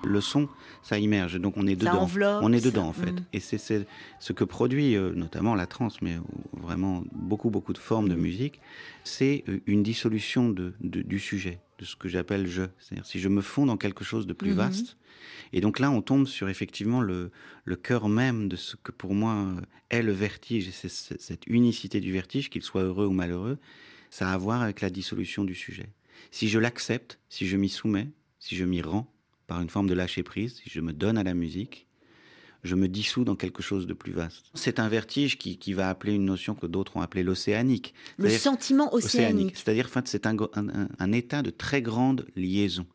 Le 0.04 0.22
son 0.22 0.50
ça 0.82 1.00
immerge. 1.00 1.40
Donc 1.40 1.56
on 1.58 1.66
est 1.66 1.76
dedans. 1.76 2.08
on 2.42 2.54
est 2.54 2.64
dedans 2.64 2.88
en 2.88 2.94
fait. 2.94 3.12
Mm. 3.12 3.26
Et 3.34 3.40
c'est 3.40 3.58
ce 3.58 4.34
que 4.34 4.44
produit 4.44 4.96
euh, 4.96 5.14
notamment 5.14 5.56
la 5.56 5.66
trance, 5.66 6.02
mais 6.02 6.18
vraiment 6.54 7.04
beaucoup 7.14 7.50
beaucoup 7.50 7.74
de 7.74 7.78
formes 7.78 8.10
de 8.10 8.16
musique. 8.16 8.60
C'est 9.04 9.44
euh, 9.48 9.62
une 9.66 9.84
dissolution 9.84 10.50
de, 10.50 10.74
du 10.82 11.20
sujet, 11.20 11.60
de 11.80 11.86
ce 11.86 11.96
que 11.96 12.10
j'appelle 12.10 12.48
je. 12.48 12.64
C'est-à-dire 12.80 13.06
si 13.06 13.20
je 13.20 13.30
me 13.30 13.42
fonds 13.42 13.66
dans 13.66 13.78
quelque 13.78 14.04
chose 14.04 14.28
de 14.28 14.34
plus 14.34 14.52
mm-hmm. 14.52 14.56
vaste. 14.56 14.98
Et 15.54 15.62
donc 15.62 15.80
là, 15.80 15.92
on 15.92 16.02
tombe 16.02 16.28
sur 16.28 16.50
effectivement 16.50 17.00
le, 17.00 17.32
le 17.64 17.76
cœur 17.76 18.10
même 18.10 18.50
de 18.50 18.56
ce 18.56 18.76
que 18.76 18.92
pour 18.92 19.14
moi 19.14 19.48
est 19.90 20.02
le 20.02 20.12
vertige. 20.12 20.70
C'est 20.72 20.90
cette 20.90 21.48
unicité 21.48 22.02
du 22.02 22.12
vertige, 22.12 22.50
qu'il 22.50 22.64
soit 22.64 22.84
heureux 22.84 23.06
ou 23.06 23.14
malheureux, 23.14 23.58
ça 24.10 24.30
a 24.30 24.34
à 24.34 24.38
voir 24.38 24.62
avec 24.62 24.82
la 24.82 24.90
dissolution 24.90 25.44
du 25.44 25.56
sujet. 25.56 25.90
Si 26.32 26.50
je 26.50 26.60
l'accepte, 26.60 27.20
si 27.30 27.48
je 27.48 27.58
m'y 27.58 27.70
soumets, 27.70 28.10
si 28.40 28.56
je 28.56 28.66
m'y 28.66 28.82
rends, 28.82 29.13
par 29.48 29.62
une 29.62 29.70
forme 29.70 29.88
de 29.88 29.94
lâcher 29.94 30.24
prise, 30.24 30.56
si 30.64 30.70
je 30.70 30.82
me 30.82 30.94
donne 30.94 31.18
à 31.18 31.24
la 31.24 31.34
musique, 31.34 31.88
je 32.64 32.76
me 32.76 32.88
dissous 32.88 33.26
dans 33.26 33.36
quelque 33.36 33.62
chose 33.62 33.88
de 33.88 33.94
plus 33.94 34.14
vaste. 34.14 34.46
C'est 34.54 34.80
un 34.80 34.88
vertige 34.88 35.38
qui, 35.38 35.58
qui, 35.58 35.74
va 35.74 35.90
appeler 35.90 36.14
une 36.14 36.26
notion 36.26 36.56
que 36.56 36.66
d'autres 36.66 36.96
ont 36.96 37.02
appelée 37.02 37.24
l'océanique. 37.24 37.94
Le 38.18 38.30
sentiment 38.30 38.94
océanique. 38.94 39.58
C'est-à-dire, 39.58 39.88
en 39.88 39.90
fait, 39.90 40.08
c'est 40.08 40.26
un, 40.26 40.38
un, 40.56 40.88
un, 40.98 41.12
état 41.12 41.42
de 41.42 41.50
très 41.50 41.82
grande 41.82 42.26
liaison 42.36 42.86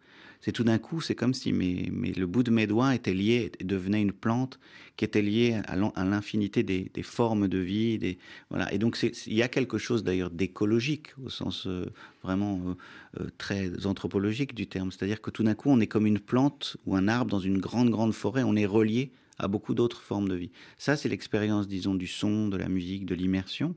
c'est 0.40 0.52
tout 0.52 0.64
d'un 0.64 0.78
coup, 0.78 1.00
c'est 1.00 1.14
comme 1.14 1.34
si 1.34 1.50
le 1.50 2.26
bout 2.26 2.42
de 2.42 2.50
mes 2.50 2.66
doigts 2.66 2.94
était 2.94 3.14
lié, 3.14 3.50
devenait 3.60 4.00
une 4.00 4.12
plante 4.12 4.58
qui 4.96 5.04
était 5.04 5.22
liée 5.22 5.60
à 5.66 6.04
l'infinité 6.04 6.62
des, 6.62 7.02
formes 7.02 7.48
de 7.48 7.58
vie. 7.58 8.18
Voilà. 8.50 8.72
Et 8.72 8.78
donc, 8.78 8.98
il 9.02 9.34
y 9.34 9.42
a 9.42 9.48
quelque 9.48 9.78
chose 9.78 10.04
d'ailleurs 10.04 10.30
d'écologique, 10.30 11.08
au 11.24 11.28
sens 11.28 11.66
euh, 11.66 11.86
vraiment 12.22 12.60
euh, 12.66 13.20
euh, 13.20 13.26
très 13.38 13.86
anthropologique 13.86 14.54
du 14.54 14.66
terme. 14.66 14.90
C'est-à-dire 14.90 15.20
que 15.20 15.30
tout 15.30 15.42
d'un 15.42 15.54
coup, 15.54 15.70
on 15.70 15.80
est 15.80 15.86
comme 15.86 16.06
une 16.06 16.20
plante 16.20 16.76
ou 16.86 16.96
un 16.96 17.08
arbre 17.08 17.30
dans 17.30 17.40
une 17.40 17.58
grande, 17.58 17.90
grande 17.90 18.12
forêt, 18.12 18.42
on 18.42 18.56
est 18.56 18.66
relié 18.66 19.10
à 19.38 19.48
beaucoup 19.48 19.74
d'autres 19.74 20.02
formes 20.02 20.28
de 20.28 20.34
vie. 20.34 20.50
Ça, 20.78 20.96
c'est 20.96 21.08
l'expérience, 21.08 21.68
disons, 21.68 21.94
du 21.94 22.08
son, 22.08 22.48
de 22.48 22.56
la 22.56 22.68
musique, 22.68 23.06
de 23.06 23.14
l'immersion. 23.14 23.74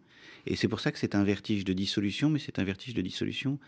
Et 0.48 0.56
c'est 0.56 0.68
pour 0.68 0.80
ça 0.80 0.92
que 0.92 0.98
c'est 0.98 1.16
un 1.16 1.24
vertige 1.24 1.66
de 1.66 1.74
dissolution, 1.74 2.30
mais 2.30 2.40
c'est 2.40 2.58
un 2.60 2.64
vertige 2.64 2.96
de 2.96 3.02
dissolution 3.02 3.60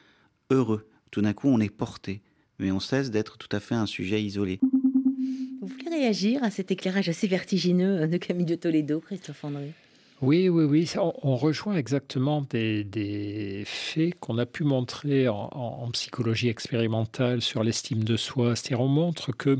heureux. 0.49 0.87
Tout 1.11 1.21
d'un 1.21 1.33
coup, 1.33 1.49
on 1.49 1.59
est 1.59 1.69
porté 1.69 2.21
mais 2.59 2.71
on 2.71 2.79
cesse 2.79 3.11
d'être 3.11 3.37
tout 3.37 3.53
à 3.55 3.59
fait 3.59 3.75
un 3.75 3.85
sujet 3.85 4.21
isolé. 4.21 4.59
Vous 4.61 5.67
voulez 5.67 5.89
réagir 5.89 6.43
à 6.43 6.51
cet 6.51 6.71
éclairage 6.71 7.09
assez 7.09 7.27
vertigineux 7.27 8.07
de 8.07 8.17
Camille 8.17 8.45
de 8.45 8.55
Toledo, 8.55 8.99
Christophe 8.99 9.43
André? 9.43 9.73
Oui, 10.21 10.47
oui, 10.47 10.63
oui. 10.63 10.89
On, 10.97 11.35
rejoint 11.35 11.75
exactement 11.75 12.45
des, 12.49 13.63
faits 13.65 14.17
qu'on 14.21 14.37
a 14.37 14.45
pu 14.45 14.63
montrer 14.63 15.27
en, 15.27 15.89
psychologie 15.91 16.47
expérimentale 16.47 17.41
sur 17.41 17.61
l'estime 17.61 18.05
de 18.05 18.15
soi. 18.15 18.55
C'est-à-dire, 18.55 18.79
on 18.79 18.87
montre 18.87 19.33
que 19.33 19.59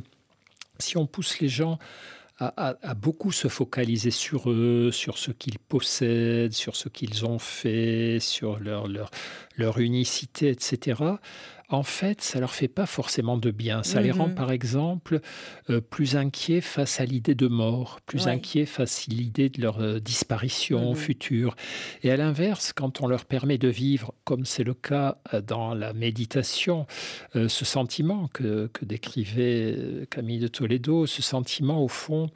si 0.80 0.96
on 0.96 1.06
pousse 1.06 1.40
les 1.42 1.50
gens 1.50 1.80
à, 2.40 2.94
beaucoup 2.96 3.34
se 3.34 3.50
focaliser 3.50 4.12
sur 4.12 4.50
eux, 4.50 4.90
sur 4.92 5.18
ce 5.18 5.32
qu'ils 5.32 5.60
possèdent, 5.60 6.54
sur 6.54 6.78
ce 6.78 6.88
qu'ils 6.88 7.26
ont 7.26 7.40
fait, 7.40 8.20
sur 8.22 8.60
leur, 8.60 8.88
leur, 8.88 9.12
leur 9.58 9.80
unicité, 9.80 10.50
etc 10.50 10.96
en 11.74 11.84
fait, 11.84 12.22
ça 12.22 12.40
leur 12.40 12.54
fait 12.54 12.68
pas 12.68 12.86
forcément 12.86 13.36
de 13.36 13.50
bien. 13.50 13.82
Ça 13.82 14.00
les 14.00 14.12
rend, 14.12 14.28
mhm. 14.28 14.36
par 14.36 14.52
exemple, 14.52 15.22
euh, 15.72 15.82
plus 15.82 16.16
inquiets 16.16 16.62
face 16.62 17.00
à 17.00 17.06
l'idée 17.06 17.34
de 17.34 17.48
mort, 17.48 18.00
plus 18.06 18.28
inquiets 18.28 18.66
face 18.66 19.08
à 19.10 19.12
l'idée 19.12 19.50
de 19.50 19.60
leur 19.60 19.80
euh, 19.80 20.00
disparition 20.00 20.92
mhm. 20.92 20.96
future. 20.96 21.56
Et 22.04 22.12
à 22.12 22.18
l'inverse, 22.18 22.74
quand 22.74 23.02
on 23.02 23.08
leur 23.08 23.26
permet 23.26 23.58
de 23.58 23.70
vivre, 23.70 24.14
comme 24.24 24.46
c'est 24.46 24.64
le 24.64 24.76
cas 24.76 25.18
euh, 25.34 25.42
dans 25.42 25.74
la 25.74 25.94
méditation, 25.94 26.86
ce 27.34 27.66
sentiment 27.66 28.28
que, 28.28 28.68
que 28.68 28.86
décrivait 28.86 30.06
Camille 30.10 30.40
de 30.40 30.48
Toledo, 30.48 31.08
ce 31.08 31.22
sentiment 31.22 31.84
au 31.84 31.88
fond 31.88 32.30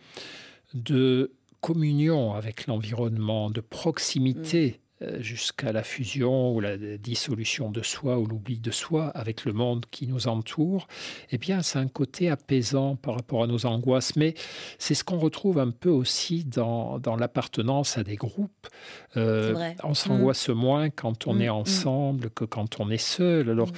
de 0.74 1.32
communion 1.62 2.34
avec 2.34 2.68
l'environnement, 2.68 3.50
de 3.50 3.62
proximité. 3.62 4.80
Euh, 4.80 4.87
jusqu'à 5.20 5.72
la 5.72 5.84
fusion 5.84 6.54
ou 6.56 6.60
la 6.60 6.78
dissolution 6.78 7.70
de 7.70 7.82
soi 7.82 8.18
ou 8.18 8.26
l'oubli 8.26 8.60
de 8.60 8.72
soi 8.72 9.08
avec 9.10 9.46
le 9.46 9.54
monde 9.54 9.86
qui 9.92 10.08
nous 10.08 10.28
entoure, 10.28 10.88
eh 11.32 11.38
bien, 11.38 11.62
c'est 11.62 11.80
un 11.80 11.88
côté 11.88 12.30
apaisant 12.30 12.96
par 12.96 13.16
rapport 13.16 13.44
à 13.44 13.48
nos 13.48 13.66
angoisses. 13.66 14.16
Mais 14.16 14.34
c'est 14.80 14.94
ce 14.94 15.04
qu'on 15.04 15.20
retrouve 15.20 15.60
un 15.60 15.72
peu 15.72 15.90
aussi 15.90 16.44
dans, 16.46 17.00
dans 17.00 17.16
l'appartenance 17.16 17.98
à 17.98 18.04
des 18.04 18.16
groupes. 18.16 18.68
Euh, 19.16 19.74
on 19.84 19.94
s'angoisse 19.94 20.50
mmh. 20.50 20.54
moins 20.54 20.90
quand 20.90 21.28
on 21.28 21.36
mmh, 21.36 21.42
est 21.42 21.48
mmh. 21.48 21.52
ensemble 21.52 22.30
que 22.30 22.46
quand 22.46 22.80
on 22.80 22.90
est 22.90 22.98
seul. 22.98 23.50
Alors, 23.50 23.70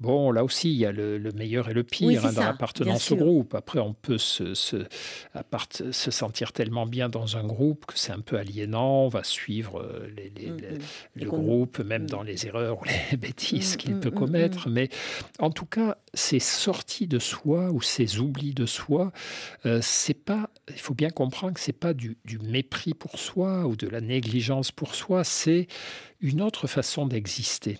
bon, 0.00 0.30
là 0.30 0.44
aussi, 0.44 0.70
il 0.70 0.78
y 0.78 0.86
a 0.86 0.92
le, 0.92 1.18
meilleur 1.34 1.68
et 1.68 1.74
le 1.74 1.84
pire 1.84 2.24
hein, 2.24 2.32
dans 2.32 2.42
l'appartenance 2.42 3.10
au 3.12 3.16
groupe. 3.16 3.54
Après, 3.54 3.78
on 3.78 3.92
peut 3.92 4.18
se, 4.18 4.54
se, 4.54 4.76
se, 5.90 6.10
sentir 6.10 6.52
tellement 6.52 6.86
bien 6.86 7.08
dans 7.08 7.36
un 7.36 7.44
groupe 7.44 7.86
que 7.86 7.98
c'est 7.98 8.12
un 8.12 8.20
peu 8.20 8.38
aliénant. 8.38 9.04
On 9.04 9.08
va 9.08 9.24
suivre 9.24 9.80
euh, 9.80 10.08
les 10.16 10.30
le, 11.14 11.26
groupe, 11.26 11.78
même 11.80 12.04
mm. 12.04 12.10
dans 12.10 12.22
les 12.22 12.46
erreurs 12.46 12.80
ou 12.80 12.84
les 12.84 13.16
bêtises 13.16 13.74
mm, 13.74 13.76
qu'il 13.76 13.94
mm, 13.96 14.00
peut 14.00 14.10
commettre. 14.10 14.68
Mais 14.68 14.88
en 15.38 15.50
tout 15.50 15.66
cas, 15.66 15.98
ces 16.14 16.40
sorties 16.40 17.06
de 17.06 17.18
soi 17.18 17.70
ou 17.70 17.80
ces 17.80 18.18
oublis 18.18 18.54
de 18.54 18.66
soi, 18.66 19.12
euh, 19.64 19.80
c'est 19.82 20.14
pas. 20.14 20.50
Il 20.68 20.80
faut 20.80 20.94
bien 20.94 21.10
comprendre 21.10 21.54
que 21.54 21.60
c'est 21.60 21.72
pas 21.72 21.94
du, 21.94 22.16
du 22.24 22.38
mépris 22.38 22.94
pour 22.94 23.18
soi 23.18 23.66
ou 23.66 23.76
de 23.76 23.88
la 23.88 24.00
négligence 24.00 24.72
pour 24.72 24.94
soi. 24.94 25.24
C'est 25.24 25.66
une 26.20 26.42
autre 26.42 26.66
façon 26.66 27.06
d'exister 27.06 27.78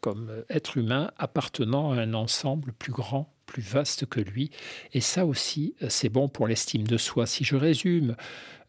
comme 0.00 0.44
être 0.48 0.78
humain 0.78 1.10
appartenant 1.18 1.92
à 1.92 1.96
un 1.96 2.14
ensemble 2.14 2.72
plus 2.72 2.92
grand 2.92 3.32
plus 3.46 3.62
vaste 3.62 4.06
que 4.06 4.20
lui. 4.20 4.50
Et 4.92 5.00
ça 5.00 5.24
aussi, 5.24 5.74
c'est 5.88 6.08
bon 6.08 6.28
pour 6.28 6.46
l'estime 6.46 6.86
de 6.86 6.96
soi. 6.96 7.26
Si 7.26 7.44
je 7.44 7.56
résume 7.56 8.16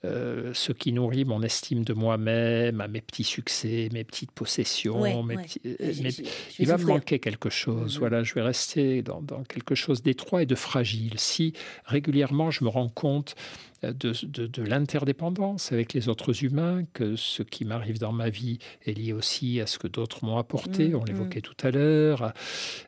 euh, 0.05 0.51
ce 0.53 0.71
qui 0.71 0.93
nourrit 0.93 1.25
mon 1.25 1.41
estime 1.41 1.83
de 1.83 1.93
moi-même, 1.93 2.81
à 2.81 2.87
mes 2.87 3.01
petits 3.01 3.23
succès, 3.23 3.89
mes 3.91 4.03
petites 4.03 4.31
possessions. 4.31 5.03
il 6.59 6.67
va 6.67 6.77
me 6.77 6.85
manquer 6.85 7.19
quelque 7.19 7.49
chose. 7.49 7.95
Mm-hmm. 7.95 7.99
Voilà, 7.99 8.23
je 8.23 8.33
vais 8.35 8.41
rester 8.41 9.01
dans, 9.01 9.21
dans 9.21 9.43
quelque 9.43 9.75
chose 9.75 10.03
d'étroit 10.03 10.43
et 10.43 10.45
de 10.45 10.55
fragile. 10.55 11.13
Si 11.17 11.53
régulièrement 11.85 12.51
je 12.51 12.63
me 12.63 12.69
rends 12.69 12.89
compte 12.89 13.35
de, 13.83 14.63
l'interdépendance 14.63 15.71
avec 15.71 15.93
les 15.93 16.09
autres 16.09 16.43
humains, 16.43 16.83
que 16.93 17.15
ce 17.15 17.43
qui 17.43 17.65
m'arrive 17.65 17.99
dans 17.99 18.11
ma 18.11 18.29
vie 18.29 18.59
est 18.85 18.93
lié 18.93 19.13
aussi 19.13 19.61
à 19.61 19.67
ce 19.67 19.77
que 19.77 19.87
d'autres 19.87 20.25
m'ont 20.25 20.37
apporté, 20.37 20.89
mm, 20.89 20.95
on 20.95 21.03
l'évoquait 21.03 21.39
mm. 21.39 21.43
tout 21.43 21.67
à 21.67 21.71
l'heure, 21.71 22.33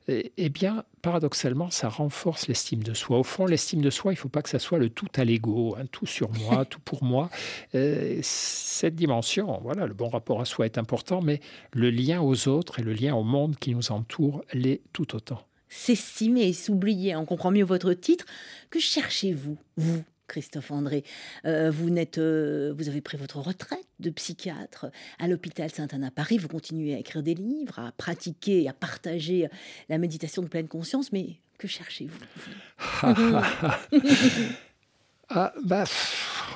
eh, 0.08 0.50
bien, 0.50 0.84
paradoxalement, 1.02 1.70
ça 1.70 1.90
renforce 1.90 2.48
l'estime 2.48 2.84
de 2.84 2.94
soi. 2.94 3.20
Au 3.20 3.24
fond, 3.24 3.46
l'estime 3.46 3.82
de 3.82 3.90
soi, 3.90 4.12
il 4.14 4.16
ne 4.16 4.20
faut 4.20 4.30
pas 4.30 4.42
que 4.42 4.50
ça 4.50 4.60
soit 4.60 4.80
le 4.80 4.90
tout 4.90 5.08
à 5.16 5.24
l'ego, 5.24 5.76
un 5.80 5.86
tout 5.86 6.06
sur 6.06 6.30
moi, 6.32 6.66
tout 6.70 6.80
pour 6.80 7.04
moi. 7.04 7.30
Euh, 7.76 8.20
cette 8.22 8.96
dimension, 8.96 9.60
voilà, 9.62 9.86
le 9.86 9.94
bon 9.94 10.10
rapport 10.10 10.42
à 10.42 10.46
soi 10.46 10.66
est 10.66 10.78
important, 10.78 11.22
mais 11.22 11.40
le 11.74 11.90
lien 11.90 12.22
aux 12.22 12.48
autres 12.48 12.80
et 12.80 12.84
le 12.84 12.94
lien 12.94 13.16
au 13.16 13.24
monde 13.24 13.58
qui 13.58 13.76
nous 13.76 13.92
entoure 13.92 14.44
l'est 14.54 14.82
tout 14.94 15.16
autant 15.16 15.44
s'estimer 15.70 16.48
et 16.48 16.54
s'oublier. 16.54 17.16
On 17.16 17.26
comprend 17.26 17.52
mieux 17.52 17.64
votre 17.64 17.94
titre. 17.94 18.26
Que 18.70 18.80
cherchez-vous, 18.80 19.58
vous, 19.78 20.04
Christophe 20.30 20.72
André. 20.72 21.04
Euh, 21.46 21.70
vous, 21.70 21.90
euh, 22.18 22.74
vous 22.78 22.88
avez 22.88 23.02
pris 23.02 23.18
votre 23.18 23.40
retraite 23.40 23.86
de 24.00 24.10
psychiatre 24.10 24.86
à 25.20 25.28
l'hôpital 25.28 25.70
Sainte-Anne 25.70 26.06
à 26.06 26.12
Paris. 26.12 26.38
Vous 26.38 26.48
continuez 26.48 26.96
à 26.96 27.00
écrire 27.00 27.22
des 27.22 27.34
livres, 27.34 27.80
à 27.80 27.92
pratiquer, 27.92 28.70
à 28.70 28.74
partager 28.74 29.50
la 29.90 29.98
méditation 29.98 30.42
de 30.42 30.48
pleine 30.48 30.70
conscience. 30.70 31.12
Mais 31.12 31.36
que 31.58 31.68
cherchez-vous? 31.68 32.20
Ah, 35.32 35.54
bah, 35.64 35.84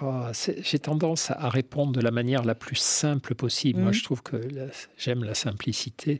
oh, 0.01 0.23
J'ai 0.33 0.79
tendance 0.79 1.29
à 1.29 1.47
répondre 1.47 1.91
de 1.91 2.01
la 2.01 2.09
manière 2.09 2.43
la 2.43 2.55
plus 2.55 2.75
simple 2.75 3.35
possible. 3.35 3.79
Moi, 3.79 3.91
mmh. 3.91 3.93
je 3.93 4.03
trouve 4.03 4.23
que 4.23 4.41
j'aime 4.97 5.23
la 5.23 5.35
simplicité. 5.35 6.19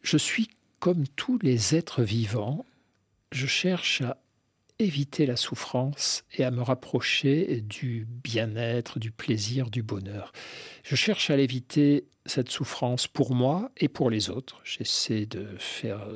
Je 0.00 0.16
suis 0.16 0.48
comme 0.80 1.06
tous 1.08 1.38
les 1.42 1.74
êtres 1.74 2.02
vivants. 2.02 2.64
Je 3.32 3.46
cherche 3.46 4.00
à 4.00 4.16
éviter 4.82 5.26
la 5.26 5.36
souffrance 5.36 6.24
et 6.32 6.44
à 6.44 6.50
me 6.50 6.62
rapprocher 6.62 7.60
du 7.62 8.06
bien-être, 8.08 8.98
du 8.98 9.10
plaisir, 9.10 9.70
du 9.70 9.82
bonheur. 9.82 10.32
Je 10.82 10.96
cherche 10.96 11.30
à 11.30 11.36
l'éviter 11.36 12.06
cette 12.26 12.50
souffrance 12.50 13.06
pour 13.06 13.34
moi 13.34 13.70
et 13.76 13.88
pour 13.88 14.10
les 14.10 14.30
autres. 14.30 14.60
J'essaie 14.64 15.26
de 15.26 15.56
faire 15.58 16.06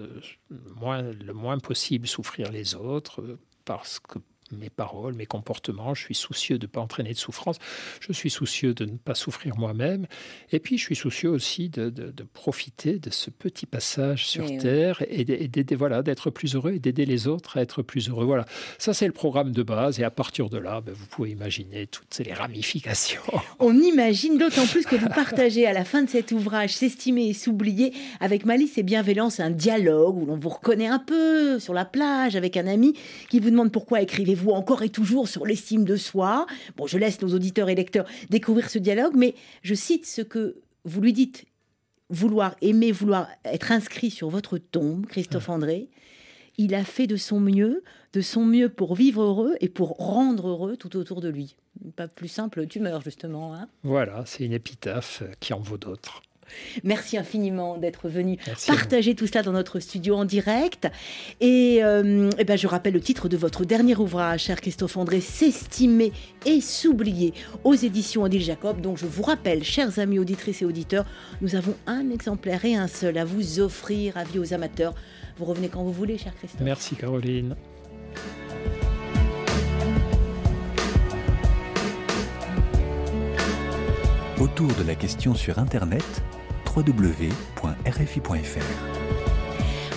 le 0.51 1.33
moins 1.33 1.59
possible 1.59 2.07
souffrir 2.07 2.53
les 2.53 2.75
autres 2.75 3.39
parce 3.65 3.99
que 3.99 4.19
mes 4.53 4.71
paroles, 4.71 5.15
mes 5.15 5.27
comportements. 5.27 5.95
Je 5.95 6.03
suis 6.03 6.15
soucieux 6.15 6.59
de 6.59 6.67
ne 6.67 6.71
pas 6.71 6.81
entraîner 6.81 7.13
de 7.13 7.19
souffrance. 7.19 7.59
Je 8.01 8.13
suis 8.13 8.31
soucieux 8.31 8.75
de 8.75 8.85
ne 8.85 8.97
pas 8.97 9.15
souffrir 9.15 9.57
moi-même. 9.57 10.07
Et 10.53 10.61
puis, 10.61 10.79
je 10.79 10.85
suis 10.85 10.97
soucieux 10.97 11.31
aussi 11.31 11.69
de, 11.69 11.93
profiter 12.33 12.99
de 12.99 13.11
ce 13.11 13.31
petit 13.31 13.67
passage 13.67 14.27
sur 14.27 14.47
Terre 14.59 15.03
et 15.09 15.25
d'aider, 15.25 15.75
voilà, 15.75 16.03
d'être 16.03 16.31
plus 16.31 16.55
heureux 16.55 16.73
et 16.73 16.79
d'aider 16.79 17.07
les 17.07 17.27
autres 17.27 17.57
à 17.57 17.63
être 17.63 17.83
plus 17.83 18.09
heureux. 18.09 18.25
Voilà, 18.25 18.45
ça 18.79 18.95
c'est 18.95 19.07
le 19.07 19.13
programme 19.13 19.53
de 19.53 19.63
base. 19.63 20.01
Et 20.01 20.05
à 20.05 20.11
partir 20.11 20.49
de 20.49 20.59
là, 20.59 20.81
ben, 20.81 20.95
vous 20.95 21.07
pouvez 21.07 21.31
imaginer 21.31 21.87
toutes 21.87 22.19
les 22.19 22.33
ramifications. 22.33 23.23
On 23.59 23.75
imagine 23.75 24.39
d'autant 24.39 24.67
plus 24.67 24.85
que 24.85 24.97
vous 24.97 25.09
partagez 25.09 25.67
à 25.67 25.73
la 25.73 25.85
fin 25.85 26.03
de 26.03 26.11
cet 26.11 26.33
ouvrage 26.33 26.75
S'estimer 26.77 27.29
et 27.29 27.35
s'oublier 27.35 27.93
avec 28.21 28.45
malice 28.45 28.79
et 28.79 28.83
bienveillance 28.83 29.41
un 29.41 29.51
dialogue 29.51 30.17
où 30.17 30.27
l'on 30.27 30.37
vous 30.37 30.49
reconnaît 30.49 30.87
un 30.87 30.99
peu 30.99 31.59
sur 31.59 31.75
la 31.75 31.85
plage 31.85 32.37
avec 32.37 32.57
un 32.57 32.67
ami 32.67 32.95
qui 33.29 33.41
vous 33.41 33.51
demande 33.51 33.73
pourquoi 33.73 34.03
écrivez 34.03 34.36
vous 34.37 34.51
encore 34.51 34.83
et 34.83 34.89
toujours 34.89 35.29
sur 35.29 35.47
l'estime 35.47 35.85
de 35.85 35.97
soi 35.97 36.47
Bon, 36.77 36.87
je 36.87 36.99
laisse 36.99 37.21
nos 37.23 37.35
auditeurs 37.35 37.69
et 37.69 37.75
lecteurs 37.75 38.07
découvrir 38.31 38.71
ce 38.71 38.79
dialogue, 38.79 39.15
mais 39.17 39.35
je 39.63 39.75
cite 39.75 40.07
ce 40.07 40.23
que 40.23 40.57
vous 40.85 41.01
lui 41.01 41.13
dites 41.13 41.45
vouloir 42.09 42.55
aimer, 42.61 42.93
vouloir 42.93 43.29
être 43.45 43.73
inscrit 43.73 44.11
sur 44.11 44.31
votre 44.31 44.59
tombe, 44.59 45.07
Christophe 45.07 45.49
André. 45.49 45.89
Il 46.59 46.75
a 46.75 46.85
fait 46.85 47.07
de 47.07 47.17
son 47.17 47.41
mieux, 47.41 47.83
de 48.13 48.21
son 48.21 48.45
mieux 48.45 48.69
pour 48.69 48.95
vivre 48.95 49.23
heureux 49.23 49.57
et 49.61 49.69
pour 49.69 49.91
rendre 49.99 50.49
heureux 50.49 50.77
tout 50.77 50.97
autour 50.97 51.21
de 51.21 51.29
lui. 51.29 51.57
Pas 51.97 52.09
plus 52.09 52.29
simple, 52.29 52.67
tu 52.67 52.81
meurs 52.81 53.03
justement. 53.03 53.55
Hein 53.55 53.69
voilà, 53.83 54.25
c'est 54.27 54.45
une 54.45 54.53
épitaphe 54.53 55.23
qui 55.41 55.53
en 55.53 55.61
vaut 55.61 55.77
d'autres. 55.77 56.23
Merci 56.85 57.17
infiniment 57.19 57.77
d'être 57.77 58.09
venu 58.09 58.39
partager 58.67 59.15
tout 59.15 59.27
cela 59.27 59.43
dans 59.43 59.53
notre 59.53 59.81
studio 59.81 60.17
en 60.17 60.25
direct. 60.25 60.89
Et, 61.41 61.79
euh, 61.83 62.31
eh 62.39 62.45
ben, 62.45 62.57
je 62.57 62.67
rappelle 62.67 62.95
le 62.95 63.01
titre 63.01 63.29
de 63.29 63.37
votre 63.37 63.65
dernier 63.65 63.97
ouvrage, 63.97 64.45
cher 64.45 64.61
Christophe 64.61 64.97
André, 64.97 65.21
S'estimer 65.21 66.13
et 66.45 66.61
s'oublier 66.61 67.35
aux 67.65 67.75
éditions 67.75 68.23
Odile 68.23 68.43
Jacob. 68.43 68.81
Donc 68.81 68.99
je 68.99 69.07
vous 69.07 69.23
rappelle, 69.23 69.65
chers 69.65 69.99
amis 69.99 70.19
auditrices 70.19 70.63
et 70.63 70.65
auditeurs, 70.65 71.07
nous 71.41 71.55
avons 71.55 71.75
un 71.87 72.11
exemplaire 72.11 72.65
et 72.65 72.75
un 72.75 72.89
seul 72.89 73.19
à 73.19 73.25
vous 73.25 73.61
offrir, 73.61 74.17
avis 74.17 74.39
aux 74.39 74.53
amateurs. 74.53 74.95
Vous 75.39 75.45
revenez 75.45 75.69
quand 75.69 75.83
vous 75.83 75.93
voulez, 75.93 76.19
cher 76.19 76.35
Christophe. 76.35 76.63
Merci 76.63 76.97
Caroline. 76.97 77.55
Autour 84.41 84.69
de 84.75 84.83
la 84.87 84.95
question 84.95 85.35
sur 85.35 85.59
Internet, 85.59 86.05
www.rfi.fr. 86.77 87.27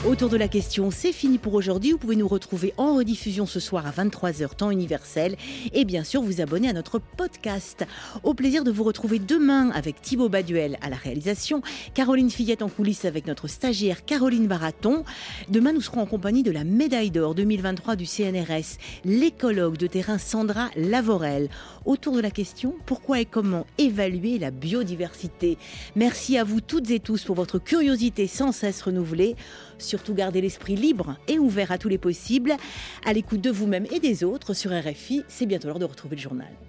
Autour 0.08 0.30
de 0.30 0.38
la 0.38 0.48
question, 0.48 0.92
c'est 0.92 1.12
fini 1.12 1.38
pour 1.38 1.54
aujourd'hui. 1.56 1.92
Vous 1.92 1.98
pouvez 1.98 2.16
nous 2.16 2.28
retrouver 2.28 2.74
en 2.78 2.96
rediffusion 2.96 3.46
ce 3.46 3.60
soir 3.60 3.86
à 3.86 3.92
23h 3.92 4.56
temps 4.56 4.72
universel 4.72 5.36
et 5.74 5.84
bien 5.84 6.06
sûr 6.06 6.22
vous 6.22 6.40
abonner 6.40 6.70
à 6.70 6.74
notre 6.74 7.00
podcast. 7.00 7.86
Au 8.24 8.34
plaisir 8.34 8.64
de 8.64 8.72
vous 8.72 8.86
retrouver 8.86 9.20
demain 9.20 9.72
avec 9.72 10.02
Thibaut 10.02 10.30
Baduel 10.30 10.78
à 10.82 10.90
la 10.90 10.96
réalisation, 10.96 11.62
Caroline 11.96 12.30
Fillette 12.30 12.62
en 12.62 12.70
coulisses 12.70 13.04
avec 13.04 13.28
notre 13.28 13.50
stagiaire 13.50 14.06
Caroline 14.06 14.48
Baraton. 14.48 15.04
Demain 15.50 15.74
nous 15.74 15.82
serons 15.82 16.00
en 16.00 16.06
compagnie 16.06 16.44
de 16.44 16.52
la 16.52 16.64
médaille 16.64 17.12
d'or 17.12 17.36
2023 17.36 17.98
du 17.98 18.06
CNRS, 18.06 18.78
l'écologue 19.04 19.76
de 19.76 19.88
terrain 19.88 20.18
Sandra 20.18 20.70
Lavorel. 20.78 21.50
Autour 21.84 22.14
de 22.14 22.22
la 22.22 22.32
question, 22.32 22.74
pourquoi 22.86 23.20
et 23.20 23.26
comment 23.26 23.68
évaluer 23.78 24.40
la 24.40 24.52
biodiversité? 24.52 25.58
Merci 25.98 26.38
à 26.38 26.46
vous 26.46 26.62
toutes 26.62 26.90
et 26.90 27.02
tous 27.02 27.26
pour 27.26 27.36
votre 27.36 27.60
curiosité 27.60 28.28
sans 28.28 28.54
cesse 28.54 28.82
renouvelée. 28.82 29.36
Surtout 29.80 30.14
gardez 30.14 30.42
l'esprit 30.42 30.76
libre 30.76 31.18
et 31.28 31.40
ouvert 31.40 31.72
à 31.72 31.78
tous 31.78 31.90
les 31.90 31.98
possibles. 31.98 32.56
À 33.06 33.14
l'écoute 33.14 33.42
de 33.42 33.50
vous-même 33.50 33.86
et 33.92 34.00
des 34.00 34.24
autres 34.24 34.54
sur 34.54 34.72
RFI, 34.72 35.24
c'est 35.28 35.46
bientôt 35.46 35.68
l'heure 35.68 35.80
de 35.80 35.86
retrouver 35.86 36.16
le 36.16 36.22
journal. 36.22 36.69